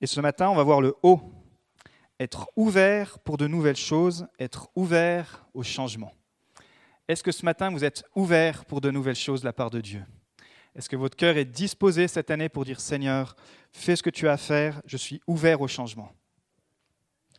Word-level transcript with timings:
Et 0.00 0.06
ce 0.06 0.20
matin, 0.20 0.48
on 0.48 0.54
va 0.54 0.62
voir 0.62 0.80
le 0.80 0.94
haut. 1.02 1.20
Être 2.18 2.50
ouvert 2.56 3.18
pour 3.18 3.36
de 3.36 3.46
nouvelles 3.46 3.76
choses, 3.76 4.26
être 4.38 4.68
ouvert 4.74 5.46
au 5.54 5.62
changement. 5.62 6.12
Est-ce 7.08 7.22
que 7.22 7.32
ce 7.32 7.44
matin, 7.44 7.70
vous 7.70 7.84
êtes 7.84 8.04
ouvert 8.14 8.64
pour 8.64 8.80
de 8.80 8.90
nouvelles 8.90 9.16
choses 9.16 9.40
de 9.40 9.46
la 9.46 9.52
part 9.52 9.70
de 9.70 9.80
Dieu? 9.80 10.04
Est-ce 10.76 10.88
que 10.88 10.96
votre 10.96 11.16
cœur 11.16 11.36
est 11.36 11.44
disposé 11.44 12.06
cette 12.06 12.30
année 12.30 12.48
pour 12.48 12.64
dire 12.64 12.80
Seigneur, 12.80 13.34
fais 13.72 13.96
ce 13.96 14.02
que 14.02 14.10
tu 14.10 14.28
as 14.28 14.32
à 14.32 14.36
faire, 14.36 14.80
je 14.86 14.96
suis 14.96 15.20
ouvert 15.26 15.60
au 15.60 15.68
changement? 15.68 16.12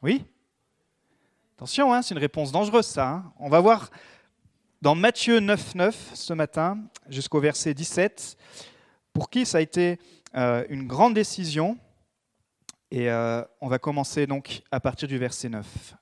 Oui? 0.02 0.26
Attention, 1.56 1.94
hein, 1.94 2.02
c'est 2.02 2.16
une 2.16 2.20
réponse 2.20 2.52
dangereuse 2.52 2.88
ça. 2.88 3.08
Hein. 3.08 3.34
On 3.40 3.50
va 3.50 3.60
voir 3.60 3.92
dans 4.82 4.96
Matthieu 4.96 5.40
9, 5.40 5.76
9 5.76 6.12
ce 6.16 6.34
matin, 6.34 6.80
jusqu'au 7.08 7.40
verset 7.40 7.74
17, 7.74 8.36
pour 9.14 9.30
qui 9.30 9.46
ça 9.46 9.60
a 9.60 9.62
été 9.62 10.00
euh, 10.36 10.66
une 10.70 10.88
grande 10.88 11.14
décision. 11.14 11.78
Et 12.92 13.10
euh, 13.10 13.42
on 13.62 13.70
va 13.70 13.80
commencer 13.80 14.28
donc 14.28 14.64
à 14.70 14.82
partir 14.82 15.08
du 15.08 15.18
verset 15.18 15.48
9. 15.48 15.96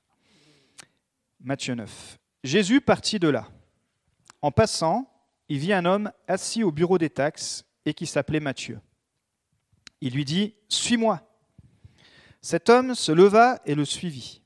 Matthieu 1.39 1.75
9. 1.75 2.17
Jésus 2.43 2.81
partit 2.81 3.19
de 3.19 3.27
là. 3.27 3.47
En 4.41 4.51
passant, 4.51 5.07
il 5.49 5.59
vit 5.59 5.71
un 5.71 5.85
homme 5.85 6.11
assis 6.27 6.63
au 6.63 6.71
bureau 6.71 6.97
des 6.97 7.11
taxes 7.11 7.63
et 7.85 7.93
qui 7.93 8.07
s'appelait 8.07 8.39
Matthieu. 8.39 8.79
Il 10.01 10.13
lui 10.13 10.25
dit, 10.25 10.55
Suis-moi. 10.67 11.21
Cet 12.41 12.69
homme 12.69 12.95
se 12.95 13.11
leva 13.11 13.59
et 13.65 13.75
le 13.75 13.85
suivit. 13.85 14.41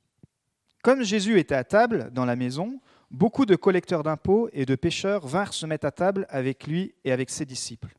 Comme 0.81 1.03
Jésus 1.03 1.39
était 1.39 1.55
à 1.55 1.63
table 1.63 2.12
dans 2.12 2.25
la 2.25 2.35
maison, 2.35 2.81
beaucoup 3.09 3.45
de 3.45 3.55
collecteurs 3.55 4.03
d'impôts 4.03 4.49
et 4.51 4.65
de 4.65 4.75
pêcheurs 4.75 5.25
vinrent 5.27 5.53
se 5.53 5.65
mettre 5.65 5.85
à 5.85 5.91
table 5.91 6.25
avec 6.29 6.67
lui 6.67 6.93
et 7.05 7.13
avec 7.13 7.29
ses 7.29 7.45
disciples. 7.45 7.95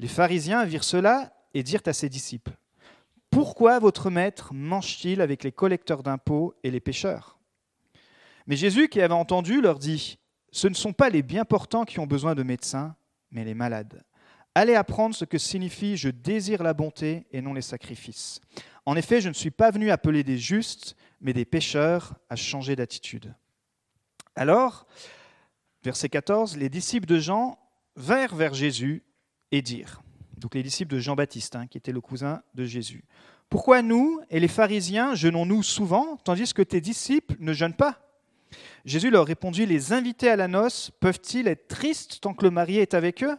Les 0.00 0.08
pharisiens 0.08 0.64
virent 0.64 0.82
cela 0.82 1.32
et 1.54 1.62
dirent 1.62 1.82
à 1.86 1.92
ses 1.92 2.08
disciples, 2.08 2.56
Pourquoi 3.32 3.78
votre 3.78 4.10
maître 4.10 4.52
mange-t-il 4.52 5.22
avec 5.22 5.42
les 5.42 5.52
collecteurs 5.52 6.02
d'impôts 6.02 6.54
et 6.62 6.70
les 6.70 6.80
pêcheurs? 6.80 7.38
Mais 8.46 8.56
Jésus, 8.56 8.88
qui 8.88 9.00
avait 9.00 9.14
entendu, 9.14 9.62
leur 9.62 9.78
dit, 9.78 10.18
Ce 10.52 10.68
ne 10.68 10.74
sont 10.74 10.92
pas 10.92 11.08
les 11.08 11.22
bien 11.22 11.46
portants 11.46 11.86
qui 11.86 11.98
ont 11.98 12.06
besoin 12.06 12.34
de 12.34 12.42
médecins, 12.42 12.94
mais 13.30 13.42
les 13.44 13.54
malades. 13.54 14.04
Allez 14.54 14.74
apprendre 14.74 15.14
ce 15.14 15.24
que 15.24 15.38
signifie 15.38 15.96
je 15.96 16.10
désire 16.10 16.62
la 16.62 16.74
bonté 16.74 17.26
et 17.32 17.40
non 17.40 17.54
les 17.54 17.62
sacrifices. 17.62 18.38
En 18.84 18.96
effet, 18.96 19.22
je 19.22 19.30
ne 19.30 19.34
suis 19.34 19.50
pas 19.50 19.70
venu 19.70 19.90
appeler 19.90 20.24
des 20.24 20.36
justes, 20.36 20.94
mais 21.22 21.32
des 21.32 21.46
pécheurs 21.46 22.14
à 22.28 22.36
changer 22.36 22.76
d'attitude. 22.76 23.34
Alors, 24.36 24.86
verset 25.82 26.10
14, 26.10 26.58
les 26.58 26.68
disciples 26.68 27.06
de 27.06 27.18
Jean 27.18 27.58
vinrent 27.96 28.34
vers 28.34 28.52
Jésus 28.52 29.04
et 29.52 29.62
dirent, 29.62 30.02
donc 30.42 30.56
les 30.56 30.62
disciples 30.62 30.94
de 30.94 30.98
Jean-Baptiste, 30.98 31.56
hein, 31.56 31.66
qui 31.68 31.78
était 31.78 31.92
le 31.92 32.00
cousin 32.00 32.42
de 32.54 32.64
Jésus, 32.64 33.04
pourquoi 33.52 33.82
nous 33.82 34.18
et 34.30 34.40
les 34.40 34.48
pharisiens 34.48 35.14
jeûnons-nous 35.14 35.62
souvent, 35.62 36.16
tandis 36.24 36.54
que 36.54 36.62
tes 36.62 36.80
disciples 36.80 37.36
ne 37.38 37.52
jeûnent 37.52 37.74
pas? 37.74 37.98
Jésus 38.86 39.10
leur 39.10 39.26
répondit, 39.26 39.66
les 39.66 39.92
invités 39.92 40.30
à 40.30 40.36
la 40.36 40.48
noce 40.48 40.90
peuvent-ils 41.00 41.46
être 41.46 41.68
tristes 41.68 42.22
tant 42.22 42.32
que 42.32 42.46
le 42.46 42.50
marié 42.50 42.80
est 42.80 42.94
avec 42.94 43.22
eux? 43.22 43.36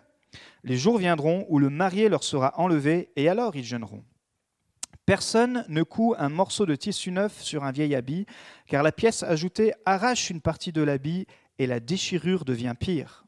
Les 0.64 0.78
jours 0.78 1.00
viendront 1.00 1.48
où 1.50 1.58
le 1.58 1.72
marié 1.72 2.10
leur 2.10 2.24
sera 2.24 2.54
enlevé, 2.60 3.10
et 3.16 3.28
alors 3.28 3.56
ils 3.56 3.64
jeûneront. 3.64 4.04
Personne 5.08 5.66
ne 5.68 5.82
coud 5.82 6.16
un 6.20 6.30
morceau 6.30 6.68
de 6.68 6.76
tissu 6.76 7.10
neuf 7.10 7.42
sur 7.42 7.64
un 7.64 7.72
vieil 7.72 7.96
habit, 7.96 8.28
car 8.68 8.84
la 8.84 8.92
pièce 8.92 9.24
ajoutée 9.24 9.74
arrache 9.84 10.30
une 10.30 10.42
partie 10.42 10.72
de 10.72 10.84
l'habit 10.84 11.26
et 11.58 11.66
la 11.66 11.80
déchirure 11.80 12.46
devient 12.46 12.76
pire. 12.80 13.26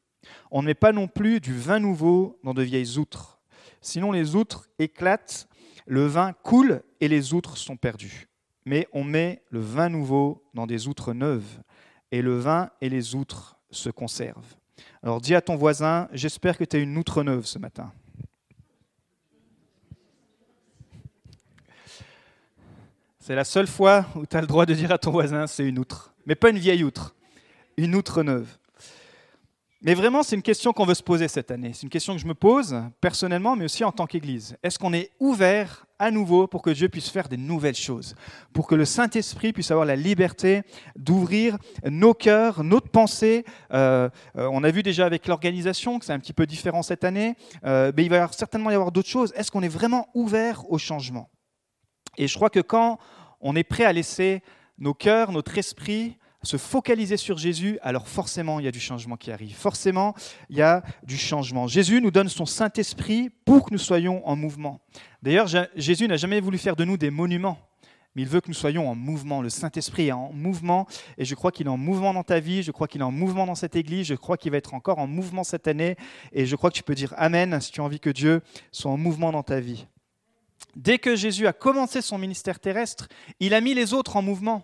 On 0.51 0.61
ne 0.61 0.67
met 0.67 0.75
pas 0.75 0.91
non 0.91 1.07
plus 1.07 1.39
du 1.39 1.57
vin 1.57 1.79
nouveau 1.79 2.37
dans 2.43 2.53
de 2.53 2.61
vieilles 2.61 2.99
outres. 2.99 3.39
Sinon 3.81 4.11
les 4.11 4.35
outres 4.35 4.67
éclatent, 4.77 5.47
le 5.85 6.05
vin 6.05 6.33
coule 6.33 6.81
et 6.99 7.07
les 7.07 7.33
outres 7.33 7.57
sont 7.57 7.77
perdues. 7.77 8.27
Mais 8.65 8.87
on 8.93 9.03
met 9.03 9.43
le 9.49 9.59
vin 9.59 9.89
nouveau 9.89 10.43
dans 10.53 10.65
des 10.65 10.87
outres 10.87 11.13
neuves, 11.13 11.61
et 12.11 12.21
le 12.21 12.37
vin 12.37 12.69
et 12.81 12.89
les 12.89 13.13
outres 13.15 13.57
se 13.69 13.89
conservent. 13.89 14.55
Alors 15.03 15.21
dis 15.21 15.35
à 15.35 15.41
ton 15.41 15.55
voisin, 15.55 16.07
j'espère 16.11 16.57
que 16.57 16.63
tu 16.63 16.77
as 16.77 16.79
une 16.79 16.97
outre 16.97 17.23
neuve 17.23 17.45
ce 17.45 17.59
matin. 17.59 17.91
C'est 23.19 23.35
la 23.35 23.43
seule 23.43 23.67
fois 23.67 24.05
où 24.15 24.25
tu 24.25 24.37
as 24.37 24.41
le 24.41 24.47
droit 24.47 24.65
de 24.65 24.73
dire 24.73 24.91
à 24.91 24.97
ton 24.97 25.11
voisin 25.11 25.47
c'est 25.47 25.67
une 25.67 25.79
outre. 25.79 26.13
Mais 26.25 26.35
pas 26.35 26.49
une 26.49 26.57
vieille 26.57 26.83
outre, 26.83 27.15
une 27.77 27.95
outre 27.95 28.23
neuve. 28.23 28.57
Mais 29.85 29.93
vraiment, 29.93 30.23
c'est 30.23 30.35
une 30.35 30.41
question 30.41 30.73
qu'on 30.73 30.87
veut 30.87 30.95
se 30.95 31.03
poser 31.03 31.27
cette 31.27 31.51
année. 31.51 31.69
C'est 31.71 31.83
une 31.83 31.89
question 31.89 32.15
que 32.15 32.19
je 32.19 32.25
me 32.25 32.33
pose 32.33 32.75
personnellement, 33.01 33.55
mais 33.55 33.65
aussi 33.65 33.83
en 33.83 33.91
tant 33.91 34.07
qu'Église. 34.07 34.57
Est-ce 34.63 34.79
qu'on 34.79 34.93
est 34.93 35.11
ouvert 35.19 35.85
à 35.99 36.09
nouveau 36.09 36.47
pour 36.47 36.63
que 36.63 36.71
Dieu 36.71 36.89
puisse 36.89 37.09
faire 37.09 37.29
des 37.29 37.37
nouvelles 37.37 37.75
choses? 37.75 38.15
Pour 38.51 38.65
que 38.65 38.73
le 38.73 38.83
Saint-Esprit 38.83 39.53
puisse 39.53 39.69
avoir 39.69 39.85
la 39.85 39.95
liberté 39.95 40.63
d'ouvrir 40.95 41.59
nos 41.87 42.15
cœurs, 42.15 42.63
notre 42.63 42.89
pensée 42.89 43.45
euh, 43.73 44.09
euh, 44.37 44.49
On 44.51 44.63
a 44.63 44.71
vu 44.71 44.81
déjà 44.81 45.05
avec 45.05 45.27
l'organisation 45.27 45.99
que 45.99 46.05
c'est 46.05 46.13
un 46.13 46.19
petit 46.19 46.33
peu 46.33 46.47
différent 46.47 46.81
cette 46.81 47.03
année, 47.03 47.35
euh, 47.63 47.91
mais 47.95 48.05
il 48.05 48.09
va 48.09 48.27
certainement 48.31 48.71
y 48.71 48.73
avoir 48.73 48.91
d'autres 48.91 49.07
choses. 49.07 49.33
Est-ce 49.35 49.51
qu'on 49.51 49.61
est 49.61 49.67
vraiment 49.67 50.07
ouvert 50.15 50.63
au 50.71 50.79
changement? 50.79 51.29
Et 52.17 52.27
je 52.27 52.33
crois 52.33 52.49
que 52.49 52.59
quand 52.59 52.97
on 53.39 53.55
est 53.55 53.63
prêt 53.63 53.85
à 53.85 53.93
laisser 53.93 54.41
nos 54.79 54.95
cœurs, 54.95 55.31
notre 55.31 55.55
esprit 55.59 56.17
se 56.45 56.57
focaliser 56.57 57.17
sur 57.17 57.37
Jésus, 57.37 57.77
alors 57.81 58.07
forcément, 58.07 58.59
il 58.59 58.65
y 58.65 58.67
a 58.67 58.71
du 58.71 58.79
changement 58.79 59.17
qui 59.17 59.31
arrive. 59.31 59.55
Forcément, 59.55 60.15
il 60.49 60.57
y 60.57 60.61
a 60.61 60.83
du 61.03 61.17
changement. 61.17 61.67
Jésus 61.67 62.01
nous 62.01 62.11
donne 62.11 62.29
son 62.29 62.45
Saint-Esprit 62.45 63.29
pour 63.45 63.65
que 63.65 63.73
nous 63.73 63.79
soyons 63.79 64.25
en 64.27 64.35
mouvement. 64.35 64.79
D'ailleurs, 65.21 65.47
Jésus 65.75 66.07
n'a 66.07 66.17
jamais 66.17 66.39
voulu 66.39 66.57
faire 66.57 66.75
de 66.75 66.85
nous 66.85 66.97
des 66.97 67.09
monuments, 67.09 67.57
mais 68.15 68.21
il 68.21 68.27
veut 68.27 68.41
que 68.41 68.47
nous 68.47 68.53
soyons 68.53 68.89
en 68.89 68.95
mouvement. 68.95 69.41
Le 69.41 69.49
Saint-Esprit 69.49 70.07
est 70.07 70.11
en 70.11 70.31
mouvement, 70.31 70.87
et 71.17 71.25
je 71.25 71.35
crois 71.35 71.51
qu'il 71.51 71.67
est 71.67 71.69
en 71.69 71.77
mouvement 71.77 72.13
dans 72.13 72.23
ta 72.23 72.39
vie, 72.39 72.63
je 72.63 72.71
crois 72.71 72.87
qu'il 72.87 73.01
est 73.01 73.05
en 73.05 73.11
mouvement 73.11 73.45
dans 73.45 73.55
cette 73.55 73.75
Église, 73.75 74.07
je 74.07 74.15
crois 74.15 74.37
qu'il 74.37 74.51
va 74.51 74.57
être 74.57 74.73
encore 74.73 74.99
en 74.99 75.07
mouvement 75.07 75.43
cette 75.43 75.67
année, 75.67 75.95
et 76.31 76.45
je 76.45 76.55
crois 76.55 76.69
que 76.69 76.75
tu 76.75 76.83
peux 76.83 76.95
dire 76.95 77.13
Amen 77.17 77.59
si 77.59 77.71
tu 77.71 77.81
as 77.81 77.83
envie 77.83 77.99
que 77.99 78.09
Dieu 78.09 78.41
soit 78.71 78.91
en 78.91 78.97
mouvement 78.97 79.31
dans 79.31 79.43
ta 79.43 79.59
vie. 79.59 79.87
Dès 80.75 80.99
que 80.99 81.15
Jésus 81.15 81.47
a 81.47 81.53
commencé 81.53 82.01
son 82.01 82.17
ministère 82.17 82.59
terrestre, 82.59 83.07
il 83.39 83.53
a 83.53 83.61
mis 83.61 83.73
les 83.73 83.93
autres 83.93 84.15
en 84.17 84.21
mouvement. 84.21 84.63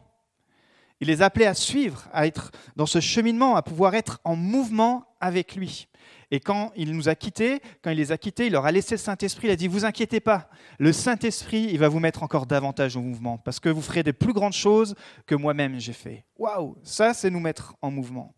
Il 1.01 1.07
les 1.07 1.21
a 1.21 1.25
appelés 1.25 1.47
à 1.47 1.55
suivre, 1.55 2.07
à 2.13 2.27
être 2.27 2.51
dans 2.75 2.85
ce 2.85 2.99
cheminement, 2.99 3.55
à 3.55 3.63
pouvoir 3.63 3.95
être 3.95 4.19
en 4.23 4.35
mouvement 4.35 5.05
avec 5.19 5.55
lui. 5.55 5.87
Et 6.29 6.39
quand 6.39 6.71
il 6.77 6.93
nous 6.93 7.09
a 7.09 7.15
quittés, 7.15 7.59
quand 7.81 7.91
il 7.91 7.97
les 7.97 8.11
a 8.11 8.17
quittés, 8.17 8.45
il 8.45 8.53
leur 8.53 8.65
a 8.65 8.71
laissé 8.71 8.95
le 8.95 8.99
Saint-Esprit, 8.99 9.47
il 9.47 9.51
a 9.51 9.55
dit, 9.55 9.67
vous 9.67 9.83
inquiétez 9.83 10.21
pas, 10.21 10.49
le 10.79 10.93
Saint-Esprit, 10.93 11.67
il 11.71 11.77
va 11.77 11.89
vous 11.89 11.99
mettre 11.99 12.23
encore 12.23 12.45
davantage 12.45 12.95
en 12.95 13.01
mouvement, 13.01 13.37
parce 13.37 13.59
que 13.59 13.67
vous 13.67 13.81
ferez 13.81 14.03
des 14.03 14.13
plus 14.13 14.31
grandes 14.31 14.53
choses 14.53 14.95
que 15.25 15.35
moi-même 15.35 15.79
j'ai 15.79 15.93
fait. 15.93 16.23
Waouh, 16.37 16.77
ça 16.83 17.13
c'est 17.13 17.29
nous 17.29 17.41
mettre 17.41 17.75
en 17.81 17.91
mouvement. 17.91 18.33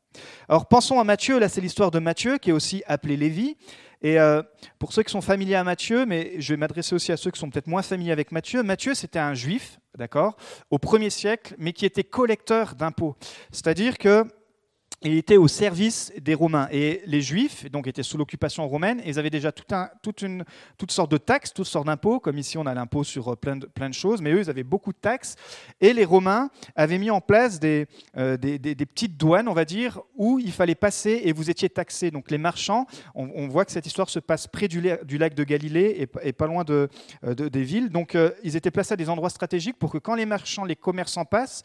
Alors 0.50 0.68
pensons 0.68 1.00
à 1.00 1.03
Matthieu, 1.03 1.40
là 1.40 1.50
c'est 1.50 1.62
l'histoire 1.62 1.91
de 1.91 2.00
Matthieu, 2.00 2.38
qui 2.38 2.50
est 2.50 2.53
aussi 2.53 2.81
appelé 2.88 3.16
Lévi. 3.16 3.57
Et 4.03 4.19
euh, 4.19 4.44
pour 4.80 4.91
ceux 4.91 5.02
qui 5.02 5.12
sont 5.12 5.22
familiers 5.22 5.56
à 5.56 5.64
Matthieu, 5.64 6.06
mais 6.06 6.34
je 6.38 6.53
vais 6.53 6.58
m'adresser 6.58 6.94
aussi 6.94 7.12
à 7.14 7.18
ceux 7.18 7.31
qui 7.31 7.40
sont 7.40 7.50
peut-être 7.50 7.68
moins 7.68 7.81
familiers 7.81 8.12
avec 8.12 8.34
Matthieu, 8.34 8.62
Matthieu 8.62 8.94
c'était 8.94 9.19
un 9.19 9.34
juif, 9.34 9.80
d'accord, 9.97 10.36
au 10.69 10.78
premier 10.78 11.09
siècle, 11.09 11.56
mais 11.58 11.72
qui 11.72 11.86
était 11.86 12.03
collecteur 12.03 12.75
d'impôts. 12.75 13.16
C'est-à-dire 13.52 13.97
que 13.97 14.25
il 15.03 15.18
était 15.18 15.38
au 15.38 15.47
service 15.47 16.12
des 16.22 16.34
Romains. 16.34 16.68
Et 16.72 17.02
les 17.06 17.22
Juifs 17.22 17.69
donc, 17.69 17.88
étaient 17.88 18.03
sous 18.03 18.18
l'occupation 18.18 18.68
romaine 18.68 19.00
et 19.02 19.09
ils 19.09 19.19
avaient 19.19 19.30
déjà 19.30 19.52
tout 19.52 19.75
un, 19.75 19.90
toute 20.02 20.22
une, 20.22 20.46
toutes 20.78 20.91
sortes 20.91 21.12
de 21.12 21.18
taxes, 21.18 21.53
toutes 21.53 21.68
sortes 21.68 21.88
d'impôts, 21.88 22.19
comme 22.19 22.38
ici 22.38 22.58
on 22.58 22.66
a 22.66 22.74
l'impôt 22.74 23.03
sur 23.03 23.34
euh, 23.34 23.36
plein 23.36 23.56
de, 23.56 23.66
plein 23.66 23.90
de 23.90 23.94
choses, 23.94 24.22
mais 24.22 24.31
eux, 24.31 24.41
ils 24.41 24.50
avaient 24.50 24.64
beaucoup 24.64 24.94
de 24.94 24.97
taxes. 24.97 25.36
Et 25.81 25.94
les 25.94 26.06
Romains 26.06 26.50
avaient 26.75 26.97
mis 26.97 27.09
en 27.12 27.22
place 27.22 27.59
des, 27.59 27.88
euh, 28.18 28.38
des, 28.38 28.58
des, 28.59 28.86
petites 28.86 29.18
douanes, 29.18 29.47
on 29.47 29.53
va 29.53 29.66
dire, 29.66 30.02
où 30.16 30.40
il 30.40 30.52
fallait 30.52 30.75
passer 30.75 31.22
et 31.25 31.34
vous 31.34 31.50
étiez 31.50 31.70
taxé. 31.70 32.12
Donc 32.12 32.31
les 32.31 32.38
marchands, 32.38 32.88
on, 33.16 33.47
voit 33.47 33.66
que 33.66 33.72
cette 33.72 33.85
histoire 33.85 34.09
se 34.09 34.20
passe 34.20 34.47
près 34.47 34.68
du, 34.68 34.81
lac 34.81 35.34
de 35.34 35.44
Galilée 35.44 36.08
et, 36.24 36.34
pas 36.34 36.47
loin 36.47 36.64
de, 36.64 36.90
euh, 37.25 37.34
des 37.34 37.64
villes. 37.64 37.90
Donc 37.90 38.18
ils 38.44 38.56
étaient 38.56 38.72
placés 38.72 38.94
à 38.94 38.97
des 38.97 39.09
endroits 39.09 39.30
stratégiques 39.30 39.78
pour 39.78 39.91
que 39.91 39.97
quand 39.97 40.16
les 40.16 40.26
marchands, 40.26 40.66
les 40.66 40.76
commerçants 40.76 41.26
passent, 41.26 41.64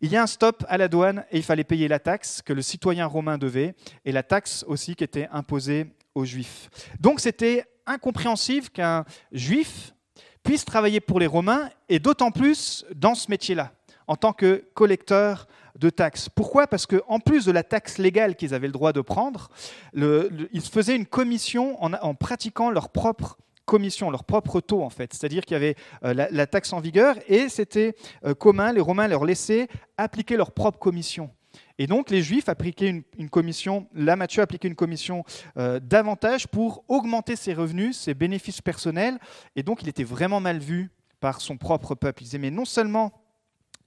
il 0.00 0.10
y 0.10 0.16
a 0.16 0.22
un 0.22 0.26
stop 0.26 0.64
à 0.68 0.78
la 0.78 0.88
douane 0.88 1.24
et 1.30 1.38
il 1.38 1.42
fallait 1.42 1.64
payer 1.64 1.88
la 1.88 1.98
taxe 1.98 2.42
que 2.42 2.52
le 2.52 2.62
citoyen 2.62 3.06
romain 3.06 3.38
devait 3.38 3.74
et 4.04 4.12
la 4.12 4.22
taxe 4.22 4.64
aussi 4.68 4.94
qui 4.94 5.04
était 5.04 5.28
imposée 5.32 5.86
aux 6.14 6.24
juifs. 6.24 6.70
Donc 7.00 7.20
c'était 7.20 7.64
incompréhensible 7.86 8.68
qu'un 8.68 9.04
juif 9.32 9.94
puisse 10.42 10.64
travailler 10.64 11.00
pour 11.00 11.20
les 11.20 11.26
Romains 11.26 11.70
et 11.88 11.98
d'autant 11.98 12.30
plus 12.30 12.84
dans 12.94 13.14
ce 13.14 13.30
métier-là, 13.30 13.72
en 14.06 14.16
tant 14.16 14.32
que 14.32 14.64
collecteur 14.74 15.46
de 15.76 15.90
taxes. 15.90 16.28
Pourquoi? 16.28 16.66
Parce 16.66 16.86
qu'en 16.86 17.20
plus 17.20 17.44
de 17.44 17.52
la 17.52 17.62
taxe 17.62 17.98
légale 17.98 18.36
qu'ils 18.36 18.54
avaient 18.54 18.66
le 18.66 18.72
droit 18.72 18.92
de 18.92 19.00
prendre, 19.00 19.48
ils 19.94 20.60
faisaient 20.60 20.96
une 20.96 21.06
commission 21.06 21.82
en, 21.82 21.92
en 21.92 22.14
pratiquant 22.14 22.70
leur 22.70 22.88
propre 22.90 23.38
commission, 23.68 24.10
leur 24.10 24.24
propre 24.24 24.60
taux 24.60 24.82
en 24.82 24.90
fait. 24.90 25.12
C'est-à-dire 25.12 25.44
qu'il 25.44 25.54
y 25.54 25.56
avait 25.56 25.76
euh, 26.04 26.26
la, 26.30 26.46
taxe 26.46 26.72
en 26.72 26.80
vigueur 26.80 27.16
et 27.28 27.48
c'était 27.48 27.94
euh, 28.24 28.34
commun, 28.34 28.72
les 28.72 28.80
Romains 28.80 29.06
leur 29.06 29.24
laissaient 29.24 29.68
appliquer 29.96 30.36
leur 30.36 30.50
propre 30.50 30.78
commission. 30.78 31.30
Et 31.78 31.86
donc 31.86 32.10
les 32.10 32.22
Juifs 32.22 32.48
appliquaient 32.48 33.04
une, 33.18 33.30
commission, 33.30 33.86
là 33.94 34.16
Matthieu 34.16 34.42
appliquait 34.42 34.68
une 34.68 34.74
commission 34.74 35.22
euh, 35.58 35.78
davantage 35.80 36.48
pour 36.48 36.82
augmenter 36.88 37.36
ses 37.36 37.52
revenus, 37.54 37.96
ses 37.96 38.14
bénéfices 38.14 38.62
personnels, 38.62 39.18
et 39.54 39.62
donc 39.62 39.82
il 39.82 39.88
était 39.88 40.04
vraiment 40.04 40.40
mal 40.40 40.58
vu 40.58 40.90
par 41.20 41.40
son 41.40 41.56
propre 41.56 41.94
peuple. 41.94 42.22
Il 42.22 42.24
disait, 42.24 42.38
mais 42.38 42.50
non 42.50 42.64
seulement 42.64 43.12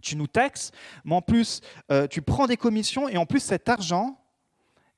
tu 0.01 0.15
nous 0.15 0.27
taxes, 0.27 0.71
mais 1.05 1.15
en 1.15 1.21
plus, 1.21 1.61
tu 2.09 2.23
prends 2.23 2.47
des 2.47 2.57
commissions, 2.57 3.07
et 3.07 3.17
en 3.17 3.27
plus, 3.27 3.39
cet 3.39 3.69
argent, 3.69 4.19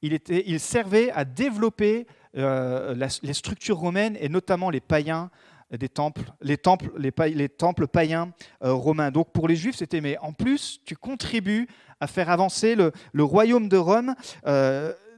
il, 0.01 0.13
était, 0.13 0.43
il 0.47 0.61
servait 0.61 1.11
à 1.11 1.25
développer 1.25 2.07
euh, 2.37 2.95
les 3.21 3.33
structures 3.33 3.77
romaines, 3.77 4.17
et 4.19 4.29
notamment 4.29 4.69
les 4.69 4.81
païens 4.81 5.29
des 5.71 5.89
temples, 5.89 6.31
les 6.41 6.57
temples, 6.57 6.91
les, 6.97 7.49
temples 7.49 7.87
païens 7.87 8.31
euh, 8.63 8.73
romains. 8.73 9.11
Donc 9.11 9.31
pour 9.31 9.47
les 9.47 9.55
Juifs, 9.55 9.77
c'était 9.77 10.01
mais 10.01 10.17
en 10.19 10.33
plus, 10.33 10.81
tu 10.85 10.95
contribues 10.95 11.67
à 11.99 12.07
faire 12.07 12.29
avancer 12.29 12.75
le, 12.75 13.23
royaume 13.23 13.69
de 13.69 13.77
Rome 13.77 14.15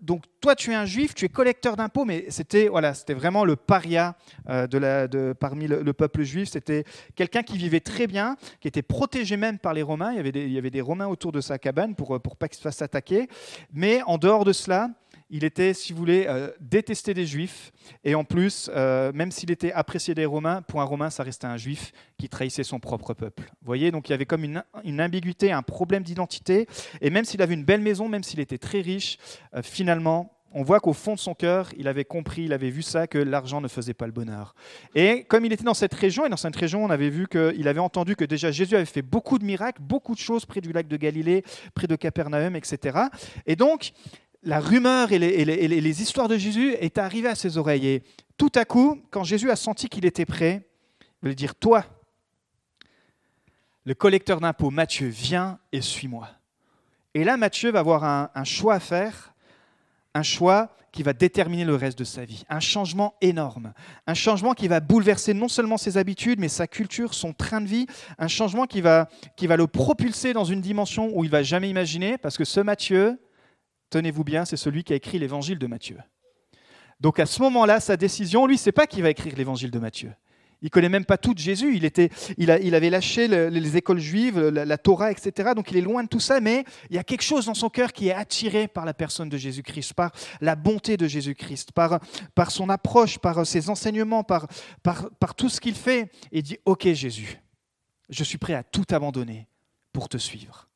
donc 0.05 0.23
toi, 0.39 0.55
tu 0.55 0.71
es 0.71 0.75
un 0.75 0.85
juif, 0.85 1.15
tu 1.15 1.25
es 1.25 1.29
collecteur 1.29 1.75
d'impôts, 1.75 2.05
mais 2.05 2.25
c'était 2.29 2.67
voilà, 2.67 2.93
c'était 2.93 3.15
vraiment 3.15 3.43
le 3.43 3.55
paria 3.55 4.15
euh, 4.49 4.67
de 4.67 4.77
la, 4.77 5.07
de, 5.07 5.33
parmi 5.33 5.67
le, 5.67 5.93
peuple 5.93 6.21
juif. 6.21 6.49
C'était 6.49 6.83
quelqu'un 7.15 7.41
qui 7.41 7.57
vivait 7.57 7.79
très 7.79 8.05
bien, 8.05 8.37
qui 8.61 8.67
était 8.67 8.83
protégé 8.83 9.35
même 9.35 9.57
par 9.57 9.73
les 9.73 9.81
Romains. 9.81 10.11
Il 10.11 10.17
y 10.17 10.19
avait 10.19 10.31
des, 10.31 10.45
il 10.45 10.51
y 10.51 10.57
avait 10.57 10.69
des 10.69 10.81
Romains 10.81 11.07
autour 11.07 11.31
de 11.31 11.41
sa 11.41 11.57
cabane 11.57 11.95
pour 11.95 12.21
pour 12.21 12.35
pas 12.37 12.47
qu'il 12.47 12.57
se 12.57 12.61
fasse 12.61 12.81
attaquer. 12.83 13.27
Mais 13.73 14.01
en 14.03 14.19
dehors 14.19 14.45
de 14.45 14.53
cela, 14.53 14.89
il 15.29 15.43
était, 15.43 15.73
si 15.73 15.93
vous 15.93 15.99
voulez, 15.99 16.25
euh, 16.27 16.51
détesté 16.59 17.13
des 17.13 17.25
Juifs. 17.25 17.71
Et 18.03 18.15
en 18.15 18.23
plus, 18.23 18.69
euh, 18.73 19.11
même 19.13 19.31
s'il 19.31 19.51
était 19.51 19.71
apprécié 19.71 20.13
des 20.13 20.25
Romains, 20.25 20.61
pour 20.61 20.81
un 20.81 20.85
Romain, 20.85 21.09
ça 21.09 21.23
restait 21.23 21.47
un 21.47 21.57
Juif 21.57 21.91
qui 22.17 22.29
trahissait 22.29 22.63
son 22.63 22.79
propre 22.79 23.13
peuple. 23.13 23.43
Vous 23.43 23.65
voyez, 23.65 23.91
donc 23.91 24.07
il 24.09 24.11
y 24.11 24.15
avait 24.15 24.25
comme 24.25 24.43
une, 24.43 24.63
ambiguïté, 24.99 25.51
un 25.51 25.63
problème 25.63 26.03
d'identité. 26.03 26.67
Et 27.01 27.09
même 27.09 27.25
s'il 27.25 27.41
avait 27.41 27.55
une 27.55 27.65
belle 27.65 27.81
maison, 27.81 28.07
même 28.07 28.23
s'il 28.23 28.39
était 28.39 28.57
très 28.57 28.81
riche, 28.81 29.17
euh, 29.55 29.61
finalement, 29.63 30.31
on 30.57 30.63
voit 30.63 30.79
qu'au 30.79 30.93
fond 30.93 31.15
de 31.15 31.19
son 31.19 31.33
cœur, 31.33 31.69
il 31.77 31.89
avait 31.89 32.05
compris, 32.05 32.43
il 32.43 32.53
avait 32.53 32.69
vu 32.69 32.81
ça, 32.81 33.07
que 33.07 33.17
l'argent 33.17 33.59
ne 33.59 33.67
faisait 33.67 33.93
pas 33.93 34.05
le 34.05 34.13
bonheur. 34.13 34.55
Et 34.95 35.25
comme 35.25 35.43
il 35.43 35.51
était 35.51 35.65
dans 35.65 35.73
cette 35.73 35.93
région, 35.93 36.25
et 36.25 36.29
dans 36.29 36.37
cette 36.37 36.55
région, 36.55 36.81
on 36.81 36.89
avait 36.89 37.09
vu 37.09 37.27
qu'il 37.27 37.67
avait 37.67 37.81
entendu 37.81 38.15
que 38.15 38.23
déjà 38.23 38.51
Jésus 38.51 38.75
avait 38.75 38.85
fait 38.85 39.01
beaucoup 39.01 39.37
de 39.37 39.43
miracles, 39.43 39.81
beaucoup 39.81 40.13
de 40.13 40.19
choses 40.19 40.45
près 40.45 40.61
du 40.61 40.71
lac 40.71 40.87
de 40.87 40.95
Galilée, 40.95 41.43
près 41.73 41.87
de 41.87 41.95
Capernaum, 41.97 42.55
etc. 42.55 42.99
Et 43.45 43.57
donc, 43.57 43.91
la 44.45 44.59
rumeur 44.59 45.11
et 45.11 45.19
les, 45.19 46.01
histoires 46.01 46.27
de 46.27 46.37
Jésus 46.37 46.73
est 46.79 46.97
arrivée 46.99 47.29
à 47.29 47.35
ses 47.35 47.57
oreilles. 47.57 47.87
Et 47.87 48.03
tout 48.37 48.51
à 48.55 48.63
coup, 48.63 49.01
quand 49.09 49.23
Jésus 49.23 49.49
a 49.49 49.55
senti 49.55 49.89
qu'il 49.89 50.05
était 50.05 50.25
prêt, 50.25 50.69
il 51.23 51.29
lui 51.29 51.35
dire 51.35 51.55
Toi, 51.55 51.83
le 53.85 53.95
collecteur 53.95 54.39
d'impôts, 54.39 54.69
Matthieu, 54.69 55.07
viens 55.07 55.59
et 55.71 55.81
suis-moi. 55.81 56.29
Et 57.15 57.23
là, 57.23 57.37
Matthieu 57.37 57.71
va 57.71 57.79
avoir 57.79 58.03
un, 58.03 58.29
un, 58.35 58.43
choix 58.43 58.75
à 58.75 58.79
faire, 58.79 59.33
un 60.13 60.23
choix 60.23 60.75
qui 60.91 61.01
va 61.01 61.13
déterminer 61.13 61.65
le 61.65 61.75
reste 61.75 61.97
de 61.97 62.03
sa 62.03 62.23
vie. 62.23 62.43
Un 62.47 62.59
changement 62.59 63.15
énorme. 63.21 63.73
Un 64.05 64.13
changement 64.13 64.53
qui 64.53 64.67
va 64.67 64.79
bouleverser 64.79 65.33
non 65.33 65.47
seulement 65.47 65.77
ses 65.77 65.97
habitudes, 65.97 66.39
mais 66.39 66.49
sa 66.49 66.67
culture, 66.67 67.13
son 67.13 67.33
train 67.33 67.61
de 67.61 67.67
vie. 67.67 67.87
Un 68.17 68.27
changement 68.27 68.65
qui 68.65 68.81
va, 68.81 69.09
qui 69.35 69.47
va 69.47 69.57
le 69.57 69.67
propulser 69.67 70.33
dans 70.33 70.45
une 70.45 70.61
dimension 70.61 71.09
où 71.13 71.23
il 71.23 71.29
va 71.29 71.43
jamais 71.43 71.69
imaginer, 71.69 72.17
parce 72.17 72.37
que 72.37 72.45
ce 72.45 72.59
Matthieu, 72.59 73.19
tenez-vous 73.89 74.23
bien, 74.23 74.45
c'est 74.45 74.57
celui 74.57 74.83
qui 74.83 74.93
a 74.93 74.95
écrit 74.95 75.19
l'évangile 75.19 75.59
de 75.59 75.67
Matthieu. 75.67 75.97
Donc 76.99 77.19
à 77.19 77.25
ce 77.25 77.41
moment-là, 77.41 77.79
sa 77.79 77.97
décision, 77.97 78.47
lui, 78.47 78.57
c'est 78.57 78.71
pas 78.71 78.87
qui 78.87 79.01
va 79.01 79.09
écrire 79.09 79.35
l'évangile 79.35 79.71
de 79.71 79.79
Matthieu. 79.79 80.13
Il 80.61 80.69
connaît 80.69 80.89
même 80.89 81.05
pas 81.05 81.17
tout 81.17 81.33
de 81.33 81.39
Jésus. 81.39 81.75
Il, 81.75 81.85
était, 81.85 82.09
il, 82.37 82.49
a, 82.49 82.59
il 82.59 82.73
avait 82.73 82.89
lâché 82.89 83.27
les 83.27 83.77
écoles 83.77 83.99
juives, 83.99 84.39
la, 84.39 84.77
Torah, 84.77 85.11
etc. 85.11 85.51
Donc 85.55 85.69
il 85.69 85.77
est 85.77 85.81
loin 85.81 86.03
de 86.03 86.07
tout 86.07 86.19
ça, 86.19 86.39
mais 86.39 86.63
il 86.89 86.95
y 86.95 86.99
a 86.99 87.03
quelque 87.03 87.21
chose 87.21 87.45
dans 87.45 87.53
son 87.53 87.69
cœur 87.69 87.93
qui 87.93 88.07
est 88.07 88.13
attiré 88.13 88.67
par 88.67 88.85
la 88.85 88.93
personne 88.93 89.29
de 89.29 89.37
Jésus-Christ, 89.37 89.93
par 89.93 90.11
la 90.41 90.55
bonté 90.55 90.97
de 90.97 91.07
Jésus-Christ, 91.07 91.71
par, 91.71 91.99
par 92.33 92.51
son 92.51 92.69
approche, 92.69 93.19
par 93.19 93.45
ses 93.45 93.69
enseignements, 93.69 94.23
par, 94.23 94.47
par, 94.81 95.09
par 95.19 95.35
tout 95.35 95.49
ce 95.49 95.59
qu'il 95.59 95.75
fait. 95.75 96.09
Et 96.31 96.39
il 96.39 96.43
dit, 96.43 96.57
OK 96.65 96.87
Jésus, 96.93 97.39
je 98.09 98.23
suis 98.23 98.37
prêt 98.37 98.53
à 98.53 98.63
tout 98.63 98.85
abandonner 98.89 99.47
pour 99.91 100.09
te 100.09 100.17
suivre. 100.17 100.67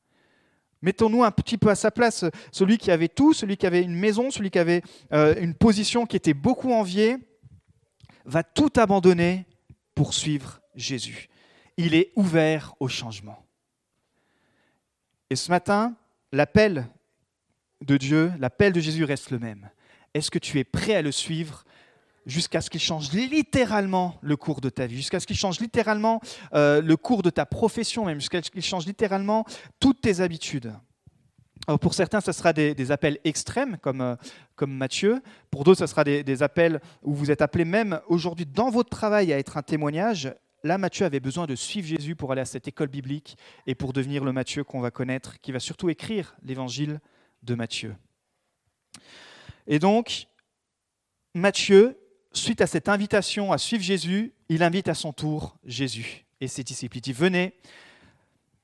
Mettons-nous 0.81 1.23
un 1.23 1.31
petit 1.31 1.57
peu 1.57 1.69
à 1.69 1.75
sa 1.75 1.91
place. 1.91 2.25
Celui 2.51 2.77
qui 2.77 2.91
avait 2.91 3.09
tout, 3.09 3.33
celui 3.33 3.57
qui 3.57 3.67
avait 3.67 3.81
une 3.81 3.95
maison, 3.95 4.31
celui 4.31 4.49
qui 4.49 4.59
avait 4.59 4.81
euh, 5.11 5.35
une 5.39 5.53
position 5.53 6.05
qui 6.05 6.15
était 6.15 6.33
beaucoup 6.33 6.71
enviée, 6.71 7.17
va 8.25 8.43
tout 8.43 8.71
abandonner 8.77 9.45
pour 9.95 10.13
suivre 10.13 10.61
Jésus. 10.75 11.29
Il 11.77 11.95
est 11.95 12.11
ouvert 12.15 12.75
au 12.79 12.87
changement. 12.87 13.45
Et 15.29 15.35
ce 15.35 15.51
matin, 15.51 15.95
l'appel 16.31 16.87
de 17.81 17.97
Dieu, 17.97 18.31
l'appel 18.39 18.73
de 18.73 18.79
Jésus 18.79 19.03
reste 19.03 19.31
le 19.31 19.39
même. 19.39 19.69
Est-ce 20.13 20.31
que 20.31 20.39
tu 20.39 20.59
es 20.59 20.63
prêt 20.63 20.95
à 20.95 21.01
le 21.01 21.11
suivre 21.11 21.65
jusqu'à 22.29 22.61
ce 22.61 22.69
qu'il 22.69 22.79
change 22.79 23.11
littéralement 23.11 24.17
le 24.21 24.37
cours 24.37 24.61
de 24.61 24.69
ta 24.69 24.85
vie, 24.85 24.97
jusqu'à 24.97 25.19
ce 25.19 25.27
qu'il 25.27 25.35
change 25.35 25.59
littéralement 25.59 26.21
euh, 26.53 26.81
le 26.81 26.97
cours 26.97 27.21
de 27.21 27.29
ta 27.29 27.45
profession, 27.45 28.05
même 28.05 28.19
jusqu'à 28.19 28.41
ce 28.41 28.51
qu'il 28.51 28.61
change 28.61 28.85
littéralement 28.85 29.45
toutes 29.79 30.01
tes 30.01 30.21
habitudes. 30.21 30.73
Alors 31.67 31.79
pour 31.79 31.93
certains, 31.93 32.21
ce 32.21 32.31
sera 32.31 32.53
des, 32.53 32.91
appels 32.91 33.19
extrêmes, 33.23 33.77
comme, 33.77 34.01
euh, 34.01 34.15
comme 34.55 34.71
Mathieu. 34.71 35.21
Pour 35.51 35.63
d'autres, 35.63 35.79
ce 35.79 35.87
sera 35.87 36.03
des, 36.03 36.23
des, 36.23 36.41
appels 36.41 36.79
où 37.03 37.13
vous 37.13 37.31
êtes 37.31 37.41
appelés 37.41 37.65
même 37.65 37.99
aujourd'hui 38.07 38.45
dans 38.45 38.69
votre 38.69 38.89
travail 38.89 39.33
à 39.33 39.37
être 39.37 39.57
un 39.57 39.61
témoignage. 39.61 40.33
Là, 40.63 40.77
Matthieu 40.77 41.05
avait 41.05 41.19
besoin 41.19 41.45
de 41.45 41.55
suivre 41.55 41.87
Jésus 41.87 42.15
pour 42.15 42.31
aller 42.31 42.41
à 42.41 42.45
cette 42.45 42.67
école 42.67 42.87
biblique 42.87 43.37
et 43.67 43.75
pour 43.75 43.93
devenir 43.93 44.23
le 44.23 44.33
Matthieu 44.33 44.63
qu'on 44.63 44.81
va 44.81 44.91
connaître, 44.91 45.39
qui 45.41 45.51
va 45.51 45.59
surtout 45.59 45.89
écrire 45.89 46.35
l'évangile 46.43 46.99
de 47.43 47.55
Matthieu. 47.55 47.95
Et 49.67 49.79
donc, 49.79 50.27
Matthieu, 51.35 51.95
suite 52.33 52.61
à 52.61 52.67
cette 52.67 52.89
invitation 52.89 53.51
à 53.51 53.57
suivre 53.57 53.83
Jésus, 53.83 54.33
il 54.49 54.63
invite 54.63 54.87
à 54.87 54.93
son 54.93 55.13
tour 55.13 55.57
Jésus 55.65 56.25
et 56.41 56.47
ses 56.47 56.63
disciples. 56.63 56.97
Il 56.97 57.01
dit, 57.01 57.13
venez, 57.13 57.53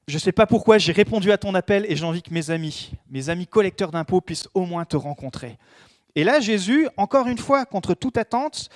je 0.08 0.16
ne 0.16 0.20
sais 0.20 0.32
pas 0.32 0.46
pourquoi 0.46 0.78
j'ai 0.78 0.92
répondu 0.92 1.32
à 1.32 1.38
ton 1.38 1.56
appel 1.56 1.86
et 1.90 1.96
j'ai 1.96 2.06
envie 2.06 2.22
que 2.22 2.34
mes 2.34 2.52
amis, 2.52 2.92
mes 3.10 3.30
amis 3.30 3.48
collecteurs 3.48 3.92
d'impôts 3.92 4.22
puissent 4.22 4.48
au 4.54 4.66
moins 4.66 4.86
te 4.86 4.96
rencontrer. 4.96 5.58
Et 6.16 6.24
là, 6.24 6.40
Jésus, 6.40 6.88
encore 6.96 7.28
une 7.28 7.38
fois, 7.38 7.66
contre 7.66 7.94
toute 7.94 8.18
attente, 8.18 8.70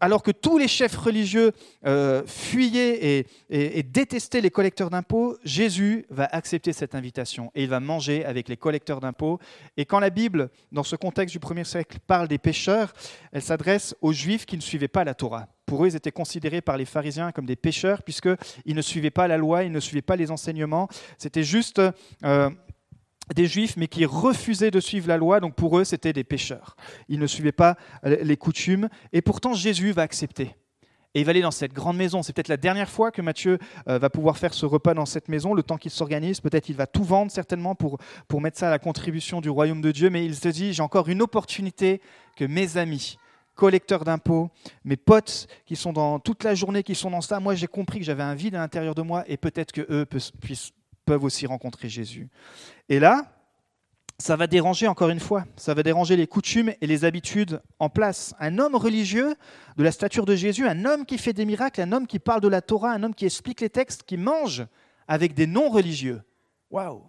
alors 0.00 0.22
que 0.22 0.30
tous 0.30 0.56
les 0.56 0.68
chefs 0.68 0.96
religieux 0.96 1.52
euh, 1.86 2.22
fuyaient 2.26 3.26
et, 3.50 3.82
détestaient 3.82 4.40
les 4.40 4.50
collecteurs 4.50 4.90
d'impôts, 4.90 5.36
Jésus 5.44 6.06
va 6.10 6.24
accepter 6.24 6.72
cette 6.72 6.94
invitation 6.94 7.50
et 7.54 7.64
il 7.64 7.68
va 7.68 7.80
manger 7.80 8.24
avec 8.24 8.48
les 8.48 8.56
collecteurs 8.56 9.00
d'impôts. 9.00 9.38
Et 9.76 9.84
quand 9.84 10.00
la 10.00 10.10
Bible, 10.10 10.50
dans 10.72 10.82
ce 10.82 10.96
contexte 10.96 11.32
du 11.32 11.40
premier 11.40 11.64
siècle, 11.64 11.98
parle 12.06 12.28
des 12.28 12.38
pécheurs, 12.38 12.92
elle 13.32 13.42
s'adresse 13.42 13.94
aux 14.00 14.12
Juifs 14.12 14.46
qui 14.46 14.56
ne 14.56 14.62
suivaient 14.62 14.88
pas 14.88 15.04
la 15.04 15.14
Torah. 15.14 15.48
Pour 15.66 15.84
eux, 15.84 15.88
ils 15.88 15.96
étaient 15.96 16.10
considérés 16.10 16.62
par 16.62 16.76
les 16.76 16.84
pharisiens 16.86 17.30
comme 17.30 17.46
des 17.46 17.56
pécheurs 17.56 18.02
puisqu'ils 18.02 18.74
ne 18.74 18.82
suivaient 18.82 19.10
pas 19.10 19.28
la 19.28 19.36
loi, 19.36 19.64
ils 19.64 19.72
ne 19.72 19.80
suivaient 19.80 20.02
pas 20.02 20.16
les 20.16 20.30
enseignements. 20.30 20.88
C'était 21.18 21.44
juste... 21.44 21.80
Euh, 22.24 22.50
des 23.34 23.46
juifs, 23.46 23.76
mais 23.76 23.88
qui 23.88 24.04
refusaient 24.04 24.70
de 24.70 24.80
suivre 24.80 25.08
la 25.08 25.16
loi, 25.16 25.40
donc 25.40 25.54
pour 25.54 25.78
eux, 25.78 25.84
c'était 25.84 26.12
des 26.12 26.24
pécheurs. 26.24 26.76
Ils 27.08 27.18
ne 27.18 27.26
suivaient 27.26 27.52
pas 27.52 27.76
euh, 28.04 28.16
les 28.22 28.36
coutumes, 28.36 28.88
et 29.12 29.22
pourtant 29.22 29.54
Jésus 29.54 29.92
va 29.92 30.02
accepter. 30.02 30.56
Et 31.14 31.20
il 31.20 31.24
va 31.24 31.30
aller 31.30 31.42
dans 31.42 31.50
cette 31.50 31.72
grande 31.72 31.96
maison. 31.96 32.22
C'est 32.22 32.32
peut-être 32.32 32.48
la 32.48 32.56
dernière 32.56 32.88
fois 32.88 33.10
que 33.10 33.20
Matthieu 33.20 33.58
euh, 33.88 33.98
va 33.98 34.10
pouvoir 34.10 34.38
faire 34.38 34.54
ce 34.54 34.64
repas 34.64 34.94
dans 34.94 35.06
cette 35.06 35.28
maison, 35.28 35.54
le 35.54 35.64
temps 35.64 35.76
qu'il 35.76 35.90
s'organise. 35.90 36.40
Peut-être 36.40 36.68
il 36.68 36.76
va 36.76 36.86
tout 36.86 37.02
vendre 37.02 37.32
certainement 37.32 37.74
pour, 37.74 37.98
pour 38.28 38.40
mettre 38.40 38.58
ça 38.58 38.68
à 38.68 38.70
la 38.70 38.78
contribution 38.78 39.40
du 39.40 39.50
royaume 39.50 39.80
de 39.80 39.90
Dieu, 39.90 40.08
mais 40.08 40.24
il 40.24 40.36
se 40.36 40.48
dit, 40.48 40.72
j'ai 40.72 40.82
encore 40.82 41.08
une 41.08 41.20
opportunité 41.20 42.00
que 42.36 42.44
mes 42.44 42.76
amis, 42.76 43.18
collecteurs 43.56 44.04
d'impôts, 44.04 44.50
mes 44.84 44.96
potes 44.96 45.48
qui 45.66 45.74
sont 45.74 45.92
dans 45.92 46.20
toute 46.20 46.44
la 46.44 46.54
journée, 46.54 46.84
qui 46.84 46.94
sont 46.94 47.10
dans 47.10 47.20
ça, 47.20 47.40
moi 47.40 47.54
j'ai 47.54 47.66
compris 47.66 47.98
que 47.98 48.04
j'avais 48.04 48.22
un 48.22 48.34
vide 48.34 48.54
à 48.54 48.58
l'intérieur 48.58 48.94
de 48.94 49.02
moi, 49.02 49.24
et 49.26 49.36
peut-être 49.36 49.72
que 49.72 49.86
eux 49.90 50.06
puissent 50.06 50.72
peuvent 51.04 51.24
aussi 51.24 51.46
rencontrer 51.46 51.88
Jésus. 51.88 52.28
Et 52.88 52.98
là, 52.98 53.40
ça 54.20 54.36
va 54.36 54.46
déranger 54.46 54.86
encore 54.86 55.08
une 55.08 55.20
fois, 55.20 55.44
ça 55.56 55.74
va 55.74 55.82
déranger 55.82 56.14
les 56.14 56.26
coutumes 56.26 56.72
et 56.80 56.86
les 56.86 57.04
habitudes 57.04 57.62
en 57.78 57.88
place. 57.88 58.34
Un 58.38 58.58
homme 58.58 58.76
religieux 58.76 59.34
de 59.76 59.82
la 59.82 59.92
stature 59.92 60.26
de 60.26 60.36
Jésus, 60.36 60.66
un 60.66 60.84
homme 60.84 61.06
qui 61.06 61.18
fait 61.18 61.32
des 61.32 61.46
miracles, 61.46 61.80
un 61.80 61.92
homme 61.92 62.06
qui 62.06 62.18
parle 62.18 62.40
de 62.40 62.48
la 62.48 62.60
Torah, 62.60 62.92
un 62.92 63.02
homme 63.02 63.14
qui 63.14 63.24
explique 63.24 63.60
les 63.60 63.70
textes, 63.70 64.02
qui 64.02 64.16
mange 64.16 64.66
avec 65.08 65.34
des 65.34 65.46
non-religieux. 65.46 66.22
Waouh 66.70 67.02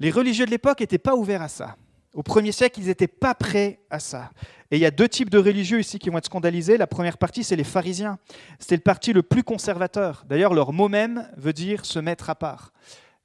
Les 0.00 0.10
religieux 0.10 0.46
de 0.46 0.50
l'époque 0.50 0.80
n'étaient 0.80 0.98
pas 0.98 1.14
ouverts 1.14 1.42
à 1.42 1.48
ça. 1.48 1.76
Au 2.14 2.22
premier 2.22 2.50
siècle, 2.50 2.80
ils 2.80 2.86
n'étaient 2.86 3.06
pas 3.06 3.34
prêts 3.34 3.80
à 3.90 3.98
ça. 3.98 4.30
Et 4.70 4.76
il 4.76 4.80
y 4.80 4.86
a 4.86 4.90
deux 4.90 5.08
types 5.08 5.30
de 5.30 5.38
religieux 5.38 5.78
ici 5.78 5.98
qui 5.98 6.10
vont 6.10 6.18
être 6.18 6.26
scandalisés. 6.26 6.76
La 6.76 6.86
première 6.86 7.18
partie, 7.18 7.44
c'est 7.44 7.56
les 7.56 7.64
pharisiens. 7.64 8.18
C'était 8.58 8.76
le 8.76 8.82
parti 8.82 9.12
le 9.12 9.22
plus 9.22 9.44
conservateur. 9.44 10.24
D'ailleurs, 10.28 10.54
leur 10.54 10.72
mot 10.72 10.88
même 10.88 11.28
veut 11.36 11.52
dire 11.52 11.84
se 11.84 11.98
mettre 11.98 12.30
à 12.30 12.34
part. 12.34 12.72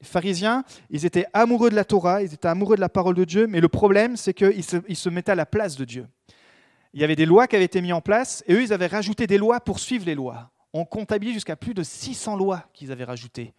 Les 0.01 0.07
pharisiens, 0.07 0.63
ils 0.89 1.05
étaient 1.05 1.25
amoureux 1.33 1.69
de 1.69 1.75
la 1.75 1.85
Torah, 1.85 2.21
ils 2.23 2.33
étaient 2.33 2.47
amoureux 2.47 2.75
de 2.75 2.81
la 2.81 2.89
parole 2.89 3.15
de 3.15 3.23
Dieu, 3.23 3.47
mais 3.47 3.59
le 3.59 3.69
problème, 3.69 4.17
c'est 4.17 4.33
qu'ils 4.33 4.63
se, 4.63 4.77
se 4.93 5.09
mettaient 5.09 5.31
à 5.31 5.35
la 5.35 5.45
place 5.45 5.75
de 5.75 5.85
Dieu. 5.85 6.07
Il 6.93 7.01
y 7.01 7.03
avait 7.03 7.15
des 7.15 7.25
lois 7.25 7.47
qui 7.47 7.55
avaient 7.55 7.65
été 7.65 7.81
mises 7.81 7.93
en 7.93 8.01
place, 8.01 8.43
et 8.47 8.53
eux, 8.53 8.61
ils 8.63 8.73
avaient 8.73 8.87
rajouté 8.87 9.27
des 9.27 9.37
lois 9.37 9.59
pour 9.59 9.79
suivre 9.79 10.05
les 10.05 10.15
lois. 10.15 10.51
On 10.73 10.85
comptabilise 10.85 11.35
jusqu'à 11.35 11.55
plus 11.55 11.73
de 11.73 11.83
600 11.83 12.35
lois 12.35 12.65
qu'ils 12.73 12.91
avaient 12.91 13.03
rajoutées 13.03 13.53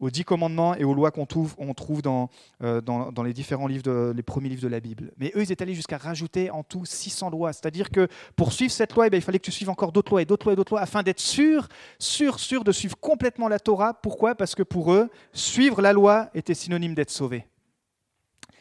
aux 0.00 0.10
dix 0.10 0.24
commandements 0.24 0.74
et 0.76 0.84
aux 0.84 0.94
lois 0.94 1.10
qu'on 1.10 1.26
trouve, 1.26 1.54
on 1.58 1.74
trouve 1.74 2.02
dans, 2.02 2.30
euh, 2.62 2.80
dans, 2.80 3.22
les 3.22 3.32
différents 3.32 3.66
livres, 3.66 4.12
les 4.12 4.22
premiers 4.22 4.48
livres 4.48 4.62
de 4.62 4.68
la 4.68 4.80
Bible. 4.80 5.12
Mais 5.18 5.32
eux, 5.34 5.42
ils 5.42 5.52
étaient 5.52 5.62
allés 5.62 5.74
jusqu'à 5.74 5.98
rajouter 5.98 6.50
en 6.50 6.62
tout 6.62 6.84
600 6.84 7.30
lois. 7.30 7.52
C'est-à-dire 7.52 7.90
que 7.90 8.08
pour 8.36 8.52
suivre 8.52 8.72
cette 8.72 8.94
loi, 8.94 9.06
eh 9.06 9.10
bien, 9.10 9.18
il 9.18 9.22
fallait 9.22 9.38
que 9.38 9.44
tu 9.44 9.52
suives 9.52 9.70
encore 9.70 9.92
d'autres 9.92 10.12
lois 10.12 10.22
et 10.22 10.24
d'autres 10.24 10.46
lois 10.46 10.52
et 10.52 10.56
d'autres 10.56 10.72
lois 10.72 10.80
afin 10.80 11.02
d'être 11.02 11.20
sûr, 11.20 11.68
sûr, 11.98 12.38
sûr 12.38 12.64
de 12.64 12.72
suivre 12.72 12.96
complètement 12.98 13.48
la 13.48 13.58
Torah. 13.58 13.94
Pourquoi? 13.94 14.34
Parce 14.34 14.54
que 14.54 14.62
pour 14.62 14.92
eux, 14.92 15.08
suivre 15.32 15.82
la 15.82 15.92
loi 15.92 16.30
était 16.34 16.54
synonyme 16.54 16.94
d'être 16.94 17.10
sauvé. 17.10 17.46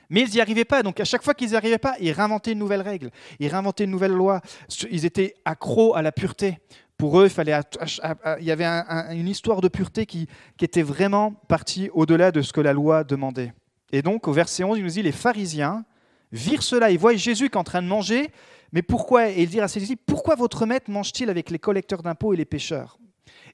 Mais 0.09 0.21
ils 0.21 0.33
n'y 0.33 0.41
arrivaient 0.41 0.65
pas. 0.65 0.83
Donc 0.83 0.99
à 0.99 1.05
chaque 1.05 1.23
fois 1.23 1.33
qu'ils 1.33 1.49
n'y 1.49 1.55
arrivaient 1.55 1.77
pas, 1.77 1.95
ils 1.99 2.11
réinventaient 2.11 2.53
une 2.53 2.59
nouvelle 2.59 2.81
règle, 2.81 3.11
ils 3.39 3.47
réinventaient 3.47 3.83
une 3.83 3.91
nouvelle 3.91 4.13
loi. 4.13 4.41
Ils 4.89 5.05
étaient 5.05 5.35
accros 5.45 5.95
à 5.95 6.01
la 6.01 6.11
pureté. 6.11 6.57
Pour 6.97 7.19
eux, 7.19 7.25
il, 7.25 7.29
fallait, 7.29 7.59
y 8.41 8.51
avait 8.51 8.65
une 8.65 9.27
histoire 9.27 9.61
de 9.61 9.67
pureté 9.67 10.05
qui, 10.05 10.27
était 10.59 10.81
vraiment 10.81 11.31
partie 11.47 11.89
au-delà 11.93 12.31
de 12.31 12.41
ce 12.41 12.51
que 12.51 12.61
la 12.61 12.73
loi 12.73 13.03
demandait. 13.03 13.53
Et 13.91 14.01
donc, 14.01 14.27
au 14.27 14.33
verset 14.33 14.63
11, 14.63 14.79
il 14.79 14.83
nous 14.83 14.89
dit 14.89 15.03
les 15.03 15.11
pharisiens 15.11 15.85
virent 16.31 16.63
cela. 16.63 16.89
Ils 16.89 16.97
voient 16.97 17.15
Jésus 17.15 17.49
qui 17.49 17.53
est 17.53 17.57
en 17.59 17.63
train 17.63 17.81
de 17.81 17.87
manger. 17.87 18.31
Mais 18.71 18.81
pourquoi? 18.81 19.29
Et 19.29 19.43
ils 19.43 19.49
dirent 19.49 19.63
à 19.63 19.67
ses 19.67 19.79
disciples 19.79 20.01
Pourquoi 20.05 20.35
votre 20.35 20.65
maître 20.65 20.89
mange-t-il 20.89 21.29
avec 21.29 21.51
les 21.51 21.59
collecteurs 21.59 22.01
d'impôts 22.01 22.33
et 22.33 22.37
les 22.37 22.45
pêcheurs? 22.45 22.97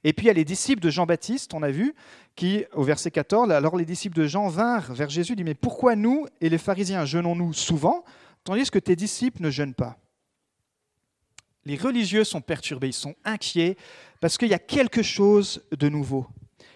Et 0.04 0.12
puis 0.12 0.26
il 0.26 0.28
y 0.28 0.30
a 0.30 0.34
les 0.34 0.44
disciples 0.44 0.82
de 0.82 0.90
Jean-Baptiste, 0.90 1.54
on 1.54 1.62
a 1.62 1.70
vu, 1.70 1.94
qui, 2.36 2.64
au 2.72 2.82
verset 2.82 3.10
14, 3.10 3.50
alors 3.50 3.76
les 3.76 3.84
disciples 3.84 4.16
de 4.16 4.26
Jean 4.26 4.48
vinrent 4.48 4.92
vers 4.92 5.10
Jésus, 5.10 5.36
disent 5.36 5.44
Mais 5.44 5.54
pourquoi 5.54 5.96
nous 5.96 6.26
et 6.40 6.48
les 6.48 6.58
pharisiens 6.58 7.04
jeûnons-nous 7.04 7.52
souvent, 7.52 8.04
tandis 8.42 8.70
que 8.70 8.78
tes 8.78 8.96
disciples 8.96 9.42
ne 9.42 9.50
jeûnent 9.50 9.74
pas? 9.74 9.98
Les 11.66 11.76
religieux 11.76 12.24
sont 12.24 12.40
perturbés, 12.40 12.88
ils 12.88 12.92
sont 12.92 13.14
inquiets 13.24 13.76
parce 14.20 14.38
qu'il 14.38 14.48
y 14.48 14.54
a 14.54 14.58
quelque 14.58 15.02
chose 15.02 15.62
de 15.76 15.88
nouveau. 15.88 16.26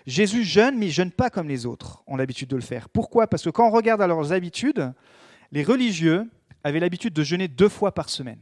Jésus 0.07 0.45
jeûne, 0.45 0.79
mais 0.79 0.87
il 0.87 0.93
jeûne 0.93 1.11
pas 1.11 1.29
comme 1.29 1.49
les 1.49 1.67
autres 1.67 2.03
ont 2.07 2.17
l'habitude 2.17 2.49
de 2.49 2.57
le 2.57 2.63
faire. 2.63 2.89
Pourquoi? 2.89 3.27
Parce 3.27 3.43
que 3.43 3.51
quand 3.51 3.69
on 3.69 3.71
regarde 3.71 4.01
à 4.01 4.07
leurs 4.07 4.33
habitudes, 4.33 4.93
les 5.53 5.63
religieux 5.63 6.29
avaient 6.65 6.81
l'habitude 6.81 7.13
de 7.13 7.23
jeûner 7.23 7.49
deux 7.49 7.69
fois 7.69 7.93
par 7.93 8.09
semaine. 8.09 8.41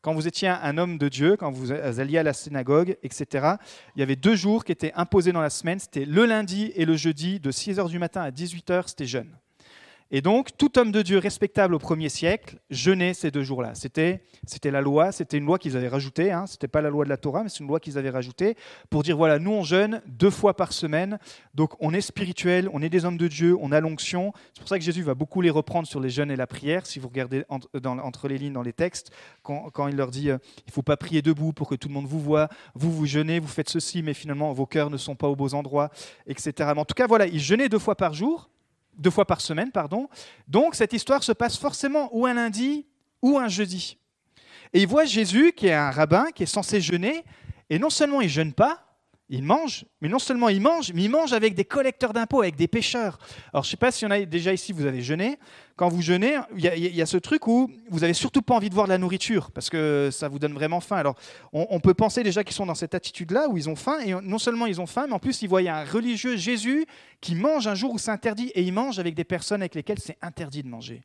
Quand 0.00 0.14
vous 0.14 0.28
étiez 0.28 0.48
un 0.48 0.78
homme 0.78 0.98
de 0.98 1.08
Dieu, 1.08 1.36
quand 1.36 1.50
vous 1.50 1.72
alliez 1.72 2.18
à 2.18 2.22
la 2.22 2.32
synagogue, 2.32 2.96
etc., 3.02 3.56
il 3.94 4.00
y 4.00 4.02
avait 4.02 4.16
deux 4.16 4.36
jours 4.36 4.64
qui 4.64 4.72
étaient 4.72 4.92
imposés 4.94 5.32
dans 5.32 5.40
la 5.40 5.50
semaine. 5.50 5.80
C'était 5.80 6.04
le 6.04 6.24
lundi 6.26 6.72
et 6.76 6.84
le 6.84 6.96
jeudi, 6.96 7.40
de 7.40 7.50
6h 7.50 7.88
du 7.88 7.98
matin 7.98 8.22
à 8.22 8.30
18h, 8.30 8.84
c'était 8.86 9.06
jeûne. 9.06 9.36
Et 10.12 10.20
donc, 10.20 10.56
tout 10.56 10.78
homme 10.78 10.92
de 10.92 11.02
Dieu 11.02 11.18
respectable 11.18 11.74
au 11.74 11.80
premier 11.80 12.08
siècle 12.08 12.60
jeûnait 12.70 13.12
ces 13.12 13.32
deux 13.32 13.42
jours-là. 13.42 13.74
C'était, 13.74 14.22
c'était 14.46 14.70
la 14.70 14.80
loi, 14.80 15.10
c'était 15.10 15.36
une 15.36 15.46
loi 15.46 15.58
qu'ils 15.58 15.76
avaient 15.76 15.88
rajoutée. 15.88 16.30
Hein. 16.30 16.46
Ce 16.46 16.54
n'était 16.54 16.68
pas 16.68 16.80
la 16.80 16.90
loi 16.90 17.04
de 17.04 17.08
la 17.08 17.16
Torah, 17.16 17.42
mais 17.42 17.48
c'est 17.48 17.58
une 17.58 17.66
loi 17.66 17.80
qu'ils 17.80 17.98
avaient 17.98 18.10
rajoutée 18.10 18.56
pour 18.88 19.02
dire 19.02 19.16
voilà, 19.16 19.40
nous 19.40 19.50
on 19.50 19.64
jeûne 19.64 20.02
deux 20.06 20.30
fois 20.30 20.54
par 20.54 20.72
semaine. 20.72 21.18
Donc, 21.54 21.72
on 21.80 21.92
est 21.92 22.00
spirituel, 22.00 22.70
on 22.72 22.82
est 22.82 22.88
des 22.88 23.04
hommes 23.04 23.16
de 23.16 23.26
Dieu, 23.26 23.56
on 23.60 23.72
a 23.72 23.80
l'onction. 23.80 24.32
C'est 24.54 24.60
pour 24.60 24.68
ça 24.68 24.78
que 24.78 24.84
Jésus 24.84 25.02
va 25.02 25.14
beaucoup 25.14 25.40
les 25.40 25.50
reprendre 25.50 25.88
sur 25.88 25.98
les 25.98 26.10
jeûnes 26.10 26.30
et 26.30 26.36
la 26.36 26.46
prière. 26.46 26.86
Si 26.86 27.00
vous 27.00 27.08
regardez 27.08 27.44
entre, 27.48 28.28
les 28.28 28.38
lignes 28.38 28.52
dans 28.52 28.62
les 28.62 28.72
textes, 28.72 29.10
quand, 29.42 29.88
il 29.88 29.96
leur 29.96 30.12
dit 30.12 30.30
euh, 30.30 30.38
il 30.58 30.70
ne 30.70 30.72
faut 30.72 30.82
pas 30.82 30.96
prier 30.96 31.20
debout 31.20 31.52
pour 31.52 31.68
que 31.68 31.74
tout 31.74 31.88
le 31.88 31.94
monde 31.94 32.06
vous 32.06 32.20
voit, 32.20 32.48
vous 32.74 32.92
vous 32.92 33.06
jeûnez, 33.06 33.40
vous 33.40 33.48
faites 33.48 33.68
ceci, 33.68 34.02
mais 34.02 34.14
finalement 34.14 34.52
vos 34.52 34.66
cœurs 34.66 34.90
ne 34.90 34.96
sont 34.96 35.16
pas 35.16 35.26
aux 35.26 35.36
beaux 35.36 35.54
endroits, 35.54 35.90
etc. 36.28 36.52
Mais 36.74 36.80
en 36.80 36.84
tout 36.84 36.94
cas, 36.94 37.08
voilà, 37.08 37.26
ils 37.26 37.40
jeûnaient 37.40 37.68
deux 37.68 37.80
fois 37.80 37.96
par 37.96 38.14
jour 38.14 38.50
deux 38.96 39.10
fois 39.10 39.24
par 39.24 39.40
semaine, 39.40 39.70
pardon. 39.70 40.08
Donc 40.48 40.74
cette 40.74 40.92
histoire 40.92 41.22
se 41.22 41.32
passe 41.32 41.58
forcément 41.58 42.08
ou 42.12 42.26
un 42.26 42.34
lundi 42.34 42.86
ou 43.22 43.38
un 43.38 43.48
jeudi. 43.48 43.98
Et 44.72 44.82
il 44.82 44.88
voit 44.88 45.04
Jésus, 45.04 45.52
qui 45.52 45.68
est 45.68 45.74
un 45.74 45.90
rabbin, 45.90 46.26
qui 46.34 46.42
est 46.42 46.46
censé 46.46 46.80
jeûner, 46.80 47.24
et 47.70 47.78
non 47.78 47.90
seulement 47.90 48.20
il 48.20 48.28
jeûne 48.28 48.52
pas, 48.52 48.85
il 49.28 49.42
mange, 49.42 49.84
mais 50.00 50.08
non 50.08 50.20
seulement 50.20 50.48
il 50.48 50.60
mange, 50.60 50.92
mais 50.92 51.02
il 51.02 51.10
mange 51.10 51.32
avec 51.32 51.54
des 51.54 51.64
collecteurs 51.64 52.12
d'impôts, 52.12 52.42
avec 52.42 52.54
des 52.54 52.68
pêcheurs. 52.68 53.18
Alors 53.52 53.64
je 53.64 53.68
ne 53.68 53.70
sais 53.72 53.76
pas 53.76 53.90
si 53.90 54.04
a 54.04 54.24
déjà 54.24 54.52
ici, 54.52 54.72
vous 54.72 54.86
avez 54.86 55.02
jeûné. 55.02 55.38
Quand 55.74 55.88
vous 55.88 56.00
jeûnez, 56.00 56.38
il 56.56 56.64
y, 56.64 57.02
a 57.02 57.06
ce 57.06 57.16
truc 57.16 57.48
où 57.48 57.68
vous 57.90 58.00
n'avez 58.00 58.14
surtout 58.14 58.40
pas 58.40 58.54
envie 58.54 58.70
de 58.70 58.74
voir 58.74 58.86
de 58.86 58.92
la 58.92 58.98
nourriture, 58.98 59.50
parce 59.50 59.68
que 59.68 60.10
ça 60.12 60.28
vous 60.28 60.38
donne 60.38 60.54
vraiment 60.54 60.80
faim. 60.80 60.96
Alors 60.96 61.16
on, 61.52 61.80
peut 61.80 61.92
penser 61.92 62.22
déjà 62.22 62.44
qu'ils 62.44 62.54
sont 62.54 62.66
dans 62.66 62.76
cette 62.76 62.94
attitude-là, 62.94 63.48
où 63.48 63.56
ils 63.56 63.68
ont 63.68 63.76
faim, 63.76 63.98
et 64.04 64.14
non 64.14 64.38
seulement 64.38 64.66
ils 64.66 64.80
ont 64.80 64.86
faim, 64.86 65.06
mais 65.08 65.14
en 65.14 65.18
plus 65.18 65.42
ils 65.42 65.48
voient 65.48 65.60
un 65.60 65.84
religieux 65.84 66.36
Jésus 66.36 66.86
qui 67.20 67.34
mange 67.34 67.66
un 67.66 67.74
jour 67.74 67.92
où 67.92 67.98
c'est 67.98 68.12
interdit, 68.12 68.52
et 68.54 68.62
il 68.62 68.72
mange 68.72 68.98
avec 69.00 69.14
des 69.14 69.24
personnes 69.24 69.60
avec 69.60 69.74
lesquelles 69.74 69.98
c'est 69.98 70.16
interdit 70.22 70.62
de 70.62 70.68
manger. 70.68 71.02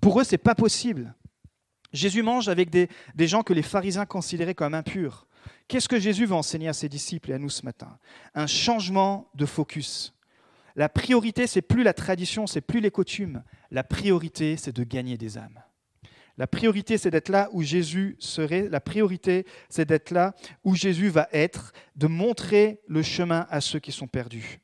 Pour 0.00 0.20
eux, 0.20 0.24
c'est 0.24 0.36
pas 0.36 0.54
possible. 0.54 1.14
Jésus 1.92 2.22
mange 2.22 2.48
avec 2.48 2.68
des 2.70 2.88
gens 3.28 3.42
que 3.42 3.52
les 3.52 3.62
pharisiens 3.62 4.04
considéraient 4.04 4.54
comme 4.54 4.74
impurs. 4.74 5.26
Qu'est-ce 5.68 5.88
que 5.88 5.98
Jésus 5.98 6.26
va 6.26 6.36
enseigner 6.36 6.68
à 6.68 6.72
ses 6.72 6.88
disciples 6.88 7.30
et 7.30 7.34
à 7.34 7.38
nous 7.38 7.50
ce 7.50 7.64
matin? 7.64 7.98
Un 8.34 8.46
changement 8.46 9.30
de 9.34 9.46
focus. 9.46 10.14
La 10.76 10.88
priorité, 10.88 11.46
c'est 11.46 11.62
plus 11.62 11.82
la 11.82 11.94
tradition, 11.94 12.46
c'est 12.46 12.60
plus 12.60 12.80
les 12.80 12.90
coutumes. 12.90 13.42
La 13.70 13.82
priorité, 13.82 14.56
c'est 14.56 14.76
de 14.76 14.84
gagner 14.84 15.16
des 15.16 15.38
âmes. 15.38 15.62
La 16.38 16.46
priorité, 16.46 16.98
c'est 16.98 17.10
d'être 17.10 17.30
là 17.30 17.48
où 17.52 17.62
Jésus 17.62 18.16
serait. 18.18 18.68
La 18.68 18.80
priorité, 18.80 19.46
c'est 19.70 19.86
d'être 19.86 20.10
là 20.10 20.34
où 20.64 20.74
Jésus 20.74 21.08
va 21.08 21.28
être, 21.32 21.72
de 21.96 22.06
montrer 22.06 22.80
le 22.88 23.02
chemin 23.02 23.46
à 23.48 23.62
ceux 23.62 23.78
qui 23.78 23.90
sont 23.90 24.06
perdus. 24.06 24.60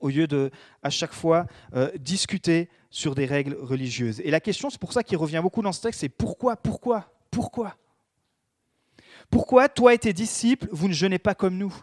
Au 0.00 0.08
lieu 0.08 0.26
de, 0.26 0.50
à 0.82 0.90
chaque 0.90 1.12
fois, 1.12 1.46
euh, 1.74 1.92
discuter 1.96 2.68
sur 2.90 3.14
des 3.14 3.26
règles 3.26 3.56
religieuses. 3.60 4.20
Et 4.24 4.30
la 4.32 4.40
question, 4.40 4.70
c'est 4.70 4.80
pour 4.80 4.92
ça 4.92 5.04
qu'il 5.04 5.16
revient 5.16 5.40
beaucoup 5.40 5.62
dans 5.62 5.70
ce 5.70 5.82
texte, 5.82 6.00
c'est 6.00 6.08
pourquoi, 6.08 6.56
pourquoi, 6.56 7.12
pourquoi? 7.30 7.76
Pourquoi 9.32 9.70
toi 9.70 9.94
et 9.94 9.98
tes 9.98 10.12
disciples, 10.12 10.68
vous 10.70 10.88
ne 10.88 10.92
jeûnez 10.92 11.18
pas 11.18 11.34
comme 11.34 11.56
nous? 11.56 11.74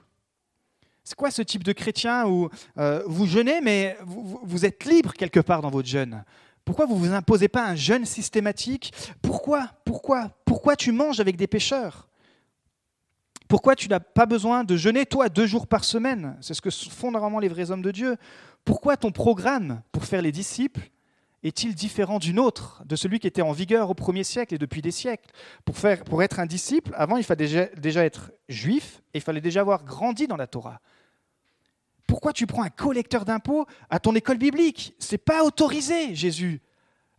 C'est 1.04 1.16
quoi 1.16 1.32
ce 1.32 1.42
type 1.42 1.64
de 1.64 1.74
chrétien 1.74 2.28
où 2.28 2.48
euh, 2.78 3.02
vous 3.08 3.26
jeûnez, 3.26 3.60
mais 3.60 3.98
vous, 4.06 4.66
êtes 4.66 4.86
libre 4.86 5.14
quelque 5.14 5.40
part 5.40 5.64
dans 5.64 5.72
votre 5.72 5.88
jeûne? 5.88 6.24
Pourquoi 6.64 6.86
vous 6.86 6.94
ne 6.94 7.00
vous 7.00 7.14
imposez 7.14 7.48
pas 7.48 7.66
un 7.66 7.74
jeûne 7.74 8.06
systématique? 8.06 8.94
Pourquoi 9.24 9.68
Pourquoi 9.84 10.30
Pourquoi 10.46 10.76
tu 10.76 10.92
manges 10.92 11.20
avec 11.20 11.36
des 11.36 11.48
pécheurs 11.48 12.06
pourquoi 13.48 13.76
tu 13.76 13.88
n'as 13.88 14.00
pas 14.00 14.28
besoin 14.28 14.64
de 14.64 14.78
jeûner, 14.78 15.08
toi, 15.08 15.28
deux 15.28 15.48
jours 15.48 15.66
par 15.66 15.84
semaine? 15.84 16.38
C'est 16.40 16.54
ce 16.54 16.62
que 16.62 16.70
font 16.70 17.10
normalement 17.10 17.40
les 17.40 17.48
vrais 17.48 17.72
hommes 17.72 17.82
de 17.82 17.90
Dieu. 17.90 18.16
Pourquoi 18.64 18.96
ton 18.96 19.12
programme 19.12 19.82
pour 19.92 20.06
faire 20.06 20.22
les 20.22 20.32
disciples 20.32 20.92
est-il 21.44 21.74
différent 21.74 22.20
d'une 22.20 22.40
autre, 22.40 22.84
de 22.86 22.96
celui 22.96 23.20
qui 23.20 23.28
était 23.28 23.42
en 23.42 23.52
vigueur 23.52 23.90
au 23.90 23.94
premier 23.94 24.24
siècle 24.24 24.54
et 24.54 24.58
depuis 24.58 24.82
des 24.82 24.92
siècles? 24.92 25.30
Pour, 25.66 26.22
être 26.22 26.40
un 26.40 26.46
disciple, 26.46 26.92
avant, 26.96 27.18
il 27.18 27.24
fallait 27.24 27.46
déjà, 27.46 27.66
déjà 27.78 28.04
être 28.04 28.32
juif 28.50 29.02
et 29.14 29.20
il 29.20 29.22
fallait 29.22 29.42
déjà 29.42 29.62
avoir 29.62 29.84
grandi 29.84 30.28
dans 30.28 30.36
la 30.36 30.48
Torah. 30.48 30.82
Pourquoi 32.08 32.34
tu 32.34 32.48
prends 32.48 32.64
un 32.64 32.70
collecteur 32.70 33.24
d'impôts 33.24 33.68
à 33.90 34.00
ton 34.00 34.16
école 34.16 34.38
biblique? 34.38 34.96
C'est 35.00 35.20
pas 35.20 35.44
autorisé, 35.44 36.16
Jésus. 36.16 36.62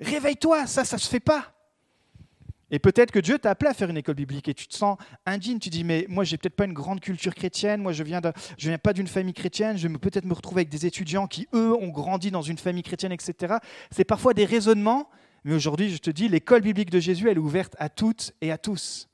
Réveille-toi, 0.01 0.67
ça, 0.67 0.85
ça 0.85 0.99
se 0.99 1.09
fait 1.09 1.21
pas. 1.21 1.55
Et 2.71 2.79
peut-être 2.79 3.11
que 3.11 3.19
Dieu 3.19 3.39
t'a 3.39 3.51
appelé 3.51 3.71
à 3.71 3.75
faire 3.75 3.91
une 3.91 3.97
école 3.97 4.15
biblique 4.15 4.49
et 4.49 4.55
tu 4.55 4.69
te 4.69 4.75
sens 4.75 4.97
indigne. 5.27 5.59
Tu 5.59 5.71
dis, 5.71 5.85
mais 5.85 6.07
moi, 6.09 6.25
j'ai 6.25 6.37
peut-être 6.37 6.55
pas 6.55 6.65
une 6.65 6.73
grande 6.73 7.01
culture 7.01 7.35
chrétienne. 7.35 7.83
Moi, 7.83 7.93
je 7.93 8.03
viens, 8.03 8.21
viens 8.59 8.79
pas 8.79 8.93
d'une 8.93 9.09
famille 9.09 9.35
chrétienne. 9.35 9.77
Je 9.77 9.89
vais 9.89 9.99
peut-être 9.99 10.25
me 10.25 10.35
retrouver 10.35 10.61
avec 10.61 10.69
des 10.69 10.87
étudiants 10.87 11.27
qui, 11.27 11.49
eux, 11.55 11.75
ont 11.75 11.89
grandi 11.89 12.31
dans 12.31 12.43
une 12.43 12.59
famille 12.59 12.83
chrétienne, 12.83 13.13
etc. 13.13 13.57
C'est 13.91 14.05
parfois 14.05 14.35
des 14.35 14.45
raisonnements. 14.45 15.11
Mais 15.45 15.55
aujourd'hui, 15.55 15.91
je 15.91 15.99
te 15.99 16.11
dis, 16.11 16.29
l'école 16.29 16.61
biblique 16.61 16.91
de 16.91 17.01
Jésus, 17.01 17.29
elle 17.29 17.39
est 17.39 17.41
ouverte 17.41 17.75
à 17.79 17.89
toutes 17.89 18.33
et 18.41 18.53
à 18.53 18.59
tous. 18.59 19.09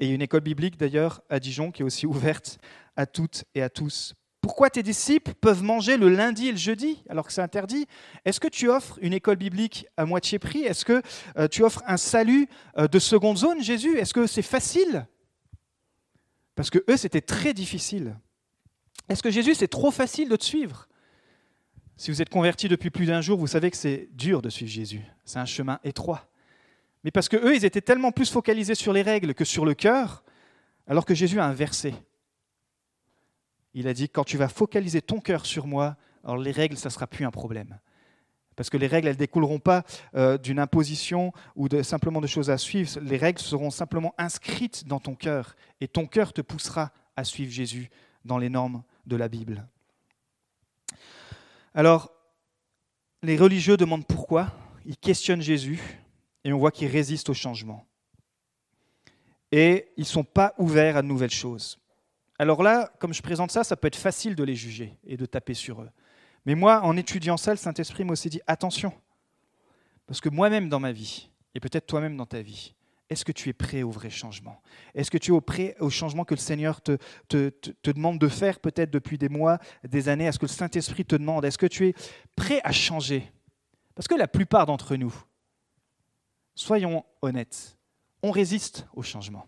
Et 0.00 0.08
une 0.08 0.22
école 0.22 0.40
biblique, 0.40 0.76
d'ailleurs, 0.76 1.22
à 1.30 1.38
Dijon, 1.38 1.70
qui 1.70 1.82
est 1.82 1.84
aussi 1.84 2.06
ouverte 2.06 2.58
à 2.96 3.06
toutes 3.06 3.44
et 3.54 3.62
à 3.62 3.70
tous 3.70 4.14
pourquoi 4.46 4.70
tes 4.70 4.84
disciples 4.84 5.34
peuvent 5.34 5.64
manger 5.64 5.96
le 5.96 6.08
lundi 6.08 6.46
et 6.46 6.52
le 6.52 6.56
jeudi 6.56 7.02
alors 7.08 7.26
que 7.26 7.32
c'est 7.32 7.42
interdit? 7.42 7.88
Est-ce 8.24 8.38
que 8.38 8.46
tu 8.46 8.68
offres 8.68 8.96
une 9.02 9.12
école 9.12 9.34
biblique 9.34 9.88
à 9.96 10.06
moitié 10.06 10.38
prix? 10.38 10.62
Est-ce 10.62 10.84
que 10.84 11.02
euh, 11.36 11.48
tu 11.48 11.64
offres 11.64 11.82
un 11.88 11.96
salut 11.96 12.46
euh, 12.78 12.86
de 12.86 13.00
seconde 13.00 13.38
zone, 13.38 13.60
Jésus? 13.60 13.98
Est-ce 13.98 14.14
que 14.14 14.28
c'est 14.28 14.42
facile? 14.42 15.08
Parce 16.54 16.70
que 16.70 16.78
eux, 16.88 16.96
c'était 16.96 17.22
très 17.22 17.54
difficile. 17.54 18.16
Est-ce 19.08 19.20
que 19.20 19.32
Jésus, 19.32 19.56
c'est 19.56 19.66
trop 19.66 19.90
facile 19.90 20.28
de 20.28 20.36
te 20.36 20.44
suivre? 20.44 20.86
Si 21.96 22.12
vous 22.12 22.22
êtes 22.22 22.30
converti 22.30 22.68
depuis 22.68 22.90
plus 22.90 23.06
d'un 23.06 23.22
jour, 23.22 23.40
vous 23.40 23.48
savez 23.48 23.72
que 23.72 23.76
c'est 23.76 24.08
dur 24.12 24.42
de 24.42 24.48
suivre 24.48 24.70
Jésus. 24.70 25.02
C'est 25.24 25.40
un 25.40 25.44
chemin 25.44 25.80
étroit. 25.82 26.30
Mais 27.02 27.10
parce 27.10 27.28
que 27.28 27.36
eux, 27.36 27.56
ils 27.56 27.64
étaient 27.64 27.80
tellement 27.80 28.12
plus 28.12 28.30
focalisés 28.30 28.76
sur 28.76 28.92
les 28.92 29.02
règles 29.02 29.34
que 29.34 29.44
sur 29.44 29.64
le 29.64 29.74
cœur, 29.74 30.22
alors 30.86 31.04
que 31.04 31.16
Jésus 31.16 31.40
a 31.40 31.46
inversé 31.46 31.94
il 33.78 33.88
a 33.88 33.92
dit, 33.92 34.08
quand 34.08 34.24
tu 34.24 34.38
vas 34.38 34.48
focaliser 34.48 35.02
ton 35.02 35.20
cœur 35.20 35.44
sur 35.44 35.66
moi, 35.66 35.96
alors 36.24 36.38
les 36.38 36.50
règles, 36.50 36.78
ça 36.78 36.88
ne 36.88 36.92
sera 36.92 37.06
plus 37.06 37.26
un 37.26 37.30
problème. 37.30 37.78
Parce 38.56 38.70
que 38.70 38.78
les 38.78 38.86
règles, 38.86 39.08
elles 39.08 39.16
ne 39.16 39.18
découleront 39.18 39.58
pas 39.58 39.84
euh, 40.14 40.38
d'une 40.38 40.58
imposition 40.58 41.30
ou 41.56 41.68
de, 41.68 41.82
simplement 41.82 42.22
de 42.22 42.26
choses 42.26 42.48
à 42.48 42.56
suivre. 42.56 42.98
Les 43.00 43.18
règles 43.18 43.38
seront 43.38 43.70
simplement 43.70 44.14
inscrites 44.16 44.86
dans 44.86 44.98
ton 44.98 45.14
cœur. 45.14 45.54
Et 45.82 45.88
ton 45.88 46.06
cœur 46.06 46.32
te 46.32 46.40
poussera 46.40 46.90
à 47.16 47.24
suivre 47.24 47.52
Jésus 47.52 47.90
dans 48.24 48.38
les 48.38 48.48
normes 48.48 48.82
de 49.04 49.14
la 49.14 49.28
Bible. 49.28 49.68
Alors, 51.74 52.10
les 53.22 53.36
religieux 53.36 53.76
demandent 53.76 54.06
pourquoi. 54.06 54.54
Ils 54.86 54.96
questionnent 54.96 55.42
Jésus. 55.42 56.00
Et 56.44 56.52
on 56.54 56.58
voit 56.58 56.70
qu'ils 56.70 56.88
résistent 56.88 57.28
au 57.28 57.34
changement. 57.34 57.86
Et 59.52 59.92
ils 59.98 60.00
ne 60.00 60.06
sont 60.06 60.24
pas 60.24 60.54
ouverts 60.56 60.96
à 60.96 61.02
de 61.02 61.08
nouvelles 61.08 61.28
choses. 61.28 61.78
Alors 62.38 62.62
là, 62.62 62.92
comme 62.98 63.14
je 63.14 63.22
présente 63.22 63.50
ça, 63.50 63.64
ça 63.64 63.76
peut 63.76 63.88
être 63.88 63.96
facile 63.96 64.34
de 64.34 64.44
les 64.44 64.54
juger 64.54 64.98
et 65.04 65.16
de 65.16 65.26
taper 65.26 65.54
sur 65.54 65.82
eux. 65.82 65.90
Mais 66.44 66.54
moi, 66.54 66.82
en 66.82 66.96
étudiant 66.96 67.36
ça, 67.36 67.52
le 67.52 67.56
Saint-Esprit 67.56 68.04
m'a 68.04 68.12
aussi 68.12 68.28
dit 68.28 68.40
attention, 68.46 68.92
parce 70.06 70.20
que 70.20 70.28
moi-même 70.28 70.68
dans 70.68 70.80
ma 70.80 70.92
vie, 70.92 71.30
et 71.54 71.60
peut-être 71.60 71.86
toi-même 71.86 72.16
dans 72.16 72.26
ta 72.26 72.42
vie, 72.42 72.74
est-ce 73.08 73.24
que 73.24 73.32
tu 73.32 73.48
es 73.48 73.52
prêt 73.52 73.82
au 73.82 73.90
vrai 73.90 74.10
changement? 74.10 74.60
Est-ce 74.94 75.10
que 75.10 75.18
tu 75.18 75.34
es 75.34 75.40
prêt 75.40 75.76
au 75.78 75.90
changement 75.90 76.24
que 76.24 76.34
le 76.34 76.40
Seigneur 76.40 76.80
te, 76.82 76.98
demande 77.84 78.18
de 78.18 78.28
faire 78.28 78.58
peut-être 78.58 78.90
depuis 78.90 79.16
des 79.16 79.28
mois, 79.28 79.58
des 79.84 80.08
années? 80.08 80.24
Est-ce 80.24 80.38
que 80.38 80.46
le 80.46 80.50
Saint-Esprit 80.50 81.04
te 81.04 81.16
demande? 81.16 81.44
Est-ce 81.44 81.58
que 81.58 81.66
tu 81.66 81.86
es 81.86 81.94
prêt 82.34 82.60
à 82.64 82.72
changer? 82.72 83.30
Parce 83.94 84.08
que 84.08 84.14
la 84.14 84.28
plupart 84.28 84.66
d'entre 84.66 84.96
nous, 84.96 85.14
soyons 86.54 87.04
honnêtes, 87.22 87.78
on 88.22 88.30
résiste 88.30 88.86
au 88.92 89.02
changement. 89.02 89.46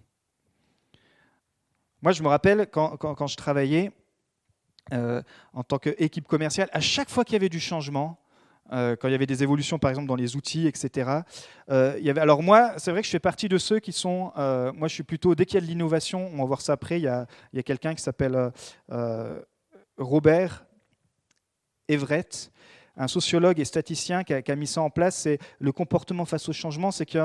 Moi, 2.03 2.13
je 2.13 2.23
me 2.23 2.29
rappelle 2.29 2.69
quand, 2.71 3.27
je 3.27 3.37
travaillais 3.37 3.91
euh, 4.93 5.21
en 5.53 5.65
tant 5.65 5.79
qu'équipe 5.79 6.29
commerciale, 6.29 6.69
à 6.73 6.81
chaque 6.81 7.11
fois 7.11 7.25
qu'il 7.25 7.33
y 7.33 7.37
avait 7.37 7.49
du 7.49 7.61
changement, 7.61 8.19
euh, 8.73 8.95
quand 8.97 9.09
il 9.09 9.13
y 9.13 9.15
avait 9.15 9.27
des 9.27 9.43
évolutions, 9.43 9.79
par 9.79 9.91
exemple, 9.91 10.07
dans 10.07 10.15
les 10.15 10.37
outils, 10.37 10.67
etc. 10.67 11.23
Euh, 11.71 12.15
alors 12.17 12.43
moi, 12.43 12.75
c'est 12.77 12.93
vrai 12.93 13.01
que 13.01 13.07
je 13.07 13.11
fais 13.11 13.19
partie 13.19 13.49
de 13.49 13.59
ceux 13.59 13.81
qui 13.81 13.93
sont... 13.93 14.33
Moi, 14.37 14.87
je 14.89 14.95
suis 14.95 15.03
plutôt... 15.03 15.35
Dès 15.35 15.45
qu'il 15.45 15.57
y 15.57 15.59
a 15.59 15.61
de 15.61 15.67
l'innovation, 15.67 16.31
on 16.33 16.39
va 16.39 16.45
voir 16.45 16.61
ça 16.61 16.75
après, 16.75 17.01
il 17.01 17.03
y 17.03 17.09
a, 17.09 17.27
quelqu'un 17.65 17.95
qui 17.95 18.03
s'appelle 18.03 18.53
Robert 19.97 20.67
Everett, 21.89 22.53
un 22.97 23.09
sociologue 23.09 23.59
et 23.59 23.65
statisticien 23.65 24.23
qui 24.23 24.35
a, 24.35 24.57
mis 24.57 24.67
ça 24.67 24.83
en 24.83 24.91
place, 24.91 25.17
c'est 25.17 25.39
le 25.59 25.73
comportement 25.73 26.27
face 26.27 26.49
au 26.49 26.53
changement, 26.53 26.93
c'est 26.93 27.17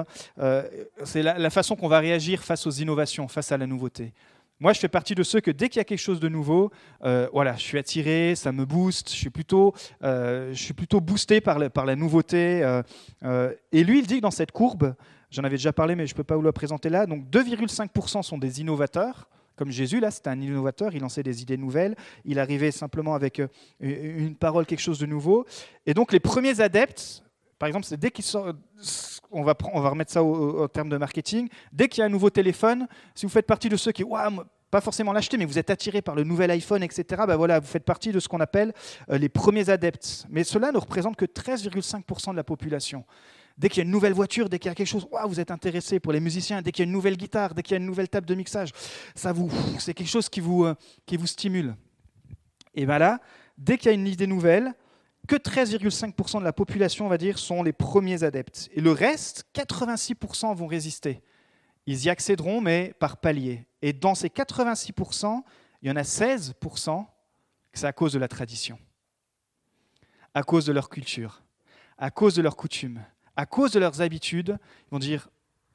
la, 1.16 1.50
façon 1.52 1.76
qu'on 1.76 1.88
va 1.88 2.00
réagir 2.00 2.44
face 2.44 2.66
aux 2.66 2.72
innovations, 2.72 3.28
face 3.28 3.52
à 3.52 3.58
la 3.58 3.68
nouveauté. 3.68 4.14
Moi, 4.64 4.72
je 4.72 4.80
fais 4.80 4.88
partie 4.88 5.14
de 5.14 5.24
ceux 5.24 5.42
que 5.42 5.52
dès 5.52 5.68
qu'il 5.68 5.80
y 5.80 5.82
a 5.82 5.84
quelque 5.84 6.00
chose 6.00 6.22
de 6.22 6.30
nouveau, 6.30 6.72
euh, 7.04 7.28
voilà, 7.34 7.54
je 7.58 7.62
suis 7.64 7.78
attiré, 7.78 8.34
ça 8.34 8.54
me 8.54 8.64
booste, 8.64 9.10
je 9.10 9.16
suis 9.18 9.30
plutôt, 9.30 9.74
euh, 10.04 10.54
je 10.54 10.64
suis 10.64 10.74
plutôt 10.74 11.02
boosté 11.02 11.42
par, 11.42 11.60
la 11.60 11.96
nouveauté. 11.98 12.64
Euh, 13.26 13.52
et 13.74 13.84
lui, 13.84 14.00
il 14.00 14.08
dit 14.08 14.16
que 14.16 14.22
dans 14.22 14.32
cette 14.32 14.54
courbe, 14.54 14.96
j'en 15.30 15.44
avais 15.44 15.58
déjà 15.58 15.74
parlé, 15.74 15.98
mais 15.98 16.08
je 16.08 16.14
ne 16.14 16.16
peux 16.16 16.24
pas 16.24 16.38
vous 16.38 16.44
la 16.44 16.54
présenter 16.54 16.88
là, 16.88 17.06
donc 17.06 17.30
2,5% 17.30 18.24
sont 18.24 18.38
des 18.38 18.62
innovateurs. 18.62 19.28
Comme 19.58 19.70
Jésus, 19.70 20.00
là, 20.00 20.12
c'était 20.12 20.30
un 20.30 20.40
innovateur, 20.40 20.96
il 20.96 21.02
lançait 21.02 21.24
des 21.24 21.42
idées 21.42 21.58
nouvelles, 21.58 21.98
il 22.24 22.40
arrivait 22.40 22.72
simplement 22.72 23.16
avec 23.16 23.42
une 23.82 24.38
parole, 24.38 24.66
quelque 24.66 24.80
chose 24.80 24.98
de 24.98 25.06
nouveau. 25.06 25.46
Et 25.86 25.94
donc 25.94 26.14
les 26.14 26.22
premiers 26.22 26.62
adeptes, 26.62 27.22
par 27.60 27.68
exemple, 27.68 27.86
c'est 27.86 28.00
dès 28.00 28.12
qu'ils 28.12 28.24
sortent, 28.24 28.58
on 29.32 29.44
va, 29.44 29.56
on 29.74 29.82
va 29.82 29.90
remettre 29.90 30.12
ça 30.12 30.24
au, 30.24 30.68
terme 30.68 30.90
de 30.90 30.98
marketing, 30.98 31.50
dès 31.72 31.88
qu'il 31.88 32.02
y 32.02 32.04
a 32.04 32.06
un 32.06 32.10
nouveau 32.10 32.30
téléphone, 32.30 32.88
si 33.16 33.26
vous 33.26 33.32
faites 33.32 33.48
partie 33.48 33.70
de 33.70 33.76
ceux 33.76 33.92
qui, 33.92 34.04
waouh, 34.04 34.44
pas 34.74 34.82
forcément 34.82 35.14
l'acheter, 35.14 35.38
mais 35.38 35.46
vous 35.46 35.60
êtes 35.60 35.70
attiré 35.70 36.02
par 36.02 36.16
le 36.16 36.24
nouvel 36.24 36.50
iPhone, 36.50 36.82
etc., 36.82 37.26
ben 37.28 37.36
voilà, 37.36 37.60
vous 37.60 37.68
faites 37.68 37.84
partie 37.86 38.12
de 38.12 38.20
ce 38.20 38.28
qu'on 38.28 38.40
appelle 38.40 38.74
euh, 39.12 39.20
les 39.20 39.30
premiers 39.30 39.70
adeptes. 39.70 40.26
Mais 40.32 40.44
cela 40.44 40.72
ne 40.72 40.80
représente 40.80 41.16
que 41.16 41.26
13,5% 41.26 42.32
de 42.32 42.36
la 42.36 42.44
population. 42.44 43.06
Dès 43.56 43.70
qu'il 43.70 43.78
y 43.78 43.82
a 43.82 43.84
une 43.84 43.92
nouvelle 43.92 44.14
voiture, 44.14 44.50
dès 44.50 44.58
qu'il 44.58 44.70
y 44.70 44.72
a 44.72 44.74
quelque 44.74 44.88
chose, 44.88 45.06
waouh, 45.12 45.30
vous 45.30 45.40
êtes 45.40 45.52
intéressé 45.52 46.00
pour 46.00 46.12
les 46.12 46.20
musiciens, 46.20 46.64
dès 46.64 46.72
qu'il 46.72 46.82
y 46.82 46.86
a 46.86 46.90
une 46.90 46.92
nouvelle 46.92 47.18
guitare, 47.18 47.54
dès 47.54 47.62
qu'il 47.62 47.74
y 47.74 47.76
a 47.76 47.78
une 47.78 47.86
nouvelle 47.86 48.10
table 48.10 48.26
de 48.26 48.34
mixage, 48.34 48.72
ça 49.14 49.32
vous, 49.32 49.48
c'est 49.78 49.94
quelque 49.94 50.10
chose 50.10 50.28
qui 50.28 50.40
vous, 50.40 50.66
euh, 50.66 50.74
qui 51.06 51.18
vous 51.18 51.28
stimule. 51.28 51.76
Et 52.74 52.88
bien 52.88 52.98
là, 52.98 53.20
dès 53.60 53.78
qu'il 53.78 53.90
y 53.90 53.92
a 53.92 53.94
une 53.94 54.08
idée 54.08 54.26
nouvelle, 54.26 54.74
que 55.28 55.36
13,5% 55.36 56.40
de 56.40 56.44
la 56.44 56.52
population, 56.52 57.06
on 57.06 57.10
va 57.10 57.20
dire, 57.20 57.38
sont 57.38 57.62
les 57.62 57.74
premiers 57.74 58.24
adeptes. 58.24 58.70
Et 58.74 58.82
le 58.82 58.92
reste, 58.92 59.46
86% 59.54 60.56
vont 60.56 60.66
résister. 60.66 61.22
Ils 61.86 62.06
y 62.06 62.10
accéderont, 62.10 62.62
mais 62.62 62.94
par 63.00 63.18
palier. 63.18 63.66
Et 63.82 63.94
dans 63.94 64.16
ces 64.16 64.30
86%, 64.30 65.44
il 65.82 65.90
y 65.90 65.92
en 65.92 65.96
a 65.96 66.04
16% 66.04 67.06
que 67.72 67.80
c'est 67.80 67.88
à 67.88 67.94
cause 67.94 68.14
de 68.14 68.20
la 68.20 68.28
tradition, 68.28 68.80
à 70.34 70.44
cause 70.44 70.66
de 70.66 70.72
leur 70.72 70.90
culture, 70.90 71.44
à 71.98 72.10
cause 72.12 72.36
de 72.36 72.42
leurs 72.42 72.56
coutumes, 72.56 73.04
à 73.36 73.46
cause 73.46 73.72
de 73.72 73.80
leurs 73.80 74.02
habitudes. 74.02 74.58
Ils 74.88 74.92
vont 74.92 75.00
dire, 75.00 75.30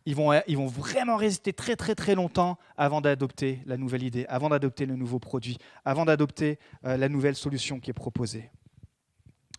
ils 0.06 0.14
vont, 0.14 0.32
ils 0.46 0.56
vont 0.56 0.66
vraiment 0.66 1.16
résister 1.16 1.52
très 1.52 1.76
très 1.76 1.94
très 1.94 2.14
longtemps 2.14 2.56
avant 2.78 3.02
d'adopter 3.02 3.62
la 3.66 3.76
nouvelle 3.76 4.02
idée, 4.02 4.24
avant 4.28 4.48
d'adopter 4.48 4.86
le 4.86 4.96
nouveau 4.96 5.18
produit, 5.18 5.58
avant 5.84 6.06
d'adopter 6.06 6.58
euh, 6.84 6.96
la 6.96 7.10
nouvelle 7.10 7.36
solution 7.36 7.80
qui 7.80 7.90
est 7.90 7.94
proposée. 7.94 8.50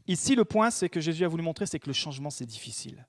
Ici, 0.08 0.36
le 0.36 0.46
point, 0.46 0.72
c'est 0.72 0.90
que 0.90 1.00
Jésus 1.00 1.24
a 1.24 1.28
voulu 1.28 1.44
montrer, 1.44 1.68
c'est 1.68 1.78
que 1.78 1.86
le 1.86 1.94
changement, 1.94 2.32
c'est 2.32 2.48
difficile. 2.48 3.06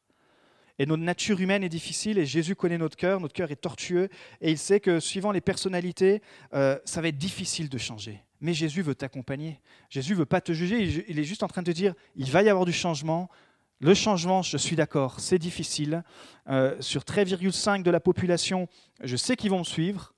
Et 0.81 0.87
notre 0.87 1.03
nature 1.03 1.39
humaine 1.39 1.63
est 1.63 1.69
difficile, 1.69 2.17
et 2.17 2.25
Jésus 2.25 2.57
connaît 2.57 2.79
notre 2.79 2.97
cœur, 2.97 3.21
notre 3.21 3.35
cœur 3.35 3.51
est 3.51 3.61
tortueux, 3.61 4.09
et 4.41 4.51
il 4.51 4.57
sait 4.57 4.81
que 4.81 4.99
suivant 4.99 5.31
les 5.31 5.43
personnalités, 5.43 6.23
euh, 6.55 6.79
ça 6.87 7.03
va 7.03 7.09
être 7.09 7.19
difficile 7.19 7.69
de 7.69 7.77
changer. 7.77 8.25
Mais 8.41 8.55
Jésus 8.55 8.81
veut 8.81 8.95
t'accompagner. 8.95 9.61
Jésus 9.91 10.15
veut 10.15 10.25
pas 10.25 10.41
te 10.41 10.53
juger, 10.53 11.05
il 11.07 11.19
est 11.19 11.25
juste 11.25 11.43
en 11.43 11.49
train 11.49 11.61
de 11.61 11.71
te 11.71 11.77
dire, 11.77 11.93
il 12.17 12.31
va 12.31 12.43
y 12.43 12.49
avoir 12.49 12.65
du 12.65 12.73
changement. 12.73 13.29
Le 13.81 13.93
changement, 13.93 14.41
je 14.41 14.57
suis 14.57 14.75
d'accord, 14.75 15.21
c'est 15.21 15.39
difficile. 15.39 16.03
Euh, 16.49 16.75
sur 16.81 17.03
13,5 17.03 17.83
de 17.83 17.91
la 17.91 18.01
population, 18.01 18.67
je 19.03 19.17
sais 19.17 19.37
qu'ils 19.37 19.51
vont 19.51 19.59
me 19.59 19.65
suivre, 19.65 20.15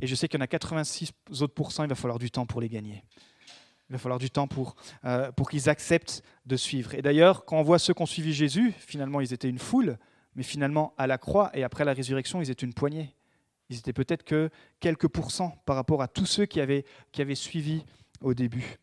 et 0.00 0.06
je 0.06 0.14
sais 0.14 0.28
qu'il 0.28 0.38
y 0.38 0.40
en 0.40 0.44
a 0.44 0.46
86 0.46 1.10
autres 1.40 1.52
pourcents, 1.52 1.82
il 1.82 1.88
va 1.88 1.96
falloir 1.96 2.20
du 2.20 2.30
temps 2.30 2.46
pour 2.46 2.60
les 2.60 2.68
gagner. 2.68 3.02
Il 3.90 3.94
va 3.94 3.98
falloir 3.98 4.20
du 4.20 4.30
temps 4.30 4.46
pour, 4.46 4.76
euh, 5.04 5.32
pour 5.32 5.50
qu'ils 5.50 5.68
acceptent 5.68 6.22
de 6.46 6.56
suivre. 6.56 6.94
Et 6.94 7.02
d'ailleurs, 7.02 7.44
quand 7.44 7.58
on 7.58 7.62
voit 7.62 7.80
ceux 7.80 7.92
qui 7.92 8.00
ont 8.02 8.06
suivi 8.06 8.32
Jésus, 8.32 8.72
finalement, 8.78 9.20
ils 9.20 9.32
étaient 9.32 9.48
une 9.48 9.58
foule, 9.58 9.98
mais 10.36 10.44
finalement, 10.44 10.94
à 10.96 11.08
la 11.08 11.18
croix 11.18 11.50
et 11.54 11.64
après 11.64 11.84
la 11.84 11.92
résurrection, 11.92 12.40
ils 12.40 12.50
étaient 12.50 12.64
une 12.64 12.72
poignée. 12.72 13.16
Ils 13.68 13.78
étaient 13.78 13.92
peut-être 13.92 14.22
que 14.22 14.48
quelques 14.78 15.08
pourcents 15.08 15.60
par 15.66 15.74
rapport 15.74 16.02
à 16.02 16.08
tous 16.08 16.26
ceux 16.26 16.46
qui 16.46 16.60
avaient, 16.60 16.84
qui 17.10 17.20
avaient 17.20 17.34
suivi 17.34 17.84
au 18.20 18.32
début. 18.32 18.78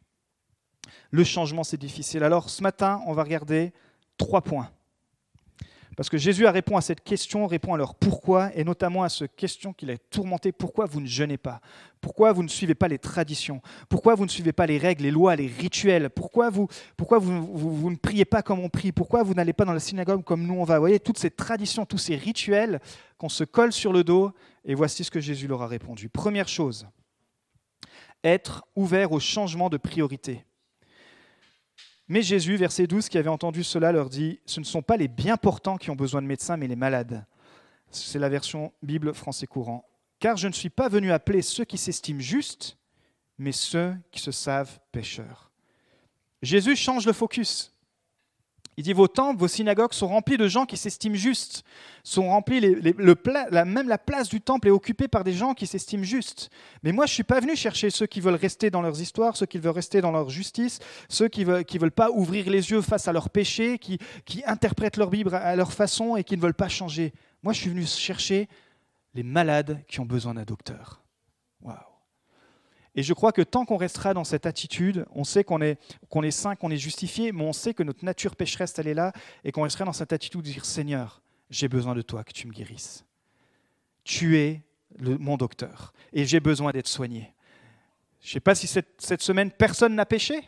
Le 1.11 1.23
changement, 1.23 1.63
c'est 1.63 1.77
difficile. 1.77 2.23
Alors, 2.23 2.49
ce 2.49 2.61
matin, 2.61 3.01
on 3.07 3.13
va 3.13 3.23
regarder 3.23 3.71
trois 4.17 4.41
points 4.41 4.69
parce 5.97 6.09
que 6.09 6.17
Jésus 6.19 6.45
a 6.45 6.51
répondu 6.51 6.77
à 6.77 6.81
cette 6.81 7.03
question, 7.03 7.47
répond 7.47 7.73
à 7.73 7.77
leur 7.77 7.95
pourquoi, 7.95 8.55
et 8.55 8.63
notamment 8.63 9.01
à 9.01 9.09
cette 9.09 9.35
question 9.35 9.73
qu'il 9.73 9.89
a 9.89 9.97
tourmenté, 9.97 10.51
pourquoi 10.51 10.85
vous 10.85 11.01
ne 11.01 11.07
jeûnez 11.07 11.37
pas? 11.37 11.59
Pourquoi 12.01 12.33
vous 12.33 12.43
ne 12.43 12.47
suivez 12.47 12.75
pas 12.75 12.87
les 12.87 12.99
traditions? 12.99 13.63
Pourquoi 13.89 14.13
vous 14.13 14.23
ne 14.23 14.29
suivez 14.29 14.53
pas 14.53 14.67
les 14.67 14.77
règles, 14.77 15.05
les 15.05 15.11
lois, 15.11 15.35
les 15.35 15.47
rituels? 15.47 16.11
Pourquoi 16.11 16.51
vous, 16.51 16.67
pourquoi 16.97 17.17
vous, 17.17 17.43
vous, 17.47 17.89
ne 17.89 17.95
priez 17.95 18.25
pas 18.25 18.43
comme 18.43 18.59
on 18.59 18.69
prie? 18.69 18.91
Pourquoi 18.91 19.23
vous 19.23 19.33
n'allez 19.33 19.53
pas 19.53 19.65
dans 19.65 19.73
la 19.73 19.79
synagogue 19.79 20.23
comme 20.23 20.45
nous 20.45 20.53
on 20.53 20.65
va? 20.65 20.75
Vous 20.75 20.83
voyez, 20.83 20.99
toutes 20.99 21.17
ces 21.17 21.31
traditions, 21.31 21.83
tous 21.87 21.97
ces 21.97 22.15
rituels 22.15 22.79
qu'on 23.17 23.27
se 23.27 23.43
colle 23.43 23.73
sur 23.73 23.91
le 23.91 24.03
dos, 24.03 24.31
et 24.65 24.75
voici 24.75 25.03
ce 25.03 25.09
que 25.09 25.19
Jésus 25.19 25.47
leur 25.47 25.63
a 25.63 25.67
répondu. 25.67 26.09
Première 26.09 26.47
chose, 26.47 26.87
être 28.23 28.67
ouvert 28.75 29.13
au 29.13 29.19
changement 29.19 29.71
de 29.71 29.77
priorité. 29.77 30.45
Mais 32.09 32.21
Jésus, 32.21 32.55
verset 32.55 32.87
12, 32.87 33.09
qui 33.09 33.17
avait 33.17 33.29
entendu 33.29 33.63
cela, 33.63 33.91
leur 33.91 34.09
dit, 34.09 34.39
Ce 34.45 34.59
ne 34.59 34.65
sont 34.65 34.81
pas 34.81 34.97
les 34.97 35.07
bien 35.07 35.37
portants 35.37 35.77
qui 35.77 35.89
ont 35.89 35.95
besoin 35.95 36.21
de 36.21 36.27
médecins, 36.27 36.57
mais 36.57 36.67
les 36.67 36.75
malades. 36.75 37.25
C'est 37.91 38.19
la 38.19 38.29
version 38.29 38.71
Bible 38.81 39.13
français 39.13 39.47
courant. 39.47 39.85
Car 40.19 40.37
je 40.37 40.47
ne 40.47 40.53
suis 40.53 40.69
pas 40.69 40.89
venu 40.89 41.11
appeler 41.11 41.41
ceux 41.41 41.65
qui 41.65 41.77
s'estiment 41.77 42.19
justes, 42.19 42.77
mais 43.37 43.51
ceux 43.51 43.95
qui 44.11 44.21
se 44.21 44.31
savent 44.31 44.79
pécheurs. 44.91 45.51
Jésus 46.41 46.75
change 46.75 47.05
le 47.05 47.13
focus. 47.13 47.73
Il 48.79 48.83
dit 48.83 48.93
vos 48.93 49.07
temples, 49.07 49.39
vos 49.39 49.47
synagogues 49.47 49.93
sont 49.93 50.07
remplis 50.07 50.37
de 50.37 50.47
gens 50.47 50.67
qui 50.67 50.77
s'estiment 50.77 51.15
justes, 51.15 51.63
sont 52.03 52.29
remplis 52.29 52.59
le 52.61 53.65
même 53.65 53.87
la 53.87 53.97
place 53.97 54.29
du 54.29 54.39
temple 54.39 54.67
est 54.67 54.71
occupée 54.71 55.07
par 55.07 55.23
des 55.23 55.33
gens 55.33 55.55
qui 55.55 55.65
s'estiment 55.65 56.03
justes. 56.03 56.51
Mais 56.83 56.91
moi, 56.91 57.07
je 57.07 57.13
suis 57.13 57.23
pas 57.23 57.39
venu 57.39 57.55
chercher 57.55 57.89
ceux 57.89 58.05
qui 58.05 58.21
veulent 58.21 58.35
rester 58.35 58.69
dans 58.69 58.83
leurs 58.83 59.01
histoires, 59.01 59.35
ceux 59.35 59.47
qui 59.47 59.57
veulent 59.57 59.73
rester 59.73 59.99
dans 59.99 60.11
leur 60.11 60.29
justice, 60.29 60.77
ceux 61.09 61.27
qui 61.27 61.43
qui 61.67 61.77
veulent 61.79 61.91
pas 61.91 62.11
ouvrir 62.11 62.51
les 62.51 62.69
yeux 62.69 62.81
face 62.81 63.07
à 63.07 63.13
leurs 63.13 63.31
péchés, 63.31 63.79
qui 63.79 63.99
interprètent 64.45 64.97
leur 64.97 65.09
Bible 65.09 65.33
à 65.33 65.55
leur 65.55 65.73
façon 65.73 66.15
et 66.15 66.23
qui 66.23 66.37
ne 66.37 66.41
veulent 66.41 66.53
pas 66.53 66.69
changer. 66.69 67.13
Moi, 67.41 67.53
je 67.53 67.61
suis 67.61 67.69
venu 67.71 67.85
chercher 67.85 68.47
les 69.15 69.23
malades 69.23 69.83
qui 69.87 69.99
ont 69.99 70.05
besoin 70.05 70.35
d'un 70.35 70.43
docteur. 70.43 71.01
Et 72.97 73.03
je 73.03 73.13
crois 73.13 73.31
que 73.31 73.43
tant 73.43 73.63
qu'on 73.63 73.77
restera 73.77 74.15
dans 74.15 74.23
cette 74.23 74.47
attitude, 74.47 75.05
on 75.13 75.23
sait 75.23 75.43
qu'on 75.43 75.61
est, 75.61 75.79
est 76.23 76.31
saint, 76.31 76.55
qu'on 76.55 76.71
est 76.71 76.77
justifié, 76.77 77.31
mais 77.31 77.43
on 77.43 77.53
sait 77.53 77.75
que 77.75 77.83
notre 77.83 78.03
nature 78.03 78.35
pécheresse, 78.35 78.73
elle 78.79 78.87
est 78.87 78.95
là, 78.95 79.13
et 79.43 79.51
qu'on 79.51 79.61
restera 79.61 79.85
dans 79.85 79.93
cette 79.93 80.13
attitude 80.13 80.41
de 80.41 80.49
dire 80.49 80.65
Seigneur, 80.65 81.21
j'ai 81.51 81.67
besoin 81.67 81.93
de 81.93 82.01
toi, 82.01 82.23
que 82.23 82.33
tu 82.33 82.47
me 82.47 82.51
guérisses. 82.51 83.05
Tu 84.03 84.39
es 84.39 84.63
le, 84.97 85.15
mon 85.19 85.37
docteur, 85.37 85.93
et 86.11 86.25
j'ai 86.25 86.39
besoin 86.39 86.71
d'être 86.71 86.87
soigné. 86.87 87.35
Je 88.19 88.29
ne 88.29 88.33
sais 88.33 88.39
pas 88.39 88.55
si 88.55 88.65
cette, 88.65 88.99
cette 88.99 89.21
semaine, 89.21 89.51
personne 89.51 89.93
n'a 89.93 90.07
péché. 90.07 90.41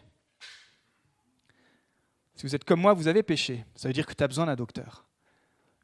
Si 2.33 2.47
vous 2.47 2.55
êtes 2.55 2.63
comme 2.63 2.81
moi, 2.81 2.93
vous 2.93 3.07
avez 3.07 3.21
péché. 3.21 3.63
Ça 3.75 3.89
veut 3.89 3.93
dire 3.93 4.07
que 4.07 4.13
tu 4.13 4.23
as 4.23 4.27
besoin 4.27 4.47
d'un 4.47 4.55
docteur. 4.55 5.05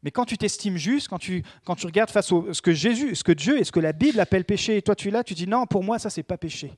Mais 0.06 0.12
quand 0.12 0.26
tu 0.26 0.38
t'estimes 0.38 0.78
juste, 0.78 1.08
quand 1.08 1.18
tu, 1.18 1.44
quand 1.65 1.76
tu 1.76 1.88
regardes 1.88 2.12
face 2.12 2.32
à 2.32 2.54
ce 2.54 2.62
que 2.62 2.72
Jésus, 2.72 3.15
ce 3.15 3.24
que 3.24 3.32
Dieu 3.32 3.60
et 3.60 3.63
ce 3.63 3.72
que 3.72 3.80
la 3.80 3.91
Bible 3.91 4.20
appelle 4.20 4.46
péché, 4.46 4.78
et 4.78 4.84
toi 4.84 4.96
tu 4.96 5.08
es 5.08 5.12
là, 5.12 5.24
tu 5.24 5.34
dis 5.34 5.48
non, 5.48 5.65
pour 5.65 5.84
moi 5.84 5.98
ça 5.98 6.12
c'est 6.12 6.22
pas 6.22 6.38
péché. 6.38 6.72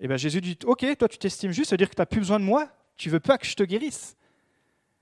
Et 0.00 0.08
bien 0.08 0.16
Jésus 0.16 0.40
dit 0.40 0.58
ok, 0.64 0.86
toi 0.98 1.06
tu 1.06 1.18
t'estimes 1.18 1.52
juste, 1.52 1.68
ça 1.68 1.74
veut 1.74 1.78
dire 1.78 1.90
que 1.90 1.94
tu 1.94 2.00
n'as 2.00 2.06
plus 2.06 2.20
besoin 2.20 2.40
de 2.40 2.44
moi, 2.44 2.66
tu 2.96 3.10
veux 3.10 3.20
pas 3.20 3.36
que 3.36 3.46
je 3.46 3.54
te 3.54 3.62
guérisse. 3.62 4.16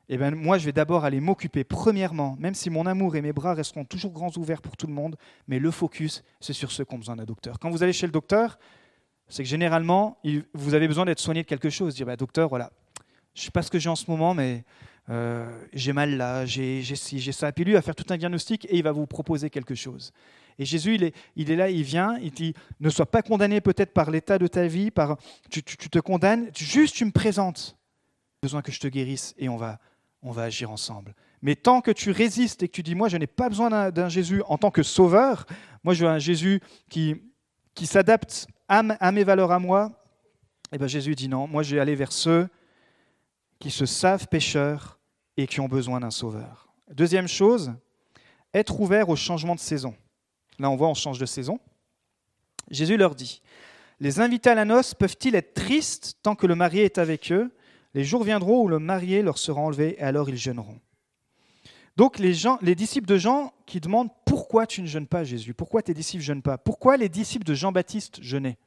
eh 0.08 0.18
ben, 0.18 0.34
moi, 0.34 0.58
je 0.58 0.66
vais 0.66 0.72
d'abord 0.72 1.04
aller 1.04 1.20
m'occuper, 1.20 1.62
premièrement, 1.62 2.36
même 2.40 2.54
si 2.54 2.70
mon 2.70 2.86
amour 2.86 3.14
et 3.14 3.22
mes 3.22 3.32
bras 3.32 3.54
resteront 3.54 3.84
toujours 3.84 4.10
grands 4.12 4.32
ouverts 4.36 4.60
pour 4.60 4.76
tout 4.76 4.88
le 4.88 4.92
monde, 4.92 5.16
mais 5.46 5.60
le 5.60 5.70
focus, 5.70 6.24
c'est 6.40 6.52
sur 6.54 6.72
ceux 6.72 6.84
qui 6.84 6.94
ont 6.94 6.98
besoin 6.98 7.14
d'un 7.14 7.24
docteur. 7.24 7.60
Quand 7.60 7.70
vous 7.70 7.84
allez 7.84 7.92
chez 7.92 8.06
le 8.06 8.12
docteur, 8.12 8.58
c'est 9.28 9.44
que 9.44 9.48
généralement, 9.48 10.18
vous 10.54 10.74
avez 10.74 10.88
besoin 10.88 11.04
d'être 11.04 11.20
soigné 11.20 11.42
de 11.42 11.48
quelque 11.48 11.70
chose. 11.70 11.94
Dire, 11.94 12.06
bah, 12.06 12.16
docteur, 12.16 12.48
voilà, 12.48 12.72
je 13.34 13.42
ne 13.42 13.44
sais 13.44 13.50
pas 13.52 13.62
ce 13.62 13.70
que 13.70 13.78
j'ai 13.78 13.88
en 13.88 13.96
ce 13.96 14.10
moment, 14.10 14.34
mais 14.34 14.64
euh, 15.08 15.48
j'ai 15.72 15.92
mal 15.92 16.16
là, 16.16 16.44
j'ai 16.46 16.82
ça. 16.84 17.52
Puis 17.52 17.64
lui 17.64 17.72
va 17.72 17.82
faire 17.82 17.94
tout 17.94 18.06
un 18.10 18.16
diagnostic 18.16 18.64
et 18.66 18.76
il 18.76 18.82
va 18.82 18.92
vous 18.92 19.06
proposer 19.06 19.50
quelque 19.50 19.74
chose. 19.74 20.12
Et 20.58 20.64
Jésus, 20.64 20.98
il 21.36 21.50
est, 21.50 21.56
là, 21.56 21.68
il 21.68 21.82
vient, 21.82 22.16
il 22.18 22.30
dit, 22.30 22.54
ne 22.80 22.88
sois 22.88 23.06
pas 23.06 23.22
condamné 23.22 23.60
peut-être 23.60 23.92
par 23.92 24.10
l'état 24.10 24.38
de 24.38 24.46
ta 24.46 24.66
vie, 24.66 24.90
par, 24.90 25.18
tu, 25.50 25.62
te 25.62 25.98
condamnes, 25.98 26.50
juste 26.56 26.96
tu 26.96 27.04
me 27.04 27.10
présentes. 27.10 27.76
Besoin 28.42 28.62
que 28.62 28.72
je 28.72 28.80
te 28.80 28.88
guérisse 28.88 29.34
et 29.36 29.48
on 29.48 29.56
va, 29.56 29.78
on 30.22 30.30
va 30.30 30.44
agir 30.44 30.70
ensemble. 30.70 31.14
Mais 31.42 31.56
tant 31.56 31.82
que 31.82 31.90
tu 31.90 32.10
résistes 32.10 32.62
et 32.62 32.68
que 32.68 32.72
tu 32.72 32.82
dis, 32.82 32.94
moi, 32.94 33.08
je 33.08 33.18
n'ai 33.18 33.26
pas 33.26 33.50
besoin 33.50 33.90
d'un 33.90 34.08
Jésus 34.08 34.42
en 34.46 34.56
tant 34.56 34.70
que 34.70 34.82
sauveur, 34.82 35.46
moi, 35.84 35.92
je 35.92 36.04
veux 36.04 36.10
un 36.10 36.18
Jésus 36.18 36.60
qui, 36.88 37.16
qui 37.74 37.86
s'adapte 37.86 38.46
à, 38.68 39.12
mes 39.12 39.24
valeurs 39.24 39.52
à 39.52 39.58
moi, 39.58 39.92
et 40.72 40.76
eh 40.76 40.78
bien 40.78 40.88
Jésus 40.88 41.14
dit 41.14 41.28
non, 41.28 41.46
moi, 41.46 41.62
je 41.62 41.76
vais 41.76 41.80
aller 41.80 41.94
vers 41.94 42.10
ceux 42.10 42.48
qui 43.60 43.70
se 43.70 43.86
savent 43.86 44.26
pécheurs 44.26 44.95
et 45.36 45.46
qui 45.46 45.60
ont 45.60 45.68
besoin 45.68 46.00
d'un 46.00 46.10
sauveur. 46.10 46.68
Deuxième 46.92 47.28
chose, 47.28 47.72
être 48.54 48.80
ouvert 48.80 49.08
au 49.08 49.16
changement 49.16 49.54
de 49.54 49.60
saison. 49.60 49.94
Là, 50.58 50.70
on 50.70 50.76
voit, 50.76 50.88
on 50.88 50.94
change 50.94 51.18
de 51.18 51.26
saison. 51.26 51.60
Jésus 52.70 52.96
leur 52.96 53.14
dit, 53.14 53.42
les 54.00 54.20
invités 54.20 54.50
à 54.50 54.54
la 54.54 54.64
noce 54.64 54.94
peuvent-ils 54.94 55.34
être 55.34 55.54
tristes 55.54 56.18
tant 56.22 56.34
que 56.34 56.46
le 56.46 56.54
marié 56.54 56.84
est 56.84 56.98
avec 56.98 57.32
eux? 57.32 57.52
Les 57.94 58.04
jours 58.04 58.24
viendront 58.24 58.62
où 58.62 58.68
le 58.68 58.78
marié 58.78 59.22
leur 59.22 59.38
sera 59.38 59.60
enlevé 59.60 59.96
et 59.98 60.02
alors 60.02 60.28
ils 60.28 60.36
jeûneront. 60.36 60.78
Donc 61.96 62.18
les, 62.18 62.74
disciples 62.74 63.06
de 63.06 63.16
Jean 63.16 63.54
qui 63.64 63.80
demandent 63.80 64.10
pourquoi 64.26 64.66
tu 64.66 64.82
ne 64.82 64.86
jeûnes 64.86 65.06
pas 65.06 65.24
Jésus? 65.24 65.54
Pourquoi 65.54 65.80
tes 65.80 65.94
disciples 65.94 66.22
ne 66.22 66.26
jeûnent 66.26 66.42
pas? 66.42 66.58
Pourquoi 66.58 66.98
les 66.98 67.08
disciples 67.08 67.46
de 67.46 67.54
Jean-Baptiste 67.54 68.22
jeûnaient? 68.22 68.58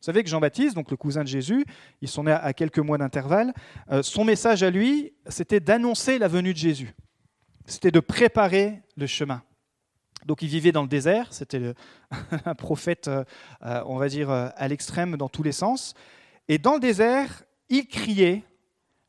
Vous 0.00 0.12
savez 0.12 0.22
que 0.22 0.28
Jean-Baptiste, 0.28 0.74
donc 0.74 0.90
le 0.90 0.96
cousin 0.96 1.22
de 1.22 1.28
Jésus, 1.28 1.64
ils 2.00 2.08
sont 2.08 2.24
nés 2.24 2.32
à 2.32 2.52
quelques 2.52 2.78
mois 2.78 2.98
d'intervalle, 2.98 3.52
euh, 3.90 4.02
son 4.02 4.24
message 4.24 4.62
à 4.62 4.70
lui, 4.70 5.14
c'était 5.28 5.60
d'annoncer 5.60 6.18
la 6.18 6.28
venue 6.28 6.52
de 6.52 6.58
Jésus. 6.58 6.94
C'était 7.64 7.90
de 7.90 8.00
préparer 8.00 8.82
le 8.96 9.06
chemin. 9.06 9.42
Donc 10.26 10.42
il 10.42 10.48
vivait 10.48 10.72
dans 10.72 10.82
le 10.82 10.88
désert, 10.88 11.32
c'était 11.32 11.74
un 12.44 12.54
prophète, 12.54 13.08
euh, 13.08 13.24
euh, 13.64 13.82
on 13.86 13.96
va 13.96 14.08
dire, 14.08 14.30
à 14.30 14.68
l'extrême 14.68 15.16
dans 15.16 15.28
tous 15.28 15.42
les 15.42 15.52
sens. 15.52 15.94
Et 16.48 16.58
dans 16.58 16.74
le 16.74 16.80
désert, 16.80 17.42
il 17.68 17.86
criait 17.86 18.44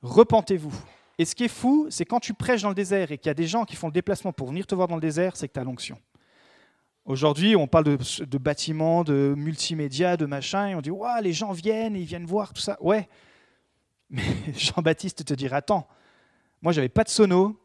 repentez-vous. 0.02 0.74
Et 1.18 1.26
ce 1.26 1.36
qui 1.36 1.46
est 1.46 1.50
fou, 1.50 1.88
c'est 1.90 2.06
quand 2.06 2.20
tu 2.20 2.34
prêches 2.34 2.62
dans 2.62 2.70
le 2.70 2.76
désert 2.76 3.12
et 3.12 3.18
qu'il 3.18 3.28
y 3.28 3.32
a 3.32 3.36
des 3.36 3.48
gens 3.48 3.66
qui 3.66 3.76
font 3.76 3.88
le 3.88 3.94
déplacement 3.94 4.32
pour 4.32 4.48
venir 4.48 4.68
te 4.68 4.76
voir 4.76 4.88
dans 4.88 4.96
le 4.96 5.02
désert, 5.02 5.36
c'est 5.36 5.48
que 5.48 5.54
tu 5.54 5.60
as 5.60 5.64
l'onction. 5.64 5.98
Aujourd'hui, 7.08 7.56
on 7.56 7.68
parle 7.68 7.86
de, 7.86 8.38
bâtiments, 8.38 9.06
de 9.06 9.34
multimédia, 9.38 10.18
de 10.18 10.26
machin, 10.26 10.68
et 10.68 10.76
on 10.76 10.82
dit 10.82 10.92
ouais, 10.92 11.22
les 11.22 11.32
gens 11.32 11.54
viennent, 11.54 11.96
ils 11.96 12.04
viennent 12.04 12.26
voir 12.26 12.52
tout 12.52 12.62
ça. 12.62 12.78
Ouais, 12.82 13.08
mais 14.10 14.24
Jean-Baptiste 14.58 15.24
te 15.24 15.34
dirait 15.34 15.56
attends, 15.56 15.88
moi 16.62 16.74
j'avais 16.74 16.90
pas 16.90 17.06
de 17.06 17.10
sono, 17.10 17.58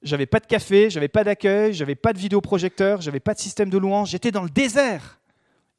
j'avais 0.00 0.26
pas 0.26 0.38
de 0.38 0.46
café, 0.46 0.90
j'avais 0.90 1.08
pas 1.08 1.24
d'accueil, 1.24 1.74
j'avais 1.74 1.96
pas 1.96 2.12
de 2.12 2.18
vidéoprojecteur, 2.18 3.00
j'avais 3.00 3.18
pas 3.18 3.34
de 3.34 3.40
système 3.40 3.68
de 3.68 3.78
louange, 3.78 4.10
j'étais 4.10 4.30
dans 4.30 4.44
le 4.44 4.50
désert. 4.50 5.20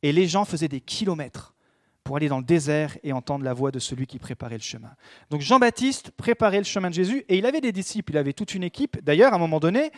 Et 0.04 0.12
les 0.12 0.28
gens 0.28 0.44
faisaient 0.44 0.68
des 0.68 0.82
kilomètres 0.82 1.56
pour 2.04 2.18
aller 2.18 2.28
dans 2.28 2.40
le 2.40 2.44
désert 2.44 2.98
et 3.04 3.14
entendre 3.14 3.46
la 3.46 3.54
voix 3.54 3.72
de 3.72 3.80
celui 3.80 4.08
qui 4.08 4.20
préparait 4.20 4.58
le 4.58 4.64
chemin. 4.64 4.92
Donc 5.30 5.40
Jean-Baptiste 5.40 6.12
préparait 6.12 6.58
le 6.58 6.66
chemin 6.66 6.90
de 6.90 6.96
Jésus 6.96 7.24
et 7.30 7.38
il 7.38 7.46
avait 7.46 7.62
des 7.62 7.72
disciples, 7.72 8.12
il 8.12 8.18
avait 8.18 8.34
toute 8.34 8.56
une 8.56 8.64
équipe. 8.64 9.02
D'ailleurs, 9.04 9.32
à 9.32 9.36
un 9.38 9.40
moment 9.40 9.60
donné, 9.62 9.92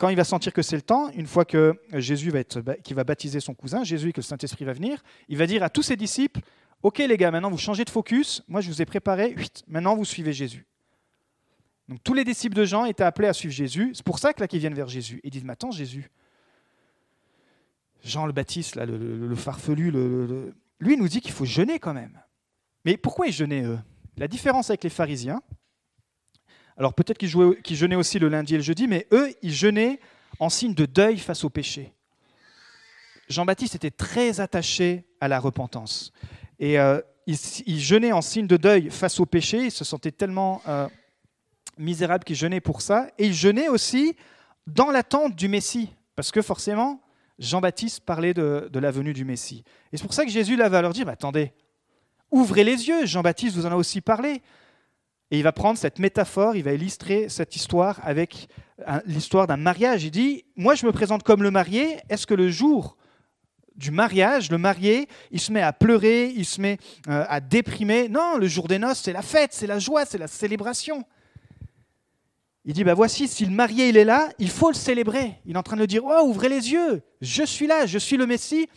quand 0.00 0.08
il 0.08 0.16
va 0.16 0.24
sentir 0.24 0.54
que 0.54 0.62
c'est 0.62 0.76
le 0.76 0.82
temps, 0.82 1.10
une 1.10 1.26
fois 1.26 1.44
que 1.44 1.78
Jésus 1.92 2.30
va 2.30 2.38
être, 2.38 2.62
qui 2.82 2.94
va 2.94 3.04
baptiser 3.04 3.38
son 3.38 3.52
cousin, 3.52 3.84
Jésus 3.84 4.08
et 4.08 4.12
que 4.12 4.20
le 4.20 4.24
Saint-Esprit 4.24 4.64
va 4.64 4.72
venir, 4.72 5.02
il 5.28 5.36
va 5.36 5.46
dire 5.46 5.62
à 5.62 5.68
tous 5.68 5.82
ses 5.82 5.96
disciples 5.96 6.40
Ok, 6.82 6.96
les 6.96 7.18
gars, 7.18 7.30
maintenant 7.30 7.50
vous 7.50 7.58
changez 7.58 7.84
de 7.84 7.90
focus. 7.90 8.42
Moi, 8.48 8.62
je 8.62 8.68
vous 8.68 8.80
ai 8.80 8.86
préparé. 8.86 9.36
Maintenant, 9.68 9.94
vous 9.94 10.06
suivez 10.06 10.32
Jésus. 10.32 10.64
Donc, 11.86 12.02
tous 12.02 12.14
les 12.14 12.24
disciples 12.24 12.56
de 12.56 12.64
Jean 12.64 12.86
étaient 12.86 13.04
appelés 13.04 13.28
à 13.28 13.34
suivre 13.34 13.52
Jésus. 13.52 13.90
C'est 13.92 14.02
pour 14.02 14.18
ça 14.18 14.32
là, 14.38 14.48
qu'ils 14.48 14.60
viennent 14.60 14.72
vers 14.72 14.88
Jésus. 14.88 15.20
Ils 15.22 15.30
disent 15.30 15.44
Mais 15.44 15.52
attends, 15.52 15.70
Jésus, 15.70 16.10
Jean 18.02 18.24
le 18.24 18.32
Baptiste, 18.32 18.76
le, 18.76 19.34
farfelu, 19.34 19.92
lui 20.80 20.96
nous 20.96 21.08
dit 21.08 21.20
qu'il 21.20 21.32
faut 21.32 21.44
jeûner 21.44 21.78
quand 21.78 21.92
même. 21.92 22.18
Mais 22.86 22.96
pourquoi 22.96 23.26
ils 23.26 23.34
jeûnaient 23.34 23.64
eux? 23.64 23.78
La 24.16 24.28
différence 24.28 24.70
avec 24.70 24.82
les 24.82 24.88
pharisiens, 24.88 25.42
alors 26.80 26.94
peut-être 26.94 27.18
qu'ils, 27.18 27.76
jeûnaient 27.76 27.94
aussi 27.94 28.18
le 28.18 28.30
lundi 28.30 28.54
et 28.54 28.56
le 28.56 28.62
jeudi, 28.62 28.88
mais 28.88 29.06
eux, 29.12 29.34
ils 29.42 29.52
jeûnaient 29.52 30.00
en 30.38 30.48
signe 30.48 30.72
de 30.72 30.86
deuil 30.86 31.18
face 31.18 31.44
au 31.44 31.50
péché. 31.50 31.92
Jean-Baptiste 33.28 33.74
était 33.74 33.90
très 33.90 34.40
attaché 34.40 35.04
à 35.20 35.28
la 35.28 35.38
repentance. 35.38 36.10
Et 36.58 36.80
euh, 36.80 36.98
il, 37.26 37.78
jeûnait 37.78 38.12
en 38.12 38.22
signe 38.22 38.46
de 38.46 38.56
deuil 38.56 38.88
face 38.88 39.20
au 39.20 39.26
péché. 39.26 39.64
Il 39.64 39.70
se 39.70 39.84
sentait 39.84 40.10
tellement 40.10 40.62
euh, 40.66 40.88
misérable 41.76 42.24
qu'il 42.24 42.36
jeûnait 42.36 42.62
pour 42.62 42.80
ça. 42.80 43.08
Et 43.18 43.26
il 43.26 43.34
jeûnait 43.34 43.68
aussi 43.68 44.16
dans 44.66 44.90
l'attente 44.90 45.36
du 45.36 45.48
Messie. 45.48 45.90
Parce 46.16 46.30
que 46.30 46.40
forcément, 46.40 47.02
Jean-Baptiste 47.38 48.00
parlait 48.06 48.32
de, 48.32 48.70
la 48.72 48.90
venue 48.90 49.12
du 49.12 49.26
Messie. 49.26 49.64
Et 49.92 49.98
c'est 49.98 50.04
pour 50.04 50.14
ça 50.14 50.24
que 50.24 50.30
Jésus 50.30 50.56
là, 50.56 50.70
va 50.70 50.80
leur 50.80 50.94
dire, 50.94 51.10
attendez, 51.10 51.52
ouvrez 52.30 52.64
les 52.64 52.88
yeux, 52.88 53.04
Jean-Baptiste 53.04 53.54
vous 53.54 53.66
en 53.66 53.72
a 53.72 53.76
aussi 53.76 54.00
parlé. 54.00 54.40
Et 55.30 55.38
il 55.38 55.42
va 55.42 55.52
prendre 55.52 55.78
cette 55.78 55.98
métaphore, 55.98 56.56
il 56.56 56.64
va 56.64 56.72
illustrer 56.72 57.28
cette 57.28 57.54
histoire 57.54 58.00
avec 58.02 58.48
l'histoire 59.06 59.46
d'un 59.46 59.56
mariage. 59.56 60.04
Il 60.04 60.10
dit, 60.10 60.44
moi 60.56 60.74
je 60.74 60.86
me 60.86 60.92
présente 60.92 61.22
comme 61.22 61.42
le 61.42 61.50
marié, 61.50 61.98
est-ce 62.08 62.26
que 62.26 62.34
le 62.34 62.50
jour 62.50 62.96
du 63.76 63.90
mariage, 63.90 64.50
le 64.50 64.58
marié, 64.58 65.08
il 65.30 65.40
se 65.40 65.52
met 65.52 65.62
à 65.62 65.72
pleurer, 65.72 66.32
il 66.36 66.44
se 66.44 66.60
met 66.60 66.78
euh, 67.08 67.24
à 67.28 67.40
déprimer? 67.40 68.08
Non, 68.08 68.36
le 68.36 68.46
jour 68.46 68.68
des 68.68 68.78
noces, 68.78 69.00
c'est 69.04 69.12
la 69.12 69.22
fête, 69.22 69.52
c'est 69.52 69.66
la 69.66 69.78
joie, 69.78 70.04
c'est 70.04 70.18
la 70.18 70.26
célébration. 70.26 71.04
Il 72.66 72.74
dit, 72.74 72.84
bah 72.84 72.92
voici, 72.92 73.26
si 73.26 73.46
le 73.46 73.52
marié 73.52 73.88
il 73.88 73.96
est 73.96 74.04
là, 74.04 74.28
il 74.38 74.50
faut 74.50 74.68
le 74.68 74.74
célébrer. 74.74 75.36
Il 75.46 75.54
est 75.54 75.58
en 75.58 75.62
train 75.62 75.76
de 75.76 75.86
dire, 75.86 76.02
oh, 76.04 76.26
ouvrez 76.26 76.50
les 76.50 76.72
yeux, 76.72 77.02
je 77.22 77.42
suis 77.42 77.66
là, 77.66 77.86
je 77.86 77.98
suis 77.98 78.18
le 78.18 78.26
Messie. 78.26 78.68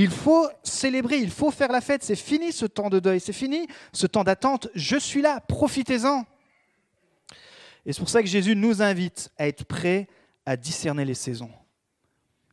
Il 0.00 0.10
faut 0.10 0.48
célébrer, 0.62 1.18
il 1.18 1.30
faut 1.30 1.50
faire 1.50 1.72
la 1.72 1.80
fête. 1.80 2.04
C'est 2.04 2.14
fini 2.14 2.52
ce 2.52 2.66
temps 2.66 2.88
de 2.88 3.00
deuil, 3.00 3.18
c'est 3.18 3.32
fini 3.32 3.66
ce 3.92 4.06
temps 4.06 4.22
d'attente. 4.22 4.68
Je 4.76 4.96
suis 4.96 5.20
là, 5.20 5.40
profitez-en. 5.40 6.24
Et 7.84 7.92
c'est 7.92 7.98
pour 7.98 8.08
ça 8.08 8.22
que 8.22 8.28
Jésus 8.28 8.54
nous 8.54 8.80
invite 8.80 9.32
à 9.36 9.48
être 9.48 9.64
prêts 9.64 10.06
à 10.46 10.56
discerner 10.56 11.04
les 11.04 11.14
saisons. 11.14 11.50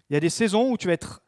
Il 0.09 0.15
y 0.15 0.17
a 0.17 0.19
des 0.19 0.31
saisons 0.31 0.71
où 0.71 0.75
tu 0.75 0.87
vas 0.87 0.93
être 0.93 1.21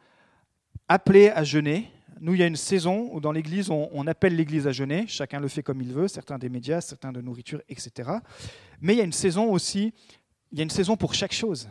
appelé 0.87 1.29
à 1.29 1.43
jeûner, 1.43 1.91
nous, 2.19 2.33
il 2.33 2.39
y 2.39 2.43
a 2.43 2.47
une 2.47 2.55
saison 2.55 3.09
où 3.11 3.19
dans 3.19 3.31
l'Église, 3.31 3.69
on, 3.69 4.07
appelle 4.07 4.35
l'Église 4.35 4.65
à 4.65 4.71
jeûner. 4.71 5.05
Chacun 5.07 5.39
le 5.39 5.47
fait 5.47 5.61
comme 5.61 5.83
il 5.83 5.93
veut, 5.93 6.07
certains 6.07 6.39
des 6.39 6.49
médias, 6.49 6.81
certains 6.81 7.11
de 7.11 7.21
nourriture, 7.21 7.61
etc. 7.69 8.09
Mais 8.81 8.95
il 8.95 8.97
y 8.97 9.01
a 9.01 9.03
une 9.03 9.13
saison 9.13 9.51
aussi, 9.51 9.93
il 10.51 10.57
y 10.57 10.61
a 10.61 10.63
une 10.63 10.71
saison 10.71 10.97
pour 10.97 11.13
chaque 11.13 11.31
chose. 11.31 11.69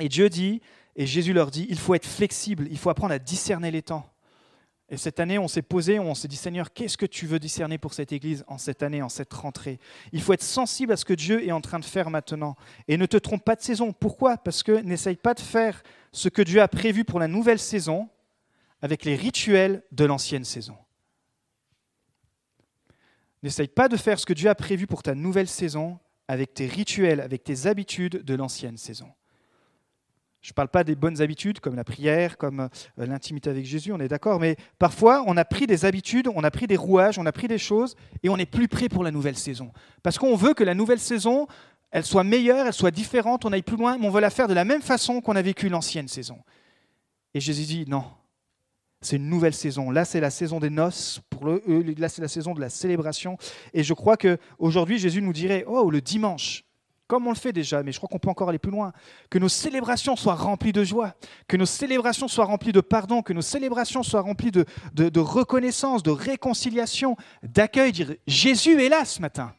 Et 0.00 0.08
Dieu 0.08 0.28
dit, 0.28 0.60
et 0.96 1.06
Jésus 1.06 1.32
leur 1.32 1.50
dit, 1.50 1.66
il 1.68 1.78
faut 1.78 1.94
être 1.94 2.06
flexible, 2.06 2.68
il 2.70 2.78
faut 2.78 2.90
apprendre 2.90 3.14
à 3.14 3.18
discerner 3.18 3.70
les 3.70 3.82
temps. 3.82 4.08
Et 4.90 4.96
cette 4.98 5.18
année, 5.18 5.38
on 5.38 5.48
s'est 5.48 5.62
posé, 5.62 5.98
on 5.98 6.14
s'est 6.14 6.28
dit, 6.28 6.36
Seigneur, 6.36 6.72
qu'est-ce 6.72 6.98
que 6.98 7.06
tu 7.06 7.26
veux 7.26 7.38
discerner 7.38 7.78
pour 7.78 7.94
cette 7.94 8.12
Église 8.12 8.44
en 8.48 8.58
cette 8.58 8.82
année, 8.82 9.00
en 9.00 9.08
cette 9.08 9.32
rentrée? 9.32 9.78
Il 10.12 10.20
faut 10.20 10.34
être 10.34 10.42
sensible 10.42 10.92
à 10.92 10.96
ce 10.96 11.06
que 11.06 11.14
Dieu 11.14 11.44
est 11.44 11.52
en 11.52 11.62
train 11.62 11.78
de 11.78 11.84
faire 11.84 12.10
maintenant. 12.10 12.54
Et 12.86 12.98
ne 12.98 13.06
te 13.06 13.16
trompe 13.16 13.44
pas 13.44 13.56
de 13.56 13.62
saison. 13.62 13.92
Pourquoi? 13.92 14.36
Parce 14.36 14.62
que 14.62 14.72
n'essaye 14.82 15.16
pas 15.16 15.32
de 15.32 15.40
faire 15.40 15.82
ce 16.12 16.28
que 16.28 16.42
Dieu 16.42 16.60
a 16.60 16.68
prévu 16.68 17.04
pour 17.04 17.18
la 17.18 17.28
nouvelle 17.28 17.58
saison 17.58 18.08
avec 18.82 19.06
les 19.06 19.16
rituels 19.16 19.82
de 19.90 20.04
l'ancienne 20.04 20.44
saison. 20.44 20.76
N'essaye 23.42 23.68
pas 23.68 23.88
de 23.88 23.96
faire 23.96 24.18
ce 24.18 24.26
que 24.26 24.34
Dieu 24.34 24.50
a 24.50 24.54
prévu 24.54 24.86
pour 24.86 25.02
ta 25.02 25.14
nouvelle 25.14 25.48
saison 25.48 25.98
avec 26.28 26.52
tes 26.52 26.66
rituels, 26.66 27.20
avec 27.20 27.42
tes 27.42 27.66
habitudes 27.66 28.22
de 28.22 28.34
l'ancienne 28.34 28.76
saison. 28.76 29.10
Je 30.44 30.50
ne 30.50 30.52
parle 30.52 30.68
pas 30.68 30.84
des 30.84 30.94
bonnes 30.94 31.22
habitudes 31.22 31.58
comme 31.60 31.74
la 31.74 31.84
prière, 31.84 32.36
comme 32.36 32.60
euh, 32.60 32.68
l'intimité 32.98 33.48
avec 33.48 33.64
Jésus, 33.64 33.92
on 33.92 33.98
est 33.98 34.08
d'accord, 34.08 34.38
mais 34.38 34.56
parfois 34.78 35.24
on 35.26 35.38
a 35.38 35.44
pris 35.46 35.66
des 35.66 35.86
habitudes, 35.86 36.28
on 36.34 36.44
a 36.44 36.50
pris 36.50 36.66
des 36.66 36.76
rouages, 36.76 37.18
on 37.18 37.24
a 37.24 37.32
pris 37.32 37.48
des 37.48 37.56
choses 37.56 37.96
et 38.22 38.28
on 38.28 38.36
n'est 38.36 38.44
plus 38.44 38.68
prêt 38.68 38.90
pour 38.90 39.02
la 39.02 39.10
nouvelle 39.10 39.38
saison. 39.38 39.72
Parce 40.02 40.18
qu'on 40.18 40.36
veut 40.36 40.52
que 40.52 40.62
la 40.62 40.74
nouvelle 40.74 41.00
saison, 41.00 41.46
elle 41.90 42.04
soit 42.04 42.24
meilleure, 42.24 42.66
elle 42.66 42.74
soit 42.74 42.90
différente, 42.90 43.46
on 43.46 43.54
aille 43.54 43.62
plus 43.62 43.78
loin, 43.78 43.96
mais 43.96 44.06
on 44.06 44.10
veut 44.10 44.20
la 44.20 44.28
faire 44.28 44.46
de 44.46 44.52
la 44.52 44.66
même 44.66 44.82
façon 44.82 45.22
qu'on 45.22 45.34
a 45.34 45.40
vécu 45.40 45.70
l'ancienne 45.70 46.08
saison. 46.08 46.36
Et 47.32 47.40
Jésus 47.40 47.64
dit 47.64 47.84
non, 47.88 48.04
c'est 49.00 49.16
une 49.16 49.30
nouvelle 49.30 49.54
saison. 49.54 49.90
Là, 49.90 50.04
c'est 50.04 50.20
la 50.20 50.30
saison 50.30 50.60
des 50.60 50.68
noces. 50.68 51.22
Pour 51.30 51.48
eux, 51.48 51.62
là, 51.96 52.10
c'est 52.10 52.20
la 52.20 52.28
saison 52.28 52.52
de 52.52 52.60
la 52.60 52.68
célébration. 52.68 53.38
Et 53.72 53.82
je 53.82 53.94
crois 53.94 54.18
que 54.18 54.36
aujourd'hui, 54.58 54.98
Jésus 54.98 55.22
nous 55.22 55.32
dirait 55.32 55.64
Oh, 55.66 55.90
le 55.90 56.02
dimanche, 56.02 56.64
comme 57.06 57.26
on 57.26 57.30
le 57.30 57.36
fait 57.36 57.52
déjà, 57.52 57.82
mais 57.82 57.92
je 57.92 57.98
crois 57.98 58.08
qu'on 58.08 58.18
peut 58.18 58.30
encore 58.30 58.48
aller 58.48 58.58
plus 58.58 58.70
loin, 58.70 58.92
que 59.30 59.38
nos 59.38 59.48
célébrations 59.48 60.16
soient 60.16 60.34
remplies 60.34 60.72
de 60.72 60.84
joie, 60.84 61.14
que 61.48 61.56
nos 61.56 61.66
célébrations 61.66 62.28
soient 62.28 62.46
remplies 62.46 62.72
de 62.72 62.80
pardon, 62.80 63.22
que 63.22 63.32
nos 63.32 63.42
célébrations 63.42 64.02
soient 64.02 64.22
remplies 64.22 64.50
de, 64.50 64.64
reconnaissance, 65.20 66.02
de 66.02 66.10
réconciliation, 66.10 67.16
d'accueil. 67.42 67.92
Jésus 68.26 68.82
est 68.82 68.88
là 68.88 69.04
ce 69.04 69.20
matin. 69.20 69.52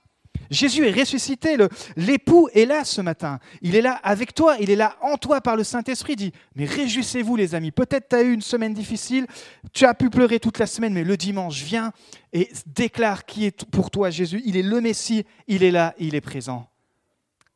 Jésus 0.51 0.85
est 0.85 0.91
ressuscité, 0.91 1.57
l'époux 1.95 2.49
est 2.53 2.65
là 2.65 2.83
ce 2.83 3.01
matin. 3.01 3.39
Il 3.61 3.75
est 3.75 3.81
là 3.81 3.99
avec 4.03 4.33
toi, 4.33 4.57
il 4.59 4.69
est 4.69 4.75
là 4.75 4.95
en 5.01 5.17
toi 5.17 5.41
par 5.41 5.55
le 5.55 5.63
Saint-Esprit. 5.63 6.15
Dit, 6.15 6.33
mais 6.55 6.65
réjouissez-vous 6.65 7.35
les 7.35 7.55
amis. 7.55 7.71
Peut-être 7.71 8.09
tu 8.09 8.15
as 8.15 8.21
eu 8.21 8.33
une 8.33 8.41
semaine 8.41 8.73
difficile, 8.73 9.27
tu 9.73 9.85
as 9.85 9.93
pu 9.93 10.09
pleurer 10.09 10.39
toute 10.39 10.59
la 10.59 10.67
semaine, 10.67 10.93
mais 10.93 11.03
le 11.03 11.17
dimanche, 11.17 11.63
viens 11.63 11.91
et 12.33 12.51
déclare 12.67 13.25
qui 13.25 13.45
est 13.45 13.65
pour 13.65 13.89
toi 13.89 14.09
Jésus. 14.09 14.41
Il 14.45 14.57
est 14.57 14.63
le 14.63 14.81
Messie, 14.81 15.25
il 15.47 15.63
est 15.63 15.71
là, 15.71 15.95
il 15.97 16.15
est 16.15 16.21
présent. 16.21 16.67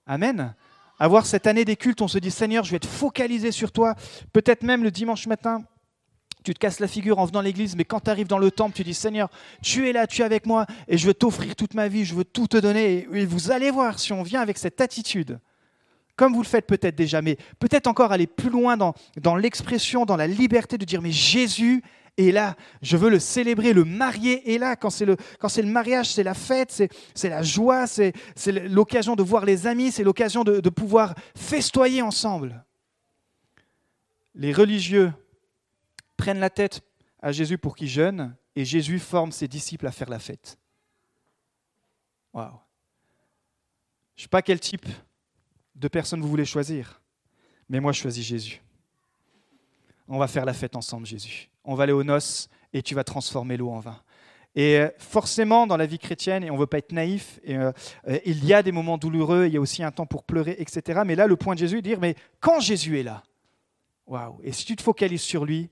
Amen. 0.09 0.55
Avoir 0.97 1.27
cette 1.27 1.45
année 1.45 1.65
des 1.65 1.75
cultes, 1.75 2.01
on 2.01 2.07
se 2.07 2.17
dit 2.17 2.31
Seigneur, 2.31 2.63
je 2.63 2.71
vais 2.71 2.77
être 2.77 2.89
focalisé 2.89 3.51
sur 3.51 3.71
toi. 3.71 3.93
Peut-être 4.33 4.63
même 4.63 4.83
le 4.83 4.89
dimanche 4.89 5.27
matin, 5.27 5.63
tu 6.43 6.51
te 6.55 6.59
casses 6.59 6.79
la 6.79 6.87
figure 6.87 7.19
en 7.19 7.25
venant 7.25 7.41
à 7.41 7.43
l'église, 7.43 7.75
mais 7.75 7.85
quand 7.85 7.99
tu 7.99 8.09
arrives 8.09 8.27
dans 8.27 8.39
le 8.39 8.49
temple, 8.49 8.75
tu 8.75 8.83
dis 8.83 8.95
Seigneur, 8.95 9.29
tu 9.61 9.87
es 9.87 9.93
là, 9.93 10.07
tu 10.07 10.21
es 10.21 10.25
avec 10.25 10.47
moi, 10.47 10.65
et 10.87 10.97
je 10.97 11.05
veux 11.05 11.13
t'offrir 11.13 11.55
toute 11.55 11.75
ma 11.75 11.87
vie, 11.87 12.05
je 12.05 12.15
veux 12.15 12.23
tout 12.23 12.47
te 12.47 12.57
donner. 12.57 13.07
Et 13.13 13.25
vous 13.27 13.51
allez 13.51 13.69
voir 13.69 13.99
si 13.99 14.11
on 14.11 14.23
vient 14.23 14.41
avec 14.41 14.57
cette 14.57 14.81
attitude, 14.81 15.39
comme 16.15 16.33
vous 16.33 16.41
le 16.41 16.47
faites 16.47 16.65
peut-être 16.65 16.95
déjà, 16.95 17.21
mais 17.21 17.37
peut-être 17.59 17.85
encore 17.85 18.11
aller 18.11 18.25
plus 18.25 18.49
loin 18.49 18.77
dans, 18.77 18.95
dans 19.21 19.35
l'expression, 19.35 20.05
dans 20.05 20.17
la 20.17 20.25
liberté 20.25 20.79
de 20.79 20.85
dire 20.85 21.03
Mais 21.03 21.11
Jésus 21.11 21.83
est 22.19 22.31
là, 22.31 22.55
je 22.81 22.97
veux 22.97 23.09
le 23.09 23.19
célébrer, 23.19 23.73
le 23.73 23.85
marié 23.85 24.53
est 24.53 24.57
là. 24.57 24.75
Quand 24.75 24.89
c'est 24.89 25.05
le, 25.05 25.17
mariage, 25.63 26.13
c'est 26.13 26.23
la 26.23 26.33
fête, 26.33 26.71
c'est, 26.71 27.29
la 27.29 27.41
joie, 27.43 27.87
c'est, 27.87 28.13
l'occasion 28.67 29.15
de 29.15 29.23
voir 29.23 29.45
les 29.45 29.67
amis, 29.67 29.91
c'est 29.91 30.03
l'occasion 30.03 30.43
de, 30.43 30.59
de 30.59 30.69
pouvoir 30.69 31.15
festoyer 31.35 32.01
ensemble. 32.01 32.63
Les 34.35 34.53
religieux 34.53 35.11
prennent 36.17 36.39
la 36.39 36.49
tête 36.49 36.81
à 37.21 37.31
Jésus 37.31 37.57
pour 37.57 37.75
qu'il 37.75 37.89
jeûne, 37.89 38.35
et 38.55 38.65
Jésus 38.65 38.99
forme 38.99 39.31
ses 39.31 39.47
disciples 39.47 39.87
à 39.87 39.91
faire 39.91 40.09
la 40.09 40.19
fête. 40.19 40.57
Waouh! 42.33 42.59
Je 44.15 44.21
ne 44.21 44.25
sais 44.25 44.29
pas 44.29 44.41
quel 44.41 44.59
type 44.59 44.85
de 45.75 45.87
personne 45.87 46.21
vous 46.21 46.27
voulez 46.27 46.45
choisir, 46.45 47.01
mais 47.69 47.79
moi 47.79 47.93
je 47.93 48.01
choisis 48.01 48.25
Jésus. 48.25 48.61
On 50.09 50.17
va 50.17 50.27
faire 50.27 50.43
la 50.43 50.53
fête 50.53 50.75
ensemble, 50.75 51.05
Jésus. 51.05 51.49
On 51.63 51.75
va 51.75 51.83
aller 51.83 51.93
aux 51.93 52.03
noces 52.03 52.49
et 52.73 52.81
tu 52.81 52.95
vas 52.95 53.03
transformer 53.03 53.57
l'eau 53.57 53.69
en 53.69 53.79
vin. 53.79 54.01
Et 54.55 54.79
euh, 54.79 54.89
forcément, 54.97 55.67
dans 55.67 55.77
la 55.77 55.85
vie 55.85 55.99
chrétienne, 55.99 56.43
et 56.43 56.49
on 56.49 56.55
ne 56.55 56.59
veut 56.59 56.65
pas 56.65 56.79
être 56.79 56.91
naïf, 56.91 57.39
euh, 57.47 57.71
euh, 58.07 58.17
il 58.25 58.43
y 58.43 58.53
a 58.53 58.63
des 58.63 58.71
moments 58.71 58.97
douloureux, 58.97 59.45
il 59.45 59.53
y 59.53 59.57
a 59.57 59.61
aussi 59.61 59.83
un 59.83 59.91
temps 59.91 60.07
pour 60.07 60.23
pleurer, 60.23 60.55
etc. 60.57 61.01
Mais 61.05 61.15
là, 61.15 61.27
le 61.27 61.35
point 61.35 61.53
de 61.53 61.59
Jésus 61.59 61.77
est 61.77 61.81
de 61.81 61.87
dire, 61.87 61.99
mais 61.99 62.15
quand 62.39 62.59
Jésus 62.59 62.99
est 62.99 63.03
là, 63.03 63.23
waouh, 64.07 64.39
et 64.43 64.51
si 64.51 64.65
tu 64.65 64.75
te 64.75 64.81
focalises 64.81 65.21
sur 65.21 65.45
lui, 65.45 65.69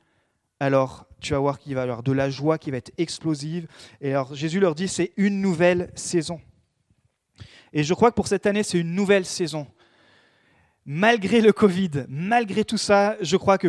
alors 0.60 1.08
tu 1.20 1.34
vas 1.34 1.40
voir 1.40 1.58
qu'il 1.58 1.74
va 1.74 1.82
y 1.82 1.84
avoir 1.84 2.04
de 2.04 2.12
la 2.12 2.30
joie 2.30 2.60
qui 2.60 2.70
va 2.70 2.78
être 2.78 2.92
explosive. 3.00 3.68
Et 4.02 4.12
alors 4.12 4.36
Jésus 4.36 4.60
leur 4.60 4.76
dit, 4.76 4.88
c'est 4.88 5.14
une 5.18 5.42
nouvelle 5.42 5.92
saison. 5.96 6.40
Et 7.74 7.84
je 7.84 7.94
crois 7.96 8.12
que 8.12 8.16
pour 8.16 8.28
cette 8.28 8.46
année, 8.46 8.64
c'est 8.64 8.80
une 8.80 8.94
nouvelle 8.94 9.26
saison. 9.26 9.68
Malgré 10.86 11.42
le 11.42 11.52
Covid, 11.52 12.06
malgré 12.08 12.64
tout 12.64 12.78
ça, 12.78 13.18
je 13.22 13.36
crois 13.36 13.58
que, 13.58 13.68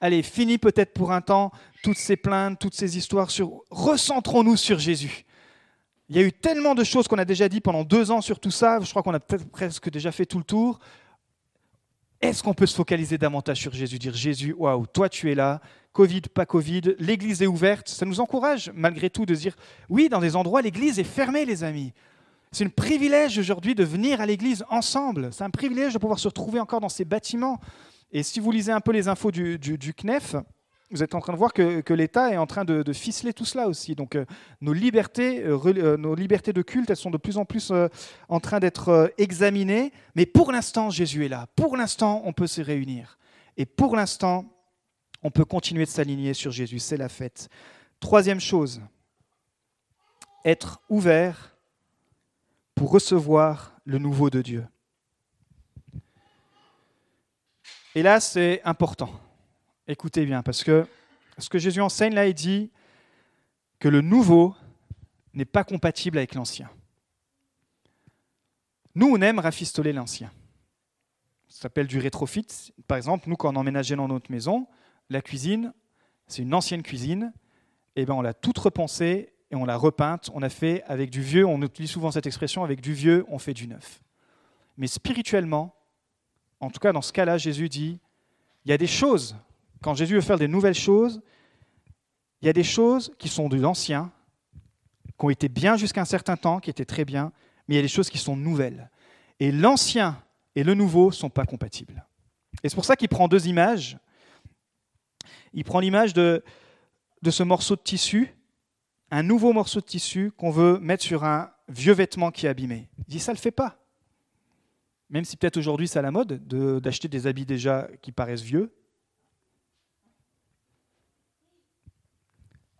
allez, 0.00 0.22
fini 0.22 0.58
peut-être 0.58 0.92
pour 0.92 1.12
un 1.12 1.20
temps 1.20 1.52
toutes 1.82 1.98
ces 1.98 2.16
plaintes, 2.16 2.58
toutes 2.58 2.74
ces 2.74 2.96
histoires 2.96 3.30
sur... 3.30 3.62
Recentrons-nous 3.70 4.56
sur 4.56 4.78
Jésus. 4.78 5.24
Il 6.08 6.16
y 6.16 6.18
a 6.18 6.22
eu 6.22 6.32
tellement 6.32 6.74
de 6.74 6.84
choses 6.84 7.08
qu'on 7.08 7.18
a 7.18 7.24
déjà 7.24 7.48
dit 7.48 7.60
pendant 7.60 7.82
deux 7.82 8.10
ans 8.10 8.20
sur 8.20 8.38
tout 8.38 8.50
ça. 8.50 8.78
Je 8.80 8.90
crois 8.90 9.02
qu'on 9.02 9.14
a 9.14 9.20
presque 9.20 9.90
déjà 9.90 10.12
fait 10.12 10.26
tout 10.26 10.38
le 10.38 10.44
tour. 10.44 10.78
Est-ce 12.20 12.42
qu'on 12.42 12.54
peut 12.54 12.66
se 12.66 12.74
focaliser 12.74 13.18
davantage 13.18 13.60
sur 13.60 13.72
Jésus, 13.74 13.98
dire 13.98 14.14
Jésus, 14.14 14.54
waouh, 14.56 14.86
toi 14.86 15.08
tu 15.08 15.30
es 15.30 15.34
là, 15.34 15.60
Covid, 15.92 16.22
pas 16.32 16.46
Covid, 16.46 16.94
l'Église 16.98 17.42
est 17.42 17.46
ouverte. 17.46 17.88
Ça 17.88 18.06
nous 18.06 18.20
encourage 18.20 18.70
malgré 18.74 19.10
tout 19.10 19.26
de 19.26 19.34
dire, 19.34 19.56
oui, 19.88 20.08
dans 20.08 20.20
des 20.20 20.36
endroits, 20.36 20.62
l'Église 20.62 20.98
est 20.98 21.04
fermée, 21.04 21.44
les 21.44 21.62
amis. 21.62 21.92
C'est 22.52 22.64
un 22.64 22.68
privilège 22.68 23.38
aujourd'hui 23.38 23.74
de 23.74 23.84
venir 23.84 24.20
à 24.20 24.26
l'Église 24.26 24.64
ensemble. 24.70 25.30
C'est 25.32 25.44
un 25.44 25.50
privilège 25.50 25.92
de 25.92 25.98
pouvoir 25.98 26.18
se 26.18 26.28
retrouver 26.28 26.60
encore 26.60 26.80
dans 26.80 26.88
ces 26.88 27.04
bâtiments. 27.04 27.60
Et 28.12 28.22
si 28.22 28.40
vous 28.40 28.50
lisez 28.50 28.72
un 28.72 28.80
peu 28.80 28.92
les 28.92 29.08
infos 29.08 29.30
du, 29.30 29.58
du 29.58 29.94
CNEF, 29.94 30.36
vous 30.90 31.02
êtes 31.02 31.14
en 31.14 31.20
train 31.20 31.32
de 31.32 31.38
voir 31.38 31.52
que, 31.52 31.92
l'État 31.92 32.32
est 32.32 32.36
en 32.36 32.46
train 32.46 32.64
de, 32.64 32.92
ficeler 32.92 33.32
tout 33.32 33.44
cela 33.44 33.68
aussi. 33.68 33.94
Donc 33.94 34.14
euh, 34.14 34.24
nos, 34.60 34.72
libertés, 34.72 35.42
euh, 35.44 35.58
euh, 35.66 35.96
nos 35.96 36.14
libertés 36.14 36.52
de 36.52 36.62
culte, 36.62 36.90
elles 36.90 36.96
sont 36.96 37.10
de 37.10 37.16
plus 37.16 37.38
en 37.38 37.44
plus 37.44 37.72
en 38.28 38.40
train 38.40 38.60
d'être 38.60 39.12
examinées. 39.18 39.92
Mais 40.14 40.26
pour 40.26 40.52
l'instant, 40.52 40.90
Jésus 40.90 41.24
est 41.24 41.28
là. 41.28 41.46
Pour 41.56 41.76
l'instant, 41.76 42.22
on 42.24 42.32
peut 42.32 42.46
se 42.46 42.60
réunir. 42.60 43.18
Et 43.56 43.66
pour 43.66 43.96
l'instant, 43.96 44.44
on 45.22 45.30
peut 45.30 45.44
continuer 45.44 45.84
de 45.84 45.90
s'aligner 45.90 46.34
sur 46.34 46.52
Jésus. 46.52 46.78
C'est 46.78 46.96
la 46.96 47.08
fête. 47.08 47.48
Troisième 47.98 48.40
chose, 48.40 48.80
être 50.44 50.80
ouvert 50.88 51.56
pour 52.74 52.92
recevoir 52.92 53.76
le 53.84 53.98
nouveau 53.98 54.30
de 54.30 54.42
Dieu. 54.42 54.66
Et 57.96 58.02
là, 58.02 58.20
c'est 58.20 58.60
important. 58.62 59.08
Écoutez 59.88 60.26
bien, 60.26 60.42
parce 60.42 60.62
que 60.62 60.86
ce 61.38 61.48
que 61.48 61.56
Jésus 61.56 61.80
enseigne 61.80 62.14
là, 62.14 62.26
il 62.26 62.34
dit 62.34 62.70
que 63.78 63.88
le 63.88 64.02
nouveau 64.02 64.54
n'est 65.32 65.46
pas 65.46 65.64
compatible 65.64 66.18
avec 66.18 66.34
l'ancien. 66.34 66.68
Nous, 68.94 69.08
on 69.08 69.18
aime 69.22 69.38
rafistoler 69.38 69.94
l'ancien. 69.94 70.30
Ça 71.48 71.62
s'appelle 71.62 71.86
du 71.86 71.98
rétrofit. 71.98 72.46
Par 72.86 72.98
exemple, 72.98 73.30
nous, 73.30 73.36
quand 73.36 73.54
on 73.54 73.56
emménageait 73.56 73.96
dans 73.96 74.08
notre 74.08 74.30
maison, 74.30 74.66
la 75.08 75.22
cuisine, 75.22 75.72
c'est 76.26 76.42
une 76.42 76.52
ancienne 76.52 76.82
cuisine, 76.82 77.32
et 77.96 78.02
eh 78.02 78.04
ben 78.04 78.12
on 78.12 78.20
l'a 78.20 78.34
toute 78.34 78.58
repensée 78.58 79.32
et 79.50 79.56
on 79.56 79.64
l'a 79.64 79.78
repeinte. 79.78 80.28
On 80.34 80.42
a 80.42 80.50
fait 80.50 80.82
avec 80.84 81.08
du 81.08 81.22
vieux, 81.22 81.46
on 81.46 81.62
utilise 81.62 81.92
souvent 81.92 82.10
cette 82.10 82.26
expression, 82.26 82.62
avec 82.62 82.82
du 82.82 82.92
vieux, 82.92 83.24
on 83.30 83.38
fait 83.38 83.54
du 83.54 83.66
neuf. 83.66 84.02
Mais 84.76 84.86
spirituellement, 84.86 85.75
en 86.60 86.70
tout 86.70 86.80
cas 86.80 86.92
dans 86.92 87.02
ce 87.02 87.12
cas-là, 87.12 87.38
Jésus 87.38 87.68
dit, 87.68 87.98
il 88.64 88.70
y 88.70 88.72
a 88.72 88.78
des 88.78 88.86
choses 88.86 89.36
quand 89.82 89.94
Jésus 89.94 90.14
veut 90.14 90.20
faire 90.20 90.38
des 90.38 90.48
nouvelles 90.48 90.74
choses, 90.74 91.20
il 92.42 92.46
y 92.46 92.48
a 92.48 92.52
des 92.52 92.64
choses 92.64 93.14
qui 93.18 93.28
sont 93.28 93.48
de 93.48 93.56
l'ancien, 93.56 94.10
qui 95.18 95.24
ont 95.24 95.30
été 95.30 95.48
bien 95.48 95.76
jusqu'à 95.76 96.00
un 96.00 96.06
certain 96.06 96.36
temps, 96.36 96.60
qui 96.60 96.70
étaient 96.70 96.84
très 96.84 97.04
bien, 97.04 97.32
mais 97.66 97.74
il 97.74 97.76
y 97.76 97.78
a 97.78 97.82
des 97.82 97.88
choses 97.88 98.10
qui 98.10 98.18
sont 98.18 98.36
nouvelles. 98.36 98.90
Et 99.40 99.52
l'ancien 99.52 100.22
et 100.54 100.64
le 100.64 100.74
nouveau 100.74 101.06
ne 101.06 101.14
sont 101.14 101.30
pas 101.30 101.44
compatibles. 101.44 102.04
Et 102.62 102.68
c'est 102.68 102.74
pour 102.74 102.84
ça 102.84 102.96
qu'il 102.96 103.08
prend 103.08 103.28
deux 103.28 103.46
images. 103.46 103.98
Il 105.52 105.64
prend 105.64 105.80
l'image 105.80 106.14
de, 106.14 106.42
de 107.22 107.30
ce 107.30 107.42
morceau 107.42 107.76
de 107.76 107.82
tissu, 107.82 108.34
un 109.10 109.22
nouveau 109.22 109.52
morceau 109.52 109.80
de 109.80 109.86
tissu 109.86 110.32
qu'on 110.36 110.50
veut 110.50 110.78
mettre 110.80 111.04
sur 111.04 111.24
un 111.24 111.50
vieux 111.68 111.92
vêtement 111.94 112.30
qui 112.30 112.46
est 112.46 112.48
abîmé. 112.48 112.88
Il 112.98 113.04
dit 113.04 113.20
ça 113.20 113.32
ne 113.32 113.36
le 113.36 113.40
fait 113.40 113.50
pas. 113.50 113.78
Même 115.10 115.24
si 115.24 115.36
peut-être 115.36 115.56
aujourd'hui 115.56 115.88
c'est 115.88 115.98
à 115.98 116.02
la 116.02 116.10
mode 116.10 116.46
d'acheter 116.80 117.08
des 117.08 117.26
habits 117.26 117.46
déjà 117.46 117.88
qui 118.02 118.12
paraissent 118.12 118.42
vieux, 118.42 118.72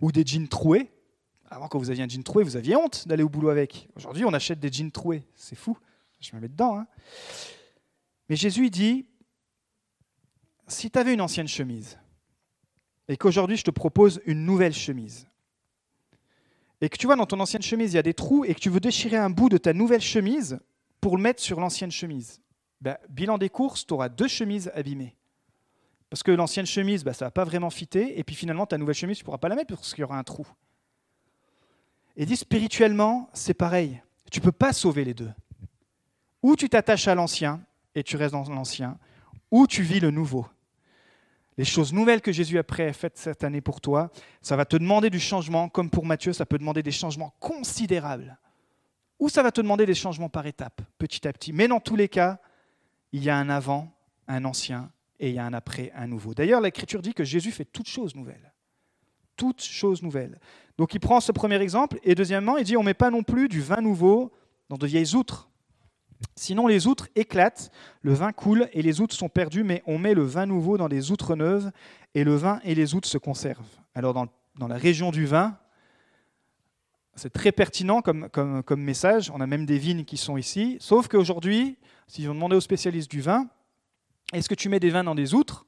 ou 0.01 0.12
des 0.12 0.25
jeans 0.25 0.49
troués. 0.49 0.91
Avant, 1.49 1.69
quand 1.69 1.79
vous 1.79 1.91
aviez 1.91 2.03
un 2.03 2.09
jean 2.09 2.23
troué, 2.23 2.45
vous 2.45 2.57
aviez 2.57 2.77
honte 2.77 3.07
d'aller 3.07 3.23
au 3.23 3.29
boulot 3.29 3.49
avec. 3.49 3.89
Aujourd'hui, 3.95 4.25
on 4.25 4.33
achète 4.33 4.61
des 4.61 4.71
jeans 4.71 4.91
troués. 4.91 5.25
C'est 5.35 5.57
fou. 5.57 5.79
Je 6.21 6.35
me 6.35 6.41
mets 6.41 6.49
dedans. 6.49 6.79
Hein. 6.79 6.87
Mais 8.29 8.37
Jésus 8.37 8.69
dit, 8.71 9.07
si 10.67 10.91
tu 10.91 10.99
avais 10.99 11.15
une 11.15 11.21
ancienne 11.21 11.49
chemise, 11.49 11.99
et 13.09 13.17
qu'aujourd'hui 13.17 13.57
je 13.57 13.62
te 13.62 13.71
propose 13.71 14.21
une 14.27 14.45
nouvelle 14.45 14.73
chemise, 14.73 15.29
et 16.81 16.89
que 16.89 16.99
tu 16.99 17.07
vois 17.07 17.17
dans 17.17 17.27
ton 17.27 17.39
ancienne 17.39 17.62
chemise, 17.62 17.93
il 17.93 17.97
y 17.97 17.99
a 17.99 18.03
des 18.03 18.15
trous, 18.15 18.45
et 18.45 18.55
que 18.55 18.61
tu 18.61 18.69
veux 18.69 18.81
déchirer 18.81 19.17
un 19.17 19.31
bout 19.31 19.49
de 19.49 19.59
ta 19.59 19.73
nouvelle 19.73 20.01
chemise 20.01 20.59
pour 21.07 21.16
le 21.16 21.23
mettre 21.23 21.40
sur 21.40 21.61
l'ancienne 21.61 21.92
chemise, 21.92 22.42
ben, 22.81 22.99
bilan 23.09 23.38
des 23.38 23.49
courses, 23.49 23.87
tu 23.87 23.95
auras 23.95 24.09
deux 24.09 24.27
chemises 24.27 24.73
abîmées. 24.75 25.14
Parce 26.11 26.25
que 26.25 26.33
l'ancienne 26.33 26.66
chemise, 26.66 27.05
bah, 27.05 27.12
ça 27.12 27.27
ne 27.27 27.29
va 27.29 27.31
pas 27.31 27.45
vraiment 27.45 27.71
fitter, 27.71 28.19
et 28.19 28.25
puis 28.25 28.35
finalement, 28.35 28.66
ta 28.66 28.77
nouvelle 28.77 28.97
chemise, 28.97 29.19
tu 29.19 29.23
ne 29.23 29.27
pourras 29.27 29.38
pas 29.38 29.49
la 29.49 29.55
mettre 29.55 29.69
parce 29.69 29.95
qu'il 29.95 30.01
y 30.01 30.05
aura 30.05 30.19
un 30.19 30.25
trou. 30.25 30.45
Et 32.16 32.27
dit 32.27 32.37
spirituellement, 32.37 33.31
c'est 33.35 33.55
pareil. 33.55 34.03
Tu 34.33 34.40
ne 34.40 34.45
peux 34.47 34.51
pas 34.51 34.73
sauver 34.73 35.05
les 35.05 35.14
deux. 35.14 35.31
Ou 36.42 36.57
tu 36.57 36.69
t'attaches 36.69 37.07
à 37.07 37.14
l'ancien 37.14 37.61
et 37.95 38.03
tu 38.03 38.16
restes 38.16 38.33
dans 38.33 38.42
l'ancien, 38.49 38.99
ou 39.53 39.69
tu 39.69 39.83
vis 39.83 40.01
le 40.01 40.11
nouveau. 40.11 40.45
Les 41.57 41.64
choses 41.64 41.92
nouvelles 41.92 42.21
que 42.21 42.33
Jésus 42.33 42.59
a 42.59 42.64
faites 42.92 43.16
cette 43.16 43.45
année 43.45 43.61
pour 43.61 43.81
toi, 43.81 44.11
ça 44.42 44.57
va 44.57 44.64
te 44.64 44.77
demander 44.77 45.11
du 45.11 45.21
changement, 45.21 45.69
comme 45.69 45.88
pour 45.88 46.05
Matthieu, 46.05 46.33
ça 46.33 46.47
peut 46.47 46.59
demander 46.59 46.83
des 46.83 46.90
changements 46.90 47.33
considérables. 47.38 48.37
Ou 49.18 49.29
ça 49.29 49.42
va 49.42 49.50
te 49.50 49.61
demander 49.61 49.87
des 49.87 49.94
changements 49.94 50.29
par 50.29 50.46
étapes, 50.46 50.83
petit 50.98 51.26
à 51.26 51.33
petit. 51.33 51.52
Mais 51.52 51.68
dans 51.68 51.81
tous 51.81 51.96
les 51.96 52.09
cas, 52.09 52.38
il 53.12 53.24
y 53.24 53.31
a 53.31 53.37
un 53.37 53.48
avant, 53.48 53.92
un 54.29 54.44
ancien 54.44 54.90
et 55.18 55.31
il 55.31 55.35
y 55.35 55.38
a 55.38 55.44
un 55.44 55.55
après, 55.55 55.92
un 55.94 56.07
nouveau. 56.07 56.35
D'ailleurs, 56.35 56.61
l'Écriture 56.61 57.00
dit 57.00 57.14
que 57.14 57.24
Jésus 57.24 57.50
fait 57.50 57.64
toutes 57.64 57.88
choses 57.88 58.14
nouvelles. 58.14 58.52
Toutes 59.37 59.62
choses 59.62 60.02
nouvelles. 60.02 60.38
Donc 60.79 60.94
il 60.94 61.00
prend 61.00 61.20
ce 61.20 61.33
premier 61.33 61.57
exemple, 61.57 61.98
et 62.02 62.14
deuxièmement, 62.14 62.59
il 62.59 62.64
dit 62.64 62.76
on 62.76 62.81
ne 62.81 62.87
met 62.87 62.94
pas 62.94 63.11
non 63.11 63.22
plus 63.22 63.48
du 63.48 63.61
vin 63.61 63.81
nouveau 63.81 64.33
dans 64.68 64.76
de 64.76 64.87
vieilles 64.87 65.14
outres. 65.14 65.48
Sinon, 66.35 66.66
les 66.66 66.87
outres 66.87 67.09
éclatent, 67.14 67.70
le 68.00 68.14
vin 68.14 68.33
coule 68.33 68.68
et 68.72 68.83
les 68.83 69.00
outres 69.00 69.14
sont 69.14 69.29
perdues, 69.29 69.64
mais 69.64 69.83
on 69.87 69.98
met 69.98 70.14
le 70.14 70.22
vin 70.22 70.46
nouveau 70.46 70.79
dans 70.79 70.88
des 70.88 71.11
outres 71.11 71.37
neuves, 71.37 71.70
et 72.14 72.24
le 72.24 72.35
vin 72.35 72.61
et 72.64 72.74
les 72.74 72.94
outres 72.94 73.09
se 73.09 73.18
conservent. 73.18 73.64
Alors, 73.94 74.14
dans, 74.14 74.26
dans 74.59 74.68
la 74.68 74.76
région 74.76 75.11
du 75.11 75.26
vin, 75.26 75.59
C'est 77.16 77.33
très 77.33 77.50
pertinent 77.50 78.02
comme, 78.02 78.83
message. 78.83 79.31
On 79.35 79.40
a 79.40 79.46
même 79.46 79.64
des 79.64 79.79
vignes 79.79 80.05
qui 80.05 80.18
sont 80.18 80.37
ici. 80.37 80.76
Sauf 80.81 81.09
qu'aujourd'hui, 81.09 81.79
si 82.07 82.29
on 82.29 82.35
demandait 82.35 82.57
aux 82.57 82.61
spécialistes 82.61 83.11
du 83.11 83.22
vin, 83.22 83.48
est-ce 84.35 84.50
que 84.50 84.55
tu 84.55 84.68
mets 84.68 84.81
des 84.81 84.90
vins 84.90 85.02
dans 85.02 85.14
des 85.14 85.33
outres? 85.33 85.64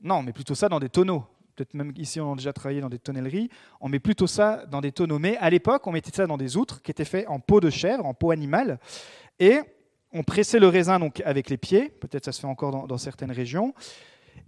Non, 0.00 0.22
mais 0.22 0.32
plutôt 0.32 0.54
ça 0.54 0.68
dans 0.68 0.78
des 0.78 0.88
tonneaux. 0.88 1.24
Peut-être 1.56 1.74
même 1.74 1.92
ici, 1.96 2.20
on 2.20 2.32
a 2.32 2.36
déjà 2.36 2.52
travaillé 2.52 2.80
dans 2.80 2.88
des 2.88 3.00
tonnelleries. 3.00 3.50
On 3.80 3.88
met 3.88 3.98
plutôt 3.98 4.28
ça 4.28 4.64
dans 4.66 4.80
des 4.80 4.92
tonneaux. 4.92 5.18
Mais 5.18 5.36
à 5.38 5.50
l'époque, 5.50 5.84
on 5.86 5.92
mettait 5.92 6.12
ça 6.14 6.28
dans 6.28 6.38
des 6.38 6.56
outres 6.56 6.80
qui 6.80 6.92
étaient 6.92 7.04
faits 7.04 7.26
en 7.28 7.40
peau 7.40 7.58
de 7.58 7.68
chèvre, 7.68 8.06
en 8.06 8.14
peau 8.14 8.30
animale. 8.30 8.78
Et 9.40 9.60
on 10.12 10.22
pressait 10.22 10.60
le 10.60 10.68
raisin 10.68 11.00
donc 11.00 11.20
avec 11.24 11.50
les 11.50 11.56
pieds. 11.56 11.88
Peut-être 11.88 12.24
ça 12.24 12.32
se 12.32 12.40
fait 12.40 12.46
encore 12.46 12.86
dans 12.86 12.98
certaines 12.98 13.32
régions. 13.32 13.74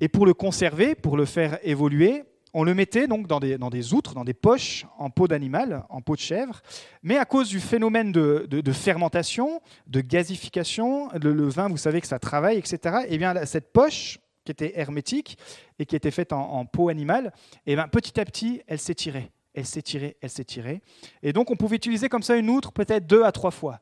Et 0.00 0.08
pour 0.08 0.26
le 0.26 0.34
conserver, 0.34 0.94
pour 0.94 1.16
le 1.16 1.24
faire 1.24 1.58
évoluer, 1.62 2.22
on 2.54 2.62
le 2.62 2.72
mettait 2.72 3.08
donc 3.08 3.26
dans 3.26 3.40
des, 3.40 3.94
outres, 3.94 4.14
dans 4.14 4.24
des 4.24 4.32
poches 4.32 4.86
en 4.96 5.10
peau 5.10 5.26
d'animal, 5.26 5.84
en 5.90 6.00
peau 6.00 6.14
de 6.14 6.20
chèvre. 6.20 6.62
Mais 7.02 7.18
à 7.18 7.24
cause 7.24 7.48
du 7.48 7.58
phénomène 7.58 8.12
de, 8.12 8.72
fermentation, 8.72 9.60
de 9.88 10.00
gazification, 10.00 11.10
le, 11.20 11.48
vin, 11.48 11.68
vous 11.68 11.76
savez 11.76 12.00
que 12.00 12.06
ça 12.06 12.20
travaille, 12.20 12.56
etc., 12.56 12.78
et 13.02 13.08
eh 13.10 13.18
bien 13.18 13.44
cette 13.44 13.72
poche 13.72 14.20
qui 14.44 14.52
était 14.52 14.78
hermétique 14.78 15.36
et 15.78 15.86
qui 15.86 15.96
était 15.96 16.12
faite 16.12 16.32
en, 16.32 16.64
peau 16.64 16.88
animale, 16.88 17.32
eh 17.66 17.74
bien 17.74 17.88
petit 17.88 18.20
à 18.20 18.24
petit, 18.24 18.62
elle 18.68 18.78
s'étirait, 18.78 19.32
elle 19.52 19.66
s'étirait, 19.66 20.16
elle 20.20 20.30
s'étirait. 20.30 20.80
Et 21.24 21.32
donc 21.32 21.50
on 21.50 21.56
pouvait 21.56 21.76
utiliser 21.76 22.08
comme 22.08 22.22
ça 22.22 22.36
une 22.36 22.48
outre 22.48 22.72
peut-être 22.72 23.06
deux 23.06 23.24
à 23.24 23.32
trois 23.32 23.50
fois. 23.50 23.80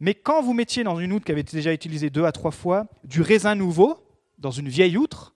Mais 0.00 0.14
quand 0.14 0.42
vous 0.42 0.52
mettiez 0.52 0.82
dans 0.82 0.98
une 0.98 1.12
outre 1.12 1.24
qui 1.24 1.32
avait 1.32 1.42
été 1.42 1.56
déjà 1.56 1.72
utilisée 1.72 2.10
deux 2.10 2.24
à 2.24 2.32
trois 2.32 2.50
fois 2.50 2.86
du 3.04 3.22
raisin 3.22 3.54
nouveau, 3.54 4.00
dans 4.38 4.50
une 4.50 4.68
vieille 4.68 4.96
outre, 4.96 5.33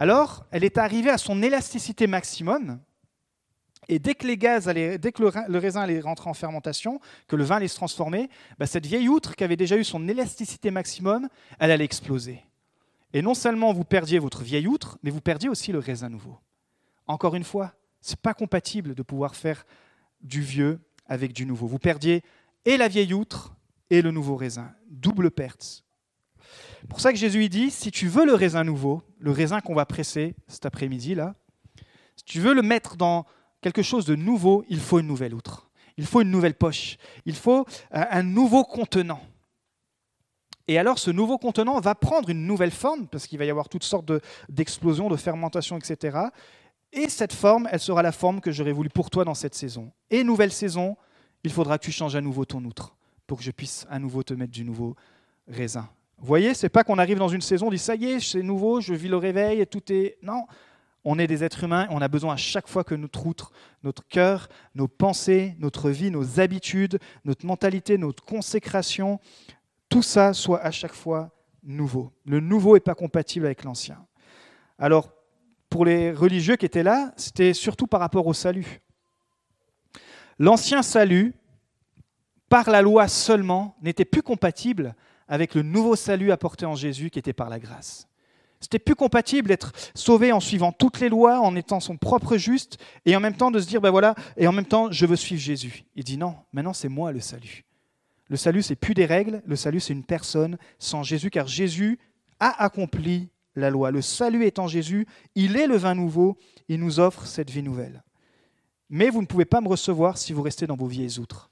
alors, 0.00 0.46
elle 0.50 0.64
est 0.64 0.78
arrivée 0.78 1.10
à 1.10 1.18
son 1.18 1.42
élasticité 1.42 2.06
maximum. 2.06 2.80
Et 3.88 3.98
dès 3.98 4.14
que, 4.14 4.26
les 4.26 4.38
gaz 4.38 4.64
dès 4.64 4.98
le, 5.18 5.58
raisin 5.58 5.82
allait 5.82 6.00
rentrer 6.00 6.30
en 6.30 6.34
fermentation, 6.34 7.00
que 7.28 7.36
le 7.36 7.44
vin 7.44 7.56
allait 7.56 7.68
se 7.68 7.74
transformer, 7.74 8.30
bah, 8.58 8.64
cette 8.64 8.86
vieille 8.86 9.10
outre 9.10 9.36
qui 9.36 9.44
avait 9.44 9.58
déjà 9.58 9.76
eu 9.76 9.84
son 9.84 10.08
élasticité 10.08 10.70
maximum, 10.70 11.28
elle 11.58 11.70
allait 11.70 11.84
exploser. 11.84 12.42
Et 13.12 13.20
non 13.20 13.34
seulement 13.34 13.74
vous 13.74 13.84
perdiez 13.84 14.18
votre 14.18 14.42
vieille 14.42 14.68
outre, 14.68 14.96
mais 15.02 15.10
vous 15.10 15.20
perdiez 15.20 15.50
aussi 15.50 15.70
le 15.70 15.80
raisin 15.80 16.08
nouveau. 16.08 16.38
Encore 17.06 17.34
une 17.34 17.44
fois, 17.44 17.74
ce 18.00 18.12
n'est 18.12 18.20
pas 18.22 18.32
compatible 18.32 18.94
de 18.94 19.02
pouvoir 19.02 19.36
faire 19.36 19.66
du 20.22 20.40
vieux 20.40 20.80
avec 21.04 21.34
du 21.34 21.44
nouveau. 21.44 21.66
Vous 21.66 21.78
perdiez 21.78 22.22
et 22.64 22.78
la 22.78 22.88
vieille 22.88 23.12
outre 23.12 23.54
et 23.90 24.00
le 24.00 24.12
nouveau 24.12 24.36
raisin. 24.36 24.72
Double 24.88 25.30
perte 25.30 25.84
pour 26.88 27.00
ça 27.00 27.12
que 27.12 27.18
Jésus 27.18 27.48
dit, 27.48 27.70
si 27.70 27.90
tu 27.90 28.08
veux 28.08 28.24
le 28.24 28.34
raisin 28.34 28.64
nouveau, 28.64 29.02
le 29.18 29.30
raisin 29.30 29.60
qu'on 29.60 29.74
va 29.74 29.86
presser 29.86 30.34
cet 30.48 30.66
après-midi 30.66 31.14
là, 31.14 31.34
si 32.16 32.24
tu 32.24 32.40
veux 32.40 32.54
le 32.54 32.62
mettre 32.62 32.96
dans 32.96 33.26
quelque 33.60 33.82
chose 33.82 34.04
de 34.04 34.14
nouveau, 34.14 34.64
il 34.68 34.80
faut 34.80 34.98
une 34.98 35.06
nouvelle 35.06 35.34
outre. 35.34 35.70
Il 35.96 36.06
faut 36.06 36.20
une 36.20 36.30
nouvelle 36.30 36.54
poche. 36.54 36.96
Il 37.26 37.34
faut 37.34 37.66
euh, 37.94 38.04
un 38.10 38.22
nouveau 38.22 38.64
contenant. 38.64 39.20
Et 40.68 40.78
alors 40.78 40.98
ce 40.98 41.10
nouveau 41.10 41.36
contenant 41.36 41.80
va 41.80 41.94
prendre 41.94 42.30
une 42.30 42.46
nouvelle 42.46 42.70
forme, 42.70 43.08
parce 43.08 43.26
qu'il 43.26 43.38
va 43.38 43.44
y 43.44 43.50
avoir 43.50 43.68
toutes 43.68 43.84
sortes 43.84 44.12
d'explosions, 44.48 45.08
de, 45.08 45.16
fermentation, 45.16 45.76
etc. 45.76 46.18
Et 46.92 47.08
cette 47.08 47.32
forme, 47.32 47.68
elle 47.72 47.80
sera 47.80 48.02
la 48.02 48.12
forme 48.12 48.40
que 48.40 48.52
j'aurais 48.52 48.72
voulu 48.72 48.88
pour 48.88 49.10
toi 49.10 49.24
dans 49.24 49.34
cette 49.34 49.54
saison. 49.54 49.90
Et 50.10 50.22
nouvelle 50.22 50.52
saison, 50.52 50.96
il 51.42 51.52
faudra 51.52 51.78
que 51.78 51.84
tu 51.84 51.92
changes 51.92 52.16
à 52.16 52.20
nouveau 52.20 52.44
ton 52.44 52.64
outre, 52.64 52.96
pour 53.26 53.38
que 53.38 53.44
je 53.44 53.50
puisse 53.50 53.86
à 53.90 53.98
nouveau 53.98 54.22
te 54.22 54.34
mettre 54.34 54.52
du 54.52 54.64
nouveau 54.64 54.94
raisin. 55.48 55.88
Vous 56.20 56.26
voyez, 56.26 56.52
c'est 56.52 56.68
pas 56.68 56.84
qu'on 56.84 56.98
arrive 56.98 57.18
dans 57.18 57.28
une 57.28 57.40
saison, 57.40 57.68
on 57.68 57.70
dit 57.70 57.78
ça 57.78 57.94
y 57.94 58.04
est, 58.04 58.20
c'est 58.20 58.42
nouveau, 58.42 58.82
je 58.82 58.92
vis 58.92 59.08
le 59.08 59.16
réveil 59.16 59.60
et 59.60 59.66
tout 59.66 59.90
est. 59.90 60.18
Non, 60.22 60.44
on 61.02 61.18
est 61.18 61.26
des 61.26 61.42
êtres 61.42 61.64
humains, 61.64 61.86
on 61.90 62.02
a 62.02 62.08
besoin 62.08 62.34
à 62.34 62.36
chaque 62.36 62.68
fois 62.68 62.84
que 62.84 62.94
notre 62.94 63.26
outre, 63.26 63.52
notre 63.82 64.06
cœur, 64.06 64.50
nos 64.74 64.86
pensées, 64.86 65.56
notre 65.58 65.88
vie, 65.88 66.10
nos 66.10 66.38
habitudes, 66.38 66.98
notre 67.24 67.46
mentalité, 67.46 67.96
notre 67.96 68.22
consécration, 68.22 69.18
tout 69.88 70.02
ça 70.02 70.34
soit 70.34 70.60
à 70.60 70.70
chaque 70.70 70.92
fois 70.92 71.30
nouveau. 71.62 72.12
Le 72.26 72.40
nouveau 72.40 72.74
n'est 72.74 72.80
pas 72.80 72.94
compatible 72.94 73.46
avec 73.46 73.64
l'ancien. 73.64 74.04
Alors, 74.78 75.10
pour 75.70 75.86
les 75.86 76.12
religieux 76.12 76.56
qui 76.56 76.66
étaient 76.66 76.82
là, 76.82 77.14
c'était 77.16 77.54
surtout 77.54 77.86
par 77.86 78.00
rapport 78.00 78.26
au 78.26 78.34
salut. 78.34 78.80
L'ancien 80.38 80.82
salut, 80.82 81.34
par 82.50 82.68
la 82.68 82.82
loi 82.82 83.08
seulement, 83.08 83.76
n'était 83.80 84.04
plus 84.04 84.22
compatible 84.22 84.94
avec 85.30 85.54
le 85.54 85.62
nouveau 85.62 85.96
salut 85.96 86.32
apporté 86.32 86.66
en 86.66 86.74
Jésus 86.74 87.08
qui 87.08 87.18
était 87.18 87.32
par 87.32 87.48
la 87.48 87.58
grâce. 87.58 88.08
C'était 88.60 88.78
plus 88.78 88.96
compatible 88.96 89.48
d'être 89.48 89.72
sauvé 89.94 90.32
en 90.32 90.40
suivant 90.40 90.72
toutes 90.72 91.00
les 91.00 91.08
lois, 91.08 91.40
en 91.40 91.56
étant 91.56 91.80
son 91.80 91.96
propre 91.96 92.36
juste, 92.36 92.76
et 93.06 93.16
en 93.16 93.20
même 93.20 93.36
temps 93.36 93.50
de 93.50 93.58
se 93.58 93.66
dire, 93.66 93.80
ben 93.80 93.90
voilà, 93.90 94.14
et 94.36 94.46
en 94.46 94.52
même 94.52 94.66
temps, 94.66 94.92
je 94.92 95.06
veux 95.06 95.16
suivre 95.16 95.40
Jésus. 95.40 95.84
Il 95.94 96.04
dit 96.04 96.18
non, 96.18 96.34
maintenant 96.52 96.74
c'est 96.74 96.90
moi 96.90 97.12
le 97.12 97.20
salut. 97.20 97.64
Le 98.28 98.36
salut, 98.36 98.62
c'est 98.62 98.76
plus 98.76 98.92
des 98.92 99.06
règles, 99.06 99.40
le 99.46 99.56
salut, 99.56 99.80
c'est 99.80 99.94
une 99.94 100.04
personne 100.04 100.58
sans 100.78 101.02
Jésus, 101.02 101.30
car 101.30 101.46
Jésus 101.46 101.98
a 102.38 102.62
accompli 102.62 103.30
la 103.54 103.70
loi. 103.70 103.90
Le 103.90 104.02
salut 104.02 104.44
est 104.44 104.58
en 104.58 104.66
Jésus, 104.66 105.06
il 105.34 105.56
est 105.56 105.66
le 105.66 105.76
vin 105.76 105.94
nouveau, 105.94 106.36
il 106.68 106.80
nous 106.80 107.00
offre 107.00 107.26
cette 107.26 107.50
vie 107.50 107.62
nouvelle. 107.62 108.02
Mais 108.88 109.10
vous 109.10 109.22
ne 109.22 109.26
pouvez 109.26 109.44
pas 109.44 109.60
me 109.60 109.68
recevoir 109.68 110.18
si 110.18 110.32
vous 110.32 110.42
restez 110.42 110.66
dans 110.66 110.76
vos 110.76 110.86
vieilles 110.86 111.18
outres. 111.18 111.49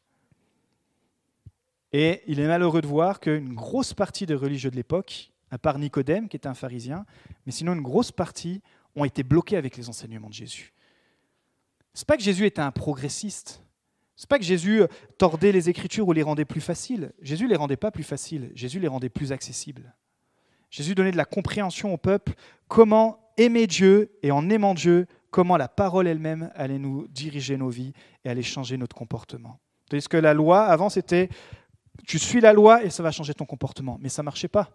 Et 1.92 2.22
il 2.26 2.40
est 2.40 2.46
malheureux 2.46 2.80
de 2.80 2.86
voir 2.86 3.20
qu'une 3.20 3.54
grosse 3.54 3.94
partie 3.94 4.26
des 4.26 4.34
religieux 4.34 4.70
de 4.70 4.76
l'époque, 4.76 5.30
à 5.50 5.58
part 5.58 5.78
Nicodème, 5.78 6.28
qui 6.28 6.36
était 6.36 6.48
un 6.48 6.54
pharisien, 6.54 7.06
mais 7.46 7.52
sinon 7.52 7.72
une 7.72 7.82
grosse 7.82 8.12
partie, 8.12 8.60
ont 8.94 9.04
été 9.04 9.22
bloqués 9.22 9.56
avec 9.56 9.76
les 9.76 9.88
enseignements 9.88 10.28
de 10.28 10.34
Jésus. 10.34 10.72
Ce 11.94 12.02
n'est 12.02 12.06
pas 12.06 12.16
que 12.16 12.22
Jésus 12.22 12.46
était 12.46 12.60
un 12.60 12.70
progressiste. 12.70 13.62
Ce 14.16 14.24
n'est 14.24 14.28
pas 14.28 14.38
que 14.38 14.44
Jésus 14.44 14.82
tordait 15.16 15.52
les 15.52 15.70
Écritures 15.70 16.08
ou 16.08 16.12
les 16.12 16.22
rendait 16.22 16.44
plus 16.44 16.60
faciles. 16.60 17.12
Jésus 17.22 17.46
les 17.46 17.56
rendait 17.56 17.76
pas 17.76 17.90
plus 17.90 18.02
faciles. 18.02 18.50
Jésus 18.54 18.80
les 18.80 18.88
rendait 18.88 19.08
plus 19.08 19.32
accessibles. 19.32 19.94
Jésus 20.70 20.94
donnait 20.94 21.12
de 21.12 21.16
la 21.16 21.24
compréhension 21.24 21.94
au 21.94 21.96
peuple 21.96 22.34
comment 22.66 23.32
aimer 23.38 23.66
Dieu 23.66 24.10
et 24.22 24.30
en 24.30 24.50
aimant 24.50 24.74
Dieu, 24.74 25.06
comment 25.30 25.56
la 25.56 25.68
parole 25.68 26.06
elle-même 26.06 26.50
allait 26.54 26.78
nous 26.78 27.06
diriger 27.08 27.56
nos 27.56 27.68
vies 27.68 27.92
et 28.24 28.28
allait 28.28 28.42
changer 28.42 28.76
notre 28.76 28.96
comportement. 28.96 29.60
Tandis 29.88 30.08
que 30.08 30.16
la 30.16 30.34
loi, 30.34 30.64
avant, 30.64 30.90
c'était 30.90 31.30
tu 32.06 32.18
suis 32.18 32.40
la 32.40 32.52
loi 32.52 32.84
et 32.84 32.90
ça 32.90 33.02
va 33.02 33.10
changer 33.10 33.34
ton 33.34 33.44
comportement. 33.44 33.98
Mais 34.00 34.08
ça 34.08 34.22
ne 34.22 34.24
marchait 34.24 34.48
pas. 34.48 34.70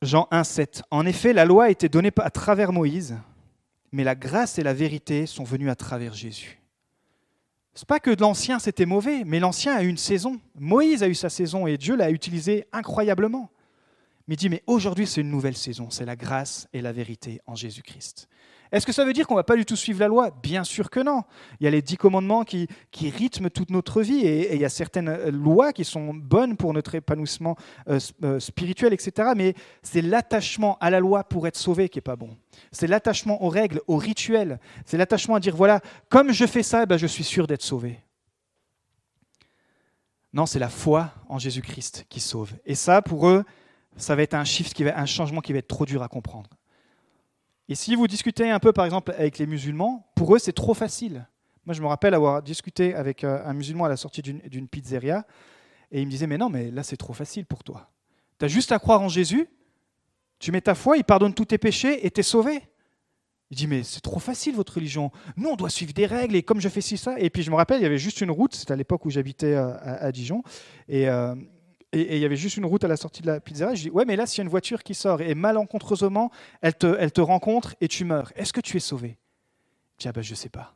Jean 0.00 0.28
1, 0.30 0.44
7. 0.44 0.82
En 0.90 1.06
effet, 1.06 1.32
la 1.32 1.44
loi 1.44 1.64
a 1.64 1.70
été 1.70 1.88
donnée 1.88 2.12
à 2.18 2.30
travers 2.30 2.72
Moïse, 2.72 3.18
mais 3.90 4.04
la 4.04 4.14
grâce 4.14 4.58
et 4.58 4.62
la 4.62 4.74
vérité 4.74 5.26
sont 5.26 5.44
venues 5.44 5.70
à 5.70 5.74
travers 5.74 6.14
Jésus. 6.14 6.60
Ce 7.74 7.82
n'est 7.82 7.86
pas 7.86 8.00
que 8.00 8.10
l'ancien 8.10 8.58
c'était 8.58 8.86
mauvais, 8.86 9.22
mais 9.24 9.40
l'ancien 9.40 9.74
a 9.74 9.82
eu 9.82 9.88
une 9.88 9.96
saison. 9.96 10.40
Moïse 10.56 11.02
a 11.02 11.08
eu 11.08 11.14
sa 11.14 11.28
saison 11.28 11.66
et 11.66 11.76
Dieu 11.76 11.96
l'a 11.96 12.10
utilisée 12.10 12.66
incroyablement. 12.72 13.50
Mais 14.26 14.34
il 14.34 14.38
dit, 14.38 14.48
mais 14.48 14.62
aujourd'hui 14.66 15.06
c'est 15.06 15.20
une 15.20 15.30
nouvelle 15.30 15.56
saison, 15.56 15.88
c'est 15.90 16.04
la 16.04 16.16
grâce 16.16 16.68
et 16.72 16.80
la 16.80 16.92
vérité 16.92 17.40
en 17.46 17.54
Jésus-Christ. 17.54 18.28
Est-ce 18.72 18.86
que 18.86 18.92
ça 18.92 19.04
veut 19.04 19.12
dire 19.12 19.26
qu'on 19.26 19.34
ne 19.34 19.38
va 19.38 19.44
pas 19.44 19.56
du 19.56 19.64
tout 19.64 19.76
suivre 19.76 20.00
la 20.00 20.08
loi? 20.08 20.30
Bien 20.42 20.64
sûr 20.64 20.90
que 20.90 21.00
non. 21.00 21.22
Il 21.60 21.64
y 21.64 21.66
a 21.66 21.70
les 21.70 21.82
dix 21.82 21.96
commandements 21.96 22.44
qui, 22.44 22.68
rythment 23.00 23.50
toute 23.50 23.70
notre 23.70 24.02
vie 24.02 24.20
et, 24.20 24.54
il 24.54 24.60
y 24.60 24.64
a 24.64 24.68
certaines 24.68 25.08
euh, 25.08 25.30
lois 25.30 25.72
qui 25.72 25.84
sont 25.84 26.12
bonnes 26.14 26.56
pour 26.56 26.74
notre 26.74 26.94
épanouissement 26.94 27.56
euh, 27.88 27.98
euh, 28.24 28.40
spirituel, 28.40 28.92
etc. 28.92 29.30
Mais 29.36 29.54
c'est 29.82 30.02
l'attachement 30.02 30.76
à 30.80 30.90
la 30.90 31.00
loi 31.00 31.24
pour 31.24 31.46
être 31.46 31.56
sauvé 31.56 31.88
qui 31.88 31.98
n'est 31.98 32.02
pas 32.02 32.16
bon. 32.16 32.36
C'est 32.72 32.86
l'attachement 32.86 33.42
aux 33.42 33.48
règles, 33.48 33.80
aux 33.86 33.96
rituels. 33.96 34.60
C'est 34.84 34.96
l'attachement 34.96 35.36
à 35.36 35.40
dire, 35.40 35.56
voilà, 35.56 35.80
comme 36.08 36.32
je 36.32 36.46
fais 36.46 36.62
ça, 36.62 36.86
ben, 36.86 36.96
je 36.96 37.06
suis 37.06 37.24
sûr 37.24 37.46
d'être 37.46 37.62
sauvé. 37.62 38.00
Non, 40.32 40.46
c'est 40.46 40.58
la 40.58 40.68
foi 40.68 41.10
en 41.28 41.38
Jésus-Christ 41.38 42.06
qui 42.08 42.20
sauve. 42.20 42.52
Et 42.66 42.74
ça, 42.74 43.00
pour 43.00 43.28
eux, 43.28 43.44
ça 43.96 44.14
va 44.14 44.22
être 44.22 44.34
un 44.34 44.44
shift, 44.44 44.74
qui 44.74 44.84
va, 44.84 44.98
un 44.98 45.06
changement 45.06 45.40
qui 45.40 45.52
va 45.52 45.58
être 45.58 45.68
trop 45.68 45.86
dur 45.86 46.02
à 46.02 46.08
comprendre. 46.08 46.50
Et 47.68 47.74
si 47.74 47.94
vous 47.94 48.06
discutez 48.06 48.50
un 48.50 48.58
peu, 48.58 48.72
par 48.72 48.84
exemple, 48.84 49.12
avec 49.16 49.38
les 49.38 49.46
musulmans, 49.46 50.10
pour 50.14 50.34
eux, 50.34 50.38
c'est 50.38 50.52
trop 50.52 50.74
facile. 50.74 51.26
Moi, 51.66 51.74
je 51.74 51.82
me 51.82 51.86
rappelle 51.86 52.14
avoir 52.14 52.42
discuté 52.42 52.94
avec 52.94 53.24
euh, 53.24 53.42
un 53.44 53.52
musulman 53.52 53.84
à 53.84 53.88
la 53.90 53.96
sortie 53.96 54.22
d'une 54.22 54.68
pizzeria, 54.68 55.26
et 55.90 56.00
il 56.00 56.06
me 56.06 56.10
disait, 56.10 56.26
mais 56.26 56.38
non, 56.38 56.48
mais 56.48 56.70
là, 56.70 56.82
c'est 56.82 56.96
trop 56.96 57.12
facile 57.12 57.44
pour 57.44 57.62
toi. 57.64 57.90
Tu 58.38 58.46
as 58.46 58.48
juste 58.48 58.72
à 58.72 58.78
croire 58.78 59.02
en 59.02 59.08
Jésus, 59.08 59.48
tu 60.38 60.50
mets 60.50 60.60
ta 60.60 60.74
foi, 60.74 60.96
il 60.96 61.04
pardonne 61.04 61.34
tous 61.34 61.46
tes 61.46 61.58
péchés, 61.58 62.06
et 62.06 62.10
tu 62.10 62.20
es 62.20 62.22
sauvé. 62.22 62.62
Il 63.50 63.56
dit, 63.56 63.66
mais 63.66 63.82
c'est 63.82 64.00
trop 64.00 64.20
facile 64.20 64.54
votre 64.54 64.74
religion. 64.74 65.10
Nous, 65.36 65.48
on 65.48 65.56
doit 65.56 65.70
suivre 65.70 65.92
des 65.92 66.06
règles, 66.06 66.36
et 66.36 66.42
comme 66.42 66.60
je 66.60 66.68
fais 66.68 66.80
ci, 66.80 66.96
ça. 66.96 67.18
Et 67.18 67.28
puis 67.28 67.42
je 67.42 67.50
me 67.50 67.56
rappelle, 67.56 67.80
il 67.80 67.82
y 67.82 67.86
avait 67.86 67.98
juste 67.98 68.22
une 68.22 68.30
route, 68.30 68.54
c'était 68.54 68.72
à 68.72 68.76
l'époque 68.76 69.04
où 69.04 69.10
j'habitais 69.10 69.54
euh, 69.54 69.74
à, 69.82 70.10
Dijon, 70.12 70.42
et, 70.88 71.08
euh, 71.08 71.34
et 71.92 72.16
il 72.16 72.20
y 72.20 72.24
avait 72.24 72.36
juste 72.36 72.56
une 72.56 72.66
route 72.66 72.84
à 72.84 72.88
la 72.88 72.96
sortie 72.96 73.22
de 73.22 73.26
la 73.26 73.40
pizzeria. 73.40 73.74
Je 73.74 73.82
dis 73.82 73.90
ouais, 73.90 74.04
mais 74.04 74.16
là, 74.16 74.26
s'il 74.26 74.38
y 74.38 74.40
a 74.42 74.44
une 74.44 74.50
voiture 74.50 74.82
qui 74.82 74.94
sort 74.94 75.20
et 75.22 75.34
malencontreusement, 75.34 76.30
elle 76.60 76.74
te, 76.74 76.96
elle 76.98 77.12
te 77.12 77.20
rencontre 77.20 77.74
et 77.80 77.88
tu 77.88 78.04
meurs, 78.04 78.32
est-ce 78.36 78.52
que 78.52 78.60
tu 78.60 78.76
es 78.76 78.80
sauvé? 78.80 79.18
Je 79.96 80.02
dis 80.02 80.08
ah 80.08 80.12
ben 80.12 80.22
je 80.22 80.34
sais 80.34 80.50
pas. 80.50 80.74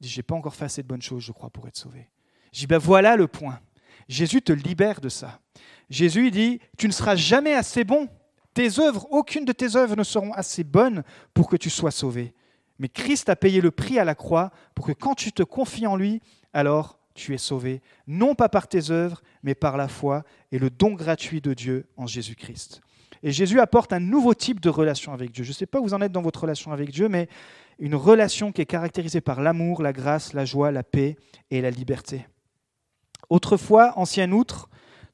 Je 0.00 0.06
dis 0.06 0.12
j'ai 0.12 0.22
pas 0.22 0.34
encore 0.34 0.54
fait 0.54 0.66
assez 0.66 0.82
de 0.82 0.88
bonnes 0.88 1.02
choses, 1.02 1.22
je 1.22 1.32
crois, 1.32 1.50
pour 1.50 1.66
être 1.66 1.76
sauvé. 1.76 2.10
Je 2.52 2.60
dis 2.60 2.66
ben 2.66 2.78
voilà 2.78 3.16
le 3.16 3.26
point. 3.26 3.60
Jésus 4.08 4.42
te 4.42 4.52
libère 4.52 5.00
de 5.00 5.08
ça. 5.08 5.40
Jésus 5.88 6.26
il 6.26 6.30
dit 6.30 6.60
tu 6.76 6.86
ne 6.86 6.92
seras 6.92 7.16
jamais 7.16 7.54
assez 7.54 7.84
bon. 7.84 8.08
Tes 8.52 8.80
œuvres, 8.80 9.06
aucune 9.10 9.44
de 9.44 9.52
tes 9.52 9.76
œuvres 9.76 9.96
ne 9.96 10.02
seront 10.02 10.32
assez 10.32 10.64
bonnes 10.64 11.04
pour 11.32 11.48
que 11.48 11.56
tu 11.56 11.70
sois 11.70 11.90
sauvé. 11.90 12.34
Mais 12.78 12.88
Christ 12.88 13.28
a 13.28 13.36
payé 13.36 13.60
le 13.60 13.70
prix 13.70 13.98
à 13.98 14.04
la 14.04 14.14
croix 14.14 14.50
pour 14.74 14.86
que 14.86 14.92
quand 14.92 15.14
tu 15.14 15.32
te 15.32 15.42
confies 15.42 15.86
en 15.86 15.96
lui, 15.96 16.20
alors 16.52 16.97
tu 17.18 17.34
es 17.34 17.38
sauvé, 17.38 17.82
non 18.06 18.34
pas 18.34 18.48
par 18.48 18.68
tes 18.68 18.90
œuvres, 18.90 19.22
mais 19.42 19.54
par 19.54 19.76
la 19.76 19.88
foi 19.88 20.24
et 20.52 20.58
le 20.58 20.70
don 20.70 20.94
gratuit 20.94 21.40
de 21.40 21.52
Dieu 21.52 21.86
en 21.96 22.06
Jésus-Christ. 22.06 22.80
Et 23.22 23.32
Jésus 23.32 23.60
apporte 23.60 23.92
un 23.92 24.00
nouveau 24.00 24.34
type 24.34 24.60
de 24.60 24.68
relation 24.68 25.12
avec 25.12 25.32
Dieu. 25.32 25.44
Je 25.44 25.50
ne 25.50 25.54
sais 25.54 25.66
pas 25.66 25.80
où 25.80 25.84
vous 25.84 25.94
en 25.94 26.00
êtes 26.00 26.12
dans 26.12 26.22
votre 26.22 26.42
relation 26.42 26.72
avec 26.72 26.90
Dieu, 26.90 27.08
mais 27.08 27.28
une 27.78 27.94
relation 27.94 28.52
qui 28.52 28.62
est 28.62 28.66
caractérisée 28.66 29.20
par 29.20 29.40
l'amour, 29.40 29.82
la 29.82 29.92
grâce, 29.92 30.32
la 30.32 30.44
joie, 30.44 30.70
la 30.70 30.82
paix 30.82 31.16
et 31.50 31.60
la 31.60 31.70
liberté. 31.70 32.26
Autrefois, 33.28 33.92
ancien 33.96 34.30
outre, 34.32 34.68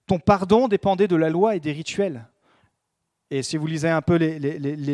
ton 0.06 0.18
pardon 0.18 0.68
dépendait 0.68 1.08
de 1.08 1.16
la 1.16 1.30
loi 1.30 1.56
et 1.56 1.60
des 1.60 1.72
rituels. 1.72 2.28
Et 3.30 3.42
si 3.42 3.56
vous 3.56 3.66
lisez 3.66 3.88
un 3.88 4.02
peu 4.02 4.16
les, 4.16 4.38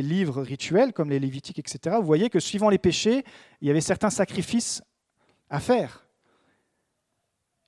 livres 0.02 0.42
rituels, 0.42 0.92
comme 0.92 1.10
les 1.10 1.18
Lévitiques, 1.18 1.58
etc., 1.58 1.96
vous 1.98 2.06
voyez 2.06 2.30
que 2.30 2.40
suivant 2.40 2.70
les 2.70 2.78
péchés, 2.78 3.24
il 3.60 3.68
y 3.68 3.70
avait 3.70 3.80
certains 3.80 4.10
sacrifices 4.10 4.82
à 5.50 5.60
faire. 5.60 6.06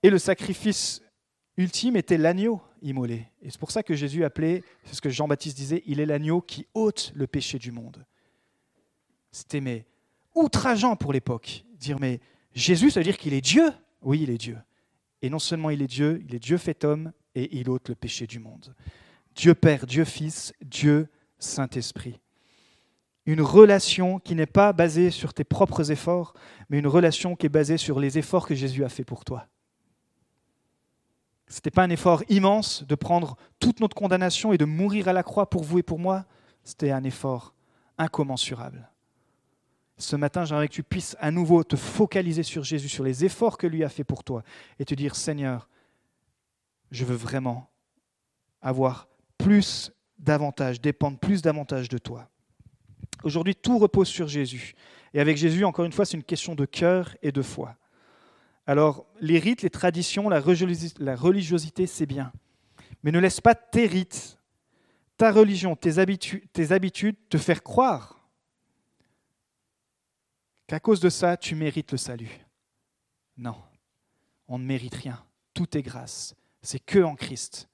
Et 0.02 0.10
le 0.10 0.18
sacrifice 0.18 1.02
ultime 1.56 1.96
était 1.96 2.18
l'agneau 2.18 2.60
immolé. 2.80 3.26
Et 3.40 3.50
c'est 3.50 3.60
pour 3.60 3.70
ça 3.70 3.82
que 3.82 3.94
Jésus 3.94 4.24
appelait, 4.24 4.62
c'est 4.84 4.94
ce 4.94 5.00
que 5.00 5.10
Jean-Baptiste 5.10 5.56
disait, 5.56 5.82
il 5.86 6.00
est 6.00 6.06
l'agneau 6.06 6.40
qui 6.40 6.66
ôte 6.74 7.12
le 7.14 7.26
péché 7.26 7.58
du 7.58 7.70
monde. 7.70 8.04
C'était 9.30 9.60
mais 9.60 9.86
outrageant 10.34 10.96
pour 10.96 11.12
l'époque. 11.12 11.64
Dire 11.78 12.00
mais 12.00 12.20
Jésus, 12.54 12.90
ça 12.90 13.00
veut 13.00 13.04
dire 13.04 13.18
qu'il 13.18 13.34
est 13.34 13.40
Dieu? 13.40 13.70
Oui, 14.02 14.20
il 14.22 14.30
est 14.30 14.38
Dieu. 14.38 14.58
Et 15.22 15.30
non 15.30 15.38
seulement 15.38 15.70
il 15.70 15.80
est 15.82 15.86
Dieu, 15.86 16.22
il 16.26 16.34
est 16.34 16.40
Dieu 16.40 16.58
fait 16.58 16.84
homme 16.84 17.12
et 17.34 17.56
il 17.58 17.70
ôte 17.70 17.88
le 17.88 17.94
péché 17.94 18.26
du 18.26 18.40
monde. 18.40 18.74
Dieu 19.34 19.54
Père, 19.54 19.86
Dieu 19.86 20.04
Fils, 20.04 20.52
Dieu 20.60 21.08
Saint-Esprit. 21.38 22.20
Une 23.24 23.40
relation 23.40 24.18
qui 24.18 24.34
n'est 24.34 24.46
pas 24.46 24.72
basée 24.72 25.10
sur 25.10 25.32
tes 25.32 25.44
propres 25.44 25.92
efforts, 25.92 26.34
mais 26.68 26.80
une 26.80 26.88
relation 26.88 27.36
qui 27.36 27.46
est 27.46 27.48
basée 27.48 27.76
sur 27.76 28.00
les 28.00 28.18
efforts 28.18 28.48
que 28.48 28.54
Jésus 28.54 28.84
a 28.84 28.88
fait 28.88 29.04
pour 29.04 29.24
toi. 29.24 29.46
Ce 31.52 31.58
n'était 31.58 31.70
pas 31.70 31.82
un 31.82 31.90
effort 31.90 32.22
immense 32.30 32.82
de 32.82 32.94
prendre 32.94 33.36
toute 33.60 33.80
notre 33.80 33.94
condamnation 33.94 34.54
et 34.54 34.58
de 34.58 34.64
mourir 34.64 35.08
à 35.08 35.12
la 35.12 35.22
croix 35.22 35.50
pour 35.50 35.64
vous 35.64 35.80
et 35.80 35.82
pour 35.82 35.98
moi. 35.98 36.24
C'était 36.64 36.92
un 36.92 37.04
effort 37.04 37.52
incommensurable. 37.98 38.88
Ce 39.98 40.16
matin, 40.16 40.46
j'aimerais 40.46 40.68
que 40.68 40.72
tu 40.72 40.82
puisses 40.82 41.14
à 41.20 41.30
nouveau 41.30 41.62
te 41.62 41.76
focaliser 41.76 42.42
sur 42.42 42.64
Jésus, 42.64 42.88
sur 42.88 43.04
les 43.04 43.26
efforts 43.26 43.58
que 43.58 43.66
lui 43.66 43.84
a 43.84 43.90
fait 43.90 44.02
pour 44.02 44.24
toi, 44.24 44.42
et 44.78 44.86
te 44.86 44.94
dire, 44.94 45.14
Seigneur, 45.14 45.68
je 46.90 47.04
veux 47.04 47.16
vraiment 47.16 47.68
avoir 48.62 49.06
plus 49.36 49.92
davantage, 50.18 50.80
dépendre 50.80 51.18
plus 51.18 51.42
davantage 51.42 51.90
de 51.90 51.98
toi. 51.98 52.30
Aujourd'hui, 53.24 53.54
tout 53.54 53.78
repose 53.78 54.08
sur 54.08 54.26
Jésus. 54.26 54.72
Et 55.12 55.20
avec 55.20 55.36
Jésus, 55.36 55.66
encore 55.66 55.84
une 55.84 55.92
fois, 55.92 56.06
c'est 56.06 56.16
une 56.16 56.24
question 56.24 56.54
de 56.54 56.64
cœur 56.64 57.14
et 57.20 57.30
de 57.30 57.42
foi. 57.42 57.76
Alors, 58.66 59.06
les 59.20 59.38
rites, 59.38 59.62
les 59.62 59.70
traditions, 59.70 60.28
la 60.28 60.40
religiosité, 60.40 61.86
c'est 61.86 62.06
bien. 62.06 62.32
Mais 63.02 63.10
ne 63.10 63.18
laisse 63.18 63.40
pas 63.40 63.54
tes 63.54 63.86
rites, 63.86 64.38
ta 65.16 65.32
religion, 65.32 65.76
tes 65.76 65.98
habitudes, 65.98 67.16
te 67.28 67.38
faire 67.38 67.62
croire 67.62 68.22
qu'à 70.66 70.80
cause 70.80 71.00
de 71.00 71.10
ça, 71.10 71.36
tu 71.36 71.54
mérites 71.54 71.92
le 71.92 71.98
salut. 71.98 72.30
Non, 73.36 73.56
on 74.48 74.58
ne 74.58 74.64
mérite 74.64 74.94
rien. 74.94 75.22
Tout 75.54 75.76
est 75.76 75.82
grâce. 75.82 76.34
C'est 76.62 76.78
que 76.78 77.02
en 77.02 77.14
Christ. 77.14 77.68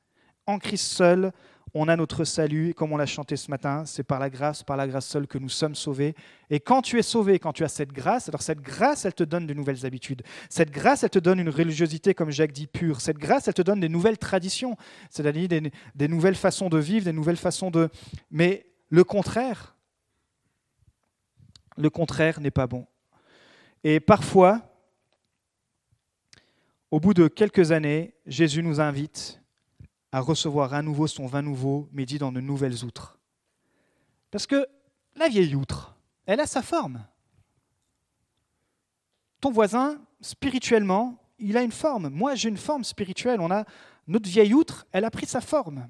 En 0.46 0.58
Christ 0.58 0.86
seul, 0.86 1.32
on 1.74 1.88
a 1.88 1.96
notre 1.96 2.24
salut, 2.24 2.74
comme 2.74 2.92
on 2.92 2.96
l'a 2.96 3.06
chanté 3.06 3.36
ce 3.36 3.50
matin, 3.50 3.84
c'est 3.86 4.02
par 4.02 4.18
la 4.18 4.30
grâce, 4.30 4.62
par 4.62 4.76
la 4.76 4.86
grâce 4.86 5.06
seule 5.06 5.26
que 5.26 5.38
nous 5.38 5.48
sommes 5.48 5.74
sauvés. 5.74 6.14
Et 6.50 6.60
quand 6.60 6.82
tu 6.82 6.98
es 6.98 7.02
sauvé, 7.02 7.38
quand 7.38 7.52
tu 7.52 7.64
as 7.64 7.68
cette 7.68 7.92
grâce, 7.92 8.28
alors 8.28 8.42
cette 8.42 8.60
grâce, 8.60 9.04
elle 9.04 9.14
te 9.14 9.24
donne 9.24 9.46
de 9.46 9.54
nouvelles 9.54 9.84
habitudes. 9.84 10.22
Cette 10.48 10.70
grâce, 10.70 11.02
elle 11.02 11.10
te 11.10 11.18
donne 11.18 11.40
une 11.40 11.50
religiosité, 11.50 12.14
comme 12.14 12.30
Jacques 12.30 12.52
dit, 12.52 12.66
pure. 12.66 13.00
Cette 13.00 13.18
grâce, 13.18 13.48
elle 13.48 13.54
te 13.54 13.62
donne 13.62 13.80
des 13.80 13.88
nouvelles 13.88 14.18
traditions, 14.18 14.76
c'est-à-dire 15.10 15.48
des, 15.48 15.72
des 15.94 16.08
nouvelles 16.08 16.36
façons 16.36 16.68
de 16.68 16.78
vivre, 16.78 17.04
des 17.04 17.12
nouvelles 17.12 17.36
façons 17.36 17.70
de... 17.70 17.88
Mais 18.30 18.66
le 18.88 19.04
contraire, 19.04 19.76
le 21.76 21.90
contraire 21.90 22.40
n'est 22.40 22.50
pas 22.50 22.66
bon. 22.66 22.86
Et 23.84 24.00
parfois, 24.00 24.62
au 26.90 27.00
bout 27.00 27.14
de 27.14 27.28
quelques 27.28 27.72
années, 27.72 28.14
Jésus 28.26 28.62
nous 28.62 28.80
invite 28.80 29.40
à 30.12 30.20
recevoir 30.20 30.74
à 30.74 30.82
nouveau 30.82 31.06
son 31.06 31.26
vin 31.26 31.42
nouveau, 31.42 31.88
mais 31.92 32.06
dans 32.06 32.32
de 32.32 32.40
nouvelles 32.40 32.84
outres. 32.84 33.18
Parce 34.30 34.46
que 34.46 34.66
la 35.16 35.28
vieille 35.28 35.54
outre, 35.54 35.96
elle 36.26 36.40
a 36.40 36.46
sa 36.46 36.62
forme. 36.62 37.04
Ton 39.40 39.50
voisin, 39.50 40.00
spirituellement, 40.20 41.18
il 41.38 41.56
a 41.56 41.62
une 41.62 41.72
forme. 41.72 42.08
Moi, 42.08 42.34
j'ai 42.34 42.48
une 42.48 42.56
forme 42.56 42.84
spirituelle. 42.84 43.40
On 43.40 43.50
a 43.50 43.64
notre 44.06 44.28
vieille 44.28 44.54
outre, 44.54 44.86
elle 44.92 45.04
a 45.04 45.10
pris 45.10 45.26
sa 45.26 45.40
forme 45.40 45.88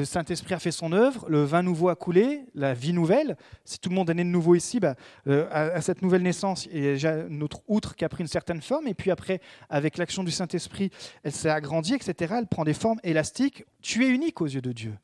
le 0.00 0.06
Saint-Esprit 0.06 0.54
a 0.54 0.58
fait 0.58 0.70
son 0.72 0.92
œuvre, 0.92 1.28
le 1.28 1.44
vin 1.44 1.62
nouveau 1.62 1.90
a 1.90 1.94
coulé, 1.94 2.46
la 2.54 2.72
vie 2.72 2.94
nouvelle. 2.94 3.36
Si 3.66 3.78
tout 3.78 3.90
le 3.90 3.94
monde 3.94 4.08
est 4.08 4.14
né 4.14 4.24
de 4.24 4.30
nouveau 4.30 4.54
ici, 4.54 4.80
bah, 4.80 4.94
euh, 5.26 5.46
à, 5.50 5.82
cette 5.82 6.00
nouvelle 6.00 6.22
naissance, 6.22 6.66
il 6.72 6.82
y 6.82 6.88
a 6.88 6.92
déjà 6.92 7.16
notre 7.28 7.60
outre 7.68 7.94
qui 7.96 8.04
a 8.06 8.08
pris 8.08 8.22
une 8.22 8.28
certaine 8.28 8.62
forme, 8.62 8.88
et 8.88 8.94
puis 8.94 9.10
après, 9.10 9.42
avec 9.68 9.98
l'action 9.98 10.24
du 10.24 10.30
Saint-Esprit, 10.30 10.90
elle 11.22 11.32
s'est 11.32 11.50
agrandie, 11.50 11.92
etc. 11.92 12.36
Elle 12.38 12.46
prend 12.46 12.64
des 12.64 12.72
formes 12.72 12.98
élastiques. 13.04 13.64
Tu 13.82 14.06
es 14.06 14.08
unique 14.08 14.40
aux 14.40 14.46
yeux 14.46 14.62
de 14.62 14.72
Dieu. 14.72 14.96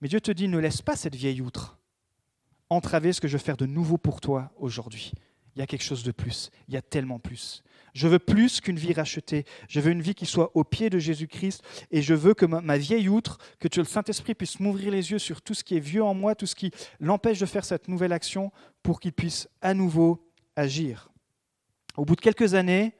Mais 0.00 0.06
Dieu 0.06 0.20
te 0.20 0.30
dit, 0.30 0.46
ne 0.46 0.58
laisse 0.58 0.80
pas 0.80 0.94
cette 0.94 1.16
vieille 1.16 1.40
outre 1.40 1.76
entraver 2.70 3.12
ce 3.12 3.20
que 3.20 3.28
je 3.28 3.36
veux 3.36 3.42
faire 3.42 3.56
de 3.56 3.66
nouveau 3.66 3.98
pour 3.98 4.20
toi 4.20 4.52
aujourd'hui. 4.56 5.12
Il 5.56 5.58
y 5.58 5.62
a 5.62 5.66
quelque 5.66 5.84
chose 5.84 6.02
de 6.02 6.12
plus, 6.12 6.50
il 6.68 6.74
y 6.74 6.76
a 6.76 6.82
tellement 6.82 7.18
plus. 7.18 7.62
Je 7.94 8.08
veux 8.08 8.18
plus 8.18 8.60
qu'une 8.60 8.76
vie 8.76 8.92
rachetée. 8.92 9.44
Je 9.68 9.80
veux 9.80 9.92
une 9.92 10.02
vie 10.02 10.14
qui 10.14 10.26
soit 10.26 10.50
au 10.54 10.64
pied 10.64 10.90
de 10.90 10.98
Jésus-Christ. 10.98 11.62
Et 11.92 12.02
je 12.02 12.12
veux 12.12 12.34
que 12.34 12.44
ma, 12.44 12.76
vieille 12.76 13.08
outre, 13.08 13.38
que 13.60 13.68
le 13.76 13.84
Saint-Esprit 13.84 14.34
puisse 14.34 14.58
m'ouvrir 14.58 14.90
les 14.90 15.12
yeux 15.12 15.20
sur 15.20 15.40
tout 15.40 15.54
ce 15.54 15.62
qui 15.62 15.76
est 15.76 15.80
vieux 15.80 16.02
en 16.02 16.12
moi, 16.12 16.34
tout 16.34 16.46
ce 16.46 16.56
qui 16.56 16.72
l'empêche 16.98 17.38
de 17.38 17.46
faire 17.46 17.64
cette 17.64 17.86
nouvelle 17.86 18.12
action, 18.12 18.50
pour 18.82 18.98
qu'il 18.98 19.12
puisse 19.12 19.48
à 19.62 19.74
nouveau 19.74 20.28
agir. 20.56 21.10
Au 21.96 22.04
bout 22.04 22.16
de 22.16 22.20
quelques 22.20 22.54
années, 22.54 22.94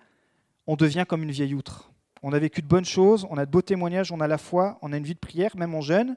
on 0.68 0.76
devient 0.76 1.04
comme 1.06 1.24
une 1.24 1.32
vieille 1.32 1.54
outre. 1.54 1.90
On 2.22 2.32
a 2.32 2.38
vécu 2.38 2.62
de 2.62 2.66
bonnes 2.66 2.84
choses, 2.84 3.26
on 3.28 3.36
a 3.36 3.44
de 3.44 3.50
beaux 3.50 3.62
témoignages, 3.62 4.12
on 4.12 4.20
a 4.20 4.28
la 4.28 4.38
foi, 4.38 4.78
on 4.80 4.92
a 4.92 4.96
une 4.96 5.04
vie 5.04 5.14
de 5.14 5.18
prière, 5.18 5.56
même 5.56 5.74
en 5.74 5.80
jeune, 5.80 6.16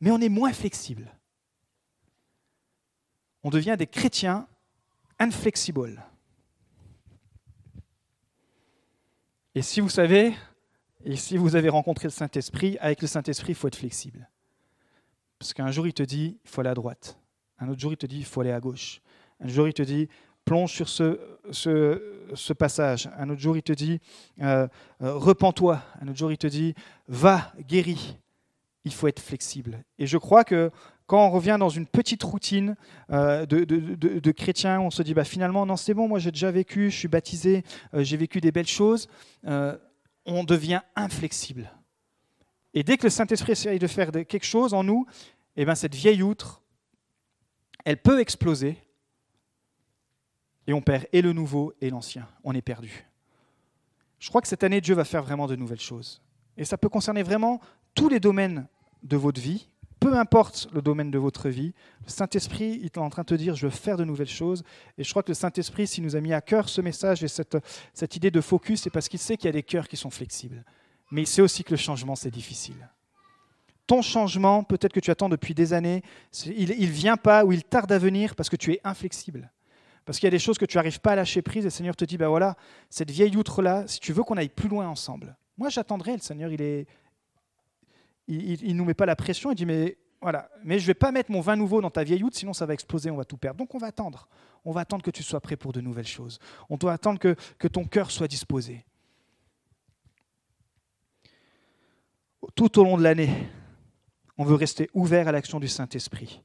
mais 0.00 0.12
on 0.12 0.20
est 0.20 0.28
moins 0.28 0.52
flexible. 0.52 1.12
On 3.42 3.50
devient 3.50 3.76
des 3.76 3.86
chrétiens 3.86 4.46
inflexibles. 5.18 6.02
Et 9.56 9.62
si 9.62 9.80
vous 9.80 9.88
savez, 9.88 10.34
et 11.02 11.16
si 11.16 11.38
vous 11.38 11.56
avez 11.56 11.70
rencontré 11.70 12.08
le 12.08 12.12
Saint-Esprit, 12.12 12.76
avec 12.78 13.00
le 13.00 13.08
Saint-Esprit, 13.08 13.52
il 13.52 13.54
faut 13.54 13.68
être 13.68 13.76
flexible. 13.76 14.28
Parce 15.38 15.54
qu'un 15.54 15.70
jour, 15.70 15.86
il 15.86 15.94
te 15.94 16.02
dit, 16.02 16.38
il 16.44 16.50
faut 16.50 16.60
aller 16.60 16.68
à 16.68 16.74
droite. 16.74 17.18
Un 17.58 17.70
autre 17.70 17.80
jour, 17.80 17.90
il 17.90 17.96
te 17.96 18.04
dit, 18.04 18.18
il 18.18 18.26
faut 18.26 18.42
aller 18.42 18.52
à 18.52 18.60
gauche. 18.60 19.00
Un 19.40 19.48
jour, 19.48 19.66
il 19.66 19.72
te 19.72 19.80
dit, 19.80 20.10
plonge 20.44 20.72
sur 20.72 20.90
ce, 20.90 22.52
passage. 22.52 23.08
Un 23.16 23.30
autre 23.30 23.40
jour, 23.40 23.56
il 23.56 23.62
te 23.62 23.72
dit, 23.72 23.98
euh, 24.42 24.68
euh, 25.00 25.14
repens-toi. 25.14 25.82
Un 26.02 26.08
autre 26.08 26.18
jour, 26.18 26.30
il 26.30 26.36
te 26.36 26.48
dit, 26.48 26.74
va, 27.08 27.50
guéris. 27.66 28.18
Il 28.84 28.92
faut 28.92 29.08
être 29.08 29.20
flexible. 29.20 29.82
Et 29.98 30.06
je 30.06 30.18
crois 30.18 30.44
que 30.44 30.70
quand 31.06 31.24
on 31.24 31.30
revient 31.30 31.56
dans 31.58 31.68
une 31.68 31.86
petite 31.86 32.22
routine 32.22 32.76
euh, 33.10 33.46
de, 33.46 34.32
chrétien, 34.32 34.80
on 34.80 34.90
se 34.90 35.02
dit 35.02 35.14
bah, 35.14 35.24
finalement, 35.24 35.64
non, 35.64 35.76
c'est 35.76 35.94
bon, 35.94 36.08
moi 36.08 36.18
j'ai 36.18 36.32
déjà 36.32 36.50
vécu, 36.50 36.90
je 36.90 36.96
suis 36.96 37.08
baptisé, 37.08 37.62
euh, 37.94 38.02
j'ai 38.02 38.16
vécu 38.16 38.40
des 38.40 38.52
belles 38.52 38.66
choses, 38.66 39.08
euh, 39.46 39.76
on 40.24 40.44
devient 40.44 40.80
inflexible. 40.96 41.70
Et 42.74 42.82
dès 42.82 42.96
que 42.96 43.04
le 43.04 43.10
Saint-Esprit 43.10 43.52
essaye 43.52 43.78
de 43.78 43.86
faire 43.86 44.10
quelque 44.10 44.44
chose 44.44 44.74
en 44.74 44.82
nous, 44.82 45.06
eh 45.56 45.64
ben, 45.64 45.74
cette 45.74 45.94
vieille 45.94 46.22
outre, 46.22 46.62
elle 47.84 48.02
peut 48.02 48.20
exploser 48.20 48.76
et 50.66 50.72
on 50.72 50.82
perd 50.82 51.06
et 51.12 51.22
le 51.22 51.32
nouveau 51.32 51.72
et 51.80 51.88
l'ancien. 51.88 52.28
On 52.42 52.52
est 52.52 52.62
perdu. 52.62 53.06
Je 54.18 54.28
crois 54.28 54.40
que 54.40 54.48
cette 54.48 54.64
année, 54.64 54.80
Dieu 54.80 54.94
va 54.94 55.04
faire 55.04 55.22
vraiment 55.22 55.46
de 55.46 55.54
nouvelles 55.54 55.80
choses. 55.80 56.20
Et 56.56 56.64
ça 56.64 56.76
peut 56.76 56.88
concerner 56.88 57.22
vraiment 57.22 57.60
tous 57.94 58.08
les 58.08 58.18
domaines 58.18 58.66
de 59.02 59.16
votre 59.16 59.40
vie, 59.40 59.68
peu 60.00 60.14
importe 60.16 60.68
le 60.72 60.82
domaine 60.82 61.10
de 61.10 61.18
votre 61.18 61.48
vie, 61.48 61.72
le 62.04 62.10
Saint-Esprit 62.10 62.80
est 62.84 62.98
en 62.98 63.08
train 63.08 63.22
de 63.22 63.26
te 63.26 63.34
dire, 63.34 63.54
je 63.54 63.66
veux 63.66 63.72
faire 63.72 63.96
de 63.96 64.04
nouvelles 64.04 64.28
choses. 64.28 64.62
Et 64.98 65.04
je 65.04 65.10
crois 65.10 65.22
que 65.22 65.30
le 65.30 65.34
Saint-Esprit, 65.34 65.86
s'il 65.86 66.04
nous 66.04 66.16
a 66.16 66.20
mis 66.20 66.32
à 66.32 66.40
cœur 66.40 66.68
ce 66.68 66.80
message 66.80 67.24
et 67.24 67.28
cette, 67.28 67.56
cette 67.94 68.14
idée 68.14 68.30
de 68.30 68.40
focus, 68.40 68.82
c'est 68.82 68.90
parce 68.90 69.08
qu'il 69.08 69.18
sait 69.18 69.36
qu'il 69.36 69.46
y 69.46 69.48
a 69.48 69.52
des 69.52 69.62
cœurs 69.62 69.88
qui 69.88 69.96
sont 69.96 70.10
flexibles. 70.10 70.64
Mais 71.10 71.22
il 71.22 71.26
sait 71.26 71.42
aussi 71.42 71.64
que 71.64 71.70
le 71.70 71.76
changement, 71.76 72.14
c'est 72.14 72.30
difficile. 72.30 72.88
Ton 73.86 74.02
changement, 74.02 74.64
peut-être 74.64 74.92
que 74.92 75.00
tu 75.00 75.10
attends 75.10 75.28
depuis 75.28 75.54
des 75.54 75.72
années, 75.72 76.02
il 76.44 76.68
ne 76.68 76.86
vient 76.86 77.16
pas 77.16 77.44
ou 77.44 77.52
il 77.52 77.62
tarde 77.62 77.90
à 77.92 77.98
venir 77.98 78.34
parce 78.34 78.48
que 78.48 78.56
tu 78.56 78.72
es 78.72 78.80
inflexible. 78.84 79.50
Parce 80.04 80.18
qu'il 80.18 80.26
y 80.26 80.28
a 80.28 80.30
des 80.30 80.38
choses 80.38 80.58
que 80.58 80.64
tu 80.64 80.76
n'arrives 80.76 81.00
pas 81.00 81.12
à 81.12 81.16
lâcher 81.16 81.40
prise 81.40 81.64
et 81.64 81.68
le 81.68 81.70
Seigneur 81.70 81.96
te 81.96 82.04
dit, 82.04 82.16
ben 82.16 82.28
voilà, 82.28 82.56
cette 82.90 83.10
vieille 83.10 83.36
outre-là, 83.36 83.84
si 83.86 83.98
tu 84.00 84.12
veux 84.12 84.24
qu'on 84.24 84.36
aille 84.36 84.48
plus 84.48 84.68
loin 84.68 84.88
ensemble, 84.88 85.36
moi 85.56 85.68
j'attendrai, 85.68 86.12
le 86.12 86.20
Seigneur, 86.20 86.50
il 86.50 86.60
est, 86.60 86.86
il 88.28 88.68
ne 88.68 88.74
nous 88.74 88.84
met 88.84 88.94
pas 88.94 89.06
la 89.06 89.16
pression, 89.16 89.52
il 89.52 89.54
dit, 89.54 89.66
mais 89.66 89.96
Voilà. 90.20 90.50
Mais 90.64 90.78
je 90.78 90.86
vais 90.86 90.94
pas 90.94 91.12
mettre 91.12 91.30
mon 91.30 91.40
vin 91.40 91.56
nouveau 91.56 91.80
dans 91.80 91.90
ta 91.90 92.02
vieille 92.02 92.22
outre, 92.24 92.36
sinon 92.36 92.52
ça 92.52 92.66
va 92.66 92.74
exploser, 92.74 93.10
on 93.10 93.16
va 93.16 93.24
tout 93.24 93.36
perdre. 93.36 93.58
Donc 93.58 93.74
on 93.74 93.78
va 93.78 93.88
attendre. 93.88 94.28
On 94.64 94.72
va 94.72 94.80
attendre 94.80 95.04
que 95.04 95.10
tu 95.10 95.22
sois 95.22 95.40
prêt 95.40 95.56
pour 95.56 95.72
de 95.72 95.80
nouvelles 95.80 96.06
choses. 96.06 96.38
On 96.68 96.76
doit 96.76 96.92
attendre 96.92 97.20
que, 97.20 97.36
que 97.58 97.68
ton 97.68 97.84
cœur 97.84 98.10
soit 98.10 98.26
disposé. 98.26 98.84
Tout 102.54 102.80
au 102.80 102.84
long 102.84 102.96
de 102.96 103.02
l'année, 103.02 103.30
on 104.38 104.44
veut 104.44 104.54
rester 104.54 104.90
ouvert 104.94 105.28
à 105.28 105.32
l'action 105.32 105.60
du 105.60 105.68
Saint-Esprit. 105.68 106.42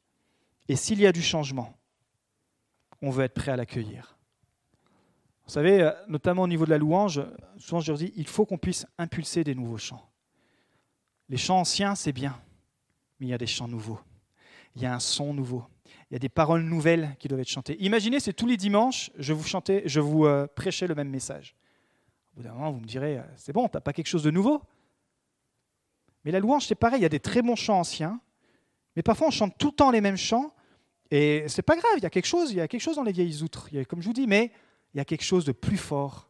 Et 0.68 0.76
s'il 0.76 1.00
y 1.00 1.08
a 1.08 1.12
du 1.12 1.22
changement, 1.22 1.74
on 3.02 3.10
veut 3.10 3.24
être 3.24 3.34
prêt 3.34 3.52
à 3.52 3.56
l'accueillir. 3.56 4.18
Vous 5.46 5.52
savez, 5.52 5.82
euh, 5.82 5.92
notamment 6.08 6.44
au 6.44 6.48
niveau 6.48 6.66
de 6.66 6.70
la 6.70 6.78
louange, 6.78 7.22
souvent 7.58 7.82
je 7.82 7.92
leur 7.92 7.98
dis, 7.98 8.14
il 8.16 8.28
faut 8.28 8.46
qu'on 8.46 8.58
puisse 8.58 8.86
impulser 8.98 9.44
des 9.44 9.56
nouveaux 9.56 9.78
chants. 9.78 10.11
Les 11.32 11.38
chants 11.38 11.60
anciens, 11.60 11.96
c'est 11.96 12.12
bien, 12.12 12.38
mais 13.18 13.28
il 13.28 13.30
y 13.30 13.34
a 13.34 13.38
des 13.38 13.48
chants 13.48 13.70
nouveaux. 13.70 14.02
Il 14.76 14.82
y 14.82 14.86
a 14.86 14.94
un 14.94 15.00
son 15.00 15.34
nouveau. 15.34 15.64
Il 16.10 16.14
y 16.14 16.16
a 16.18 16.20
des 16.20 16.28
paroles 16.28 16.62
nouvelles 16.62 17.16
qui 17.20 17.30
doivent 17.30 17.40
être 17.40 17.48
chantées. 17.48 17.78
Imaginez, 17.80 18.20
c'est 18.20 18.34
tous 18.34 18.48
les 18.48 18.58
dimanches, 18.58 19.12
je 19.18 19.32
vous 19.32 19.46
chantais, 19.46 19.82
je 19.86 20.02
vous 20.02 20.26
euh, 20.26 20.46
prêchais 20.46 20.88
le 20.88 20.94
même 20.94 21.10
message. 21.10 21.56
Au 22.34 22.36
bout 22.36 22.44
d'un 22.44 22.52
moment, 22.52 22.72
vous 22.74 22.82
me 22.82 22.86
direz, 22.86 23.20
euh, 23.20 23.24
c'est 23.38 23.54
bon, 23.54 23.70
tu 23.70 23.78
n'as 23.78 23.80
pas 23.80 23.94
quelque 23.94 24.10
chose 24.10 24.24
de 24.24 24.30
nouveau? 24.30 24.62
Mais 26.26 26.32
la 26.32 26.42
louange, 26.42 26.68
c'est 26.68 26.76
pareil, 26.76 27.00
il 27.00 27.04
y 27.04 27.06
a 27.06 27.10
des 27.10 27.22
très 27.22 27.42
bons 27.42 27.56
chants 27.56 27.80
anciens, 27.80 28.20
mais 28.98 29.02
parfois 29.02 29.28
on 29.28 29.32
chante 29.32 29.58
tout 29.58 29.68
le 29.68 29.76
temps 29.76 29.90
les 29.90 30.02
mêmes 30.02 30.18
chants, 30.18 30.54
et 31.12 31.46
c'est 31.48 31.62
pas 31.62 31.78
grave, 31.78 31.94
il 31.96 32.04
y 32.04 32.06
a 32.06 32.10
quelque 32.10 32.26
chose, 32.26 32.52
il 32.52 32.58
y 32.58 32.62
a 32.62 32.68
quelque 32.68 32.82
chose 32.82 32.98
dans 32.98 33.04
les 33.04 33.14
vieilles 33.14 33.42
outres, 33.42 33.70
comme 33.88 34.02
je 34.02 34.08
vous 34.08 34.14
dis, 34.14 34.28
mais 34.28 34.52
il 34.94 34.98
y 34.98 35.00
a 35.00 35.06
quelque 35.06 35.24
chose 35.24 35.46
de 35.46 35.54
plus 35.54 35.78
fort 35.78 36.30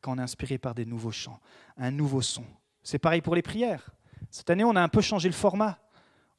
quand 0.00 0.14
on 0.14 0.18
est 0.18 0.22
inspiré 0.22 0.56
par 0.56 0.74
des 0.74 0.86
nouveaux 0.86 1.12
chants, 1.12 1.38
un 1.76 1.90
nouveau 1.90 2.22
son. 2.22 2.46
C'est 2.82 2.98
pareil 2.98 3.20
pour 3.20 3.34
les 3.34 3.42
prières. 3.42 3.90
Cette 4.32 4.48
année, 4.48 4.64
on 4.64 4.74
a 4.74 4.80
un 4.80 4.88
peu 4.88 5.02
changé 5.02 5.28
le 5.28 5.34
format. 5.34 5.78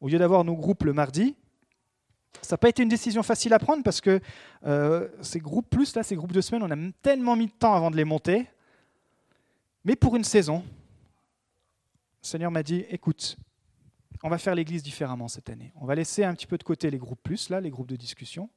Au 0.02 0.10
lieu 0.10 0.18
d'avoir 0.18 0.44
nos 0.44 0.56
groupes 0.56 0.84
le 0.84 0.94
mardi, 0.94 1.36
ça 2.42 2.56
n'a 2.56 2.58
pas 2.58 2.68
été 2.68 2.82
une 2.82 2.90
décision 2.90 3.22
facile 3.22 3.54
à 3.54 3.60
prendre 3.60 3.84
parce 3.84 4.02
que 4.02 4.20
euh, 4.66 5.08
ces 5.22 5.40
groupes 5.40 5.70
plus, 5.70 5.96
là, 5.96 6.02
ces 6.02 6.16
groupes 6.16 6.32
de 6.32 6.42
semaine, 6.42 6.64
on 6.64 6.72
a 6.72 6.92
tellement 7.04 7.36
mis 7.36 7.46
de 7.46 7.52
temps 7.52 7.76
avant 7.76 7.92
de 7.92 7.96
les 7.96 8.04
monter. 8.04 8.48
Mais 9.86 9.96
pour 9.96 10.16
une 10.16 10.24
saison, 10.24 10.64
le 12.24 12.28
Seigneur 12.28 12.50
m'a 12.50 12.64
dit, 12.64 12.84
écoute, 12.90 13.38
on 14.24 14.30
va 14.30 14.40
faire 14.40 14.56
l'Église 14.56 14.82
différemment 14.82 15.28
cette 15.28 15.52
année. 15.52 15.72
On 15.76 15.86
va 15.86 15.94
laisser 15.94 16.24
un 16.24 16.34
petit 16.34 16.48
peu 16.48 16.58
de 16.58 16.64
côté 16.64 16.90
les 16.90 16.98
groupes 16.98 17.22
plus, 17.22 17.50
là, 17.50 17.62
les 17.62 17.70
groupes 17.70 17.90
de 17.90 17.96
discussion, 17.96 18.50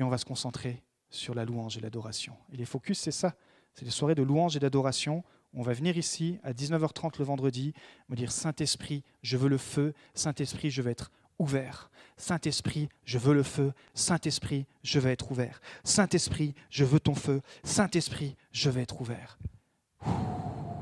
et 0.00 0.02
on 0.02 0.08
va 0.08 0.18
se 0.18 0.24
concentrer 0.24 0.82
sur 1.10 1.34
la 1.34 1.44
louange 1.44 1.78
et 1.78 1.80
l'adoration. 1.80 2.36
Et 2.52 2.56
les 2.56 2.64
focus, 2.64 2.98
c'est 2.98 3.12
ça. 3.12 3.36
C'est 3.72 3.84
les 3.84 3.92
soirées 3.92 4.16
de 4.16 4.22
louange 4.24 4.56
et 4.56 4.58
d'adoration. 4.58 5.22
On 5.54 5.62
va 5.62 5.74
venir 5.74 5.98
ici 5.98 6.38
à 6.42 6.52
19h30 6.52 7.18
le 7.18 7.24
vendredi, 7.24 7.74
me 8.08 8.16
dire 8.16 8.32
Saint-Esprit, 8.32 9.02
je 9.22 9.36
veux 9.36 9.48
le 9.48 9.58
feu. 9.58 9.92
Saint-Esprit, 10.14 10.70
je 10.70 10.80
veux 10.80 10.90
être 10.90 11.10
ouvert. 11.38 11.90
Saint-Esprit, 12.16 12.88
je 13.04 13.18
veux 13.18 13.34
le 13.34 13.42
feu. 13.42 13.72
Saint-Esprit, 13.94 14.66
je 14.82 14.98
veux 14.98 15.10
être 15.10 15.30
ouvert. 15.30 15.60
Saint-Esprit, 15.84 16.54
je 16.70 16.84
veux 16.84 17.00
ton 17.00 17.14
feu. 17.14 17.42
Saint-Esprit, 17.64 18.36
je 18.50 18.70
veux 18.70 18.80
être 18.80 19.00
ouvert. 19.00 19.38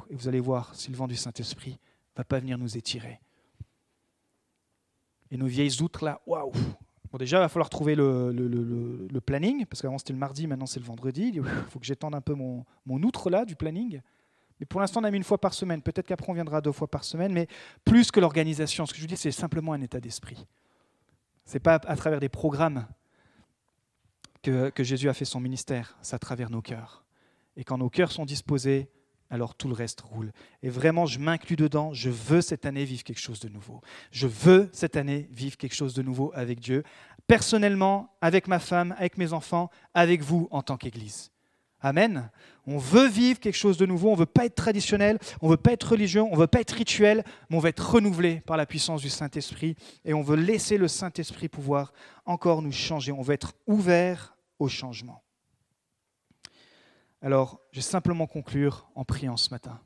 Et 0.08 0.14
vous 0.14 0.28
allez 0.28 0.40
voir 0.40 0.74
si 0.74 0.90
le 0.90 0.96
vent 0.96 1.08
du 1.08 1.16
Saint-Esprit 1.16 1.78
va 2.16 2.22
pas 2.22 2.38
venir 2.38 2.56
nous 2.56 2.76
étirer. 2.76 3.20
Et 5.32 5.36
nos 5.36 5.46
vieilles 5.46 5.82
outres 5.82 6.04
là, 6.04 6.20
waouh 6.26 6.52
Bon, 7.10 7.18
déjà, 7.18 7.38
il 7.38 7.40
va 7.40 7.48
falloir 7.48 7.70
trouver 7.70 7.96
le, 7.96 9.20
planning, 9.24 9.66
parce 9.66 9.82
qu'avant 9.82 9.98
c'était 9.98 10.12
le 10.12 10.18
mardi, 10.18 10.46
maintenant 10.46 10.66
c'est 10.66 10.78
le 10.78 10.86
vendredi. 10.86 11.32
Il 11.34 11.44
faut 11.68 11.80
que 11.80 11.86
j'étende 11.86 12.14
un 12.14 12.20
peu 12.20 12.34
mon, 12.34 12.64
mon 12.86 13.02
outre 13.02 13.30
là 13.30 13.44
du 13.44 13.56
planning. 13.56 14.00
Mais 14.60 14.66
pour 14.66 14.80
l'instant, 14.80 15.00
on 15.00 15.04
a 15.04 15.10
mis 15.10 15.16
une 15.16 15.24
fois 15.24 15.40
par 15.40 15.54
semaine. 15.54 15.82
Peut-être 15.82 16.06
qu'après, 16.06 16.30
on 16.30 16.34
viendra 16.34 16.60
deux 16.60 16.72
fois 16.72 16.88
par 16.88 17.02
semaine, 17.02 17.32
mais 17.32 17.48
plus 17.84 18.10
que 18.10 18.20
l'organisation. 18.20 18.86
Ce 18.86 18.92
que 18.92 18.98
je 18.98 19.02
vous 19.02 19.08
dis, 19.08 19.16
c'est 19.16 19.32
simplement 19.32 19.72
un 19.72 19.80
état 19.80 20.00
d'esprit. 20.00 20.46
Ce 21.46 21.54
n'est 21.54 21.60
pas 21.60 21.74
à 21.74 21.96
travers 21.96 22.20
des 22.20 22.28
programmes 22.28 22.86
que, 24.42 24.70
que 24.70 24.84
Jésus 24.84 25.08
a 25.08 25.14
fait 25.14 25.24
son 25.24 25.40
ministère, 25.40 25.96
c'est 26.02 26.14
à 26.14 26.18
travers 26.18 26.50
nos 26.50 26.62
cœurs. 26.62 27.04
Et 27.56 27.64
quand 27.64 27.78
nos 27.78 27.90
cœurs 27.90 28.12
sont 28.12 28.24
disposés, 28.24 28.88
alors 29.30 29.54
tout 29.54 29.68
le 29.68 29.74
reste 29.74 30.00
roule. 30.00 30.32
Et 30.62 30.68
vraiment, 30.68 31.06
je 31.06 31.18
m'inclus 31.18 31.56
dedans. 31.56 31.92
Je 31.92 32.10
veux 32.10 32.40
cette 32.40 32.66
année 32.66 32.84
vivre 32.84 33.04
quelque 33.04 33.20
chose 33.20 33.40
de 33.40 33.48
nouveau. 33.48 33.80
Je 34.10 34.26
veux 34.26 34.68
cette 34.72 34.96
année 34.96 35.28
vivre 35.30 35.56
quelque 35.56 35.74
chose 35.74 35.94
de 35.94 36.02
nouveau 36.02 36.32
avec 36.34 36.60
Dieu, 36.60 36.82
personnellement, 37.26 38.16
avec 38.20 38.48
ma 38.48 38.58
femme, 38.58 38.94
avec 38.98 39.18
mes 39.18 39.32
enfants, 39.32 39.70
avec 39.94 40.22
vous 40.22 40.48
en 40.50 40.62
tant 40.62 40.76
qu'Église. 40.76 41.30
Amen. 41.82 42.30
On 42.66 42.78
veut 42.78 43.08
vivre 43.08 43.40
quelque 43.40 43.56
chose 43.56 43.78
de 43.78 43.86
nouveau. 43.86 44.08
On 44.08 44.14
ne 44.14 44.18
veut 44.18 44.26
pas 44.26 44.44
être 44.44 44.54
traditionnel, 44.54 45.18
on 45.40 45.46
ne 45.46 45.52
veut 45.52 45.56
pas 45.56 45.72
être 45.72 45.90
religieux, 45.90 46.22
on 46.22 46.32
ne 46.32 46.40
veut 46.40 46.46
pas 46.46 46.60
être 46.60 46.72
rituel, 46.72 47.24
mais 47.48 47.56
on 47.56 47.60
veut 47.60 47.70
être 47.70 47.94
renouvelé 47.94 48.40
par 48.40 48.56
la 48.56 48.66
puissance 48.66 49.00
du 49.00 49.08
Saint-Esprit. 49.08 49.76
Et 50.04 50.12
on 50.12 50.22
veut 50.22 50.36
laisser 50.36 50.76
le 50.76 50.88
Saint-Esprit 50.88 51.48
pouvoir 51.48 51.92
encore 52.26 52.62
nous 52.62 52.72
changer. 52.72 53.12
On 53.12 53.22
veut 53.22 53.34
être 53.34 53.54
ouvert 53.66 54.36
au 54.58 54.68
changement. 54.68 55.22
Alors, 57.22 57.60
je 57.72 57.78
vais 57.78 57.82
simplement 57.82 58.26
conclure 58.26 58.90
en 58.94 59.04
priant 59.04 59.36
ce 59.36 59.50
matin. 59.50 59.80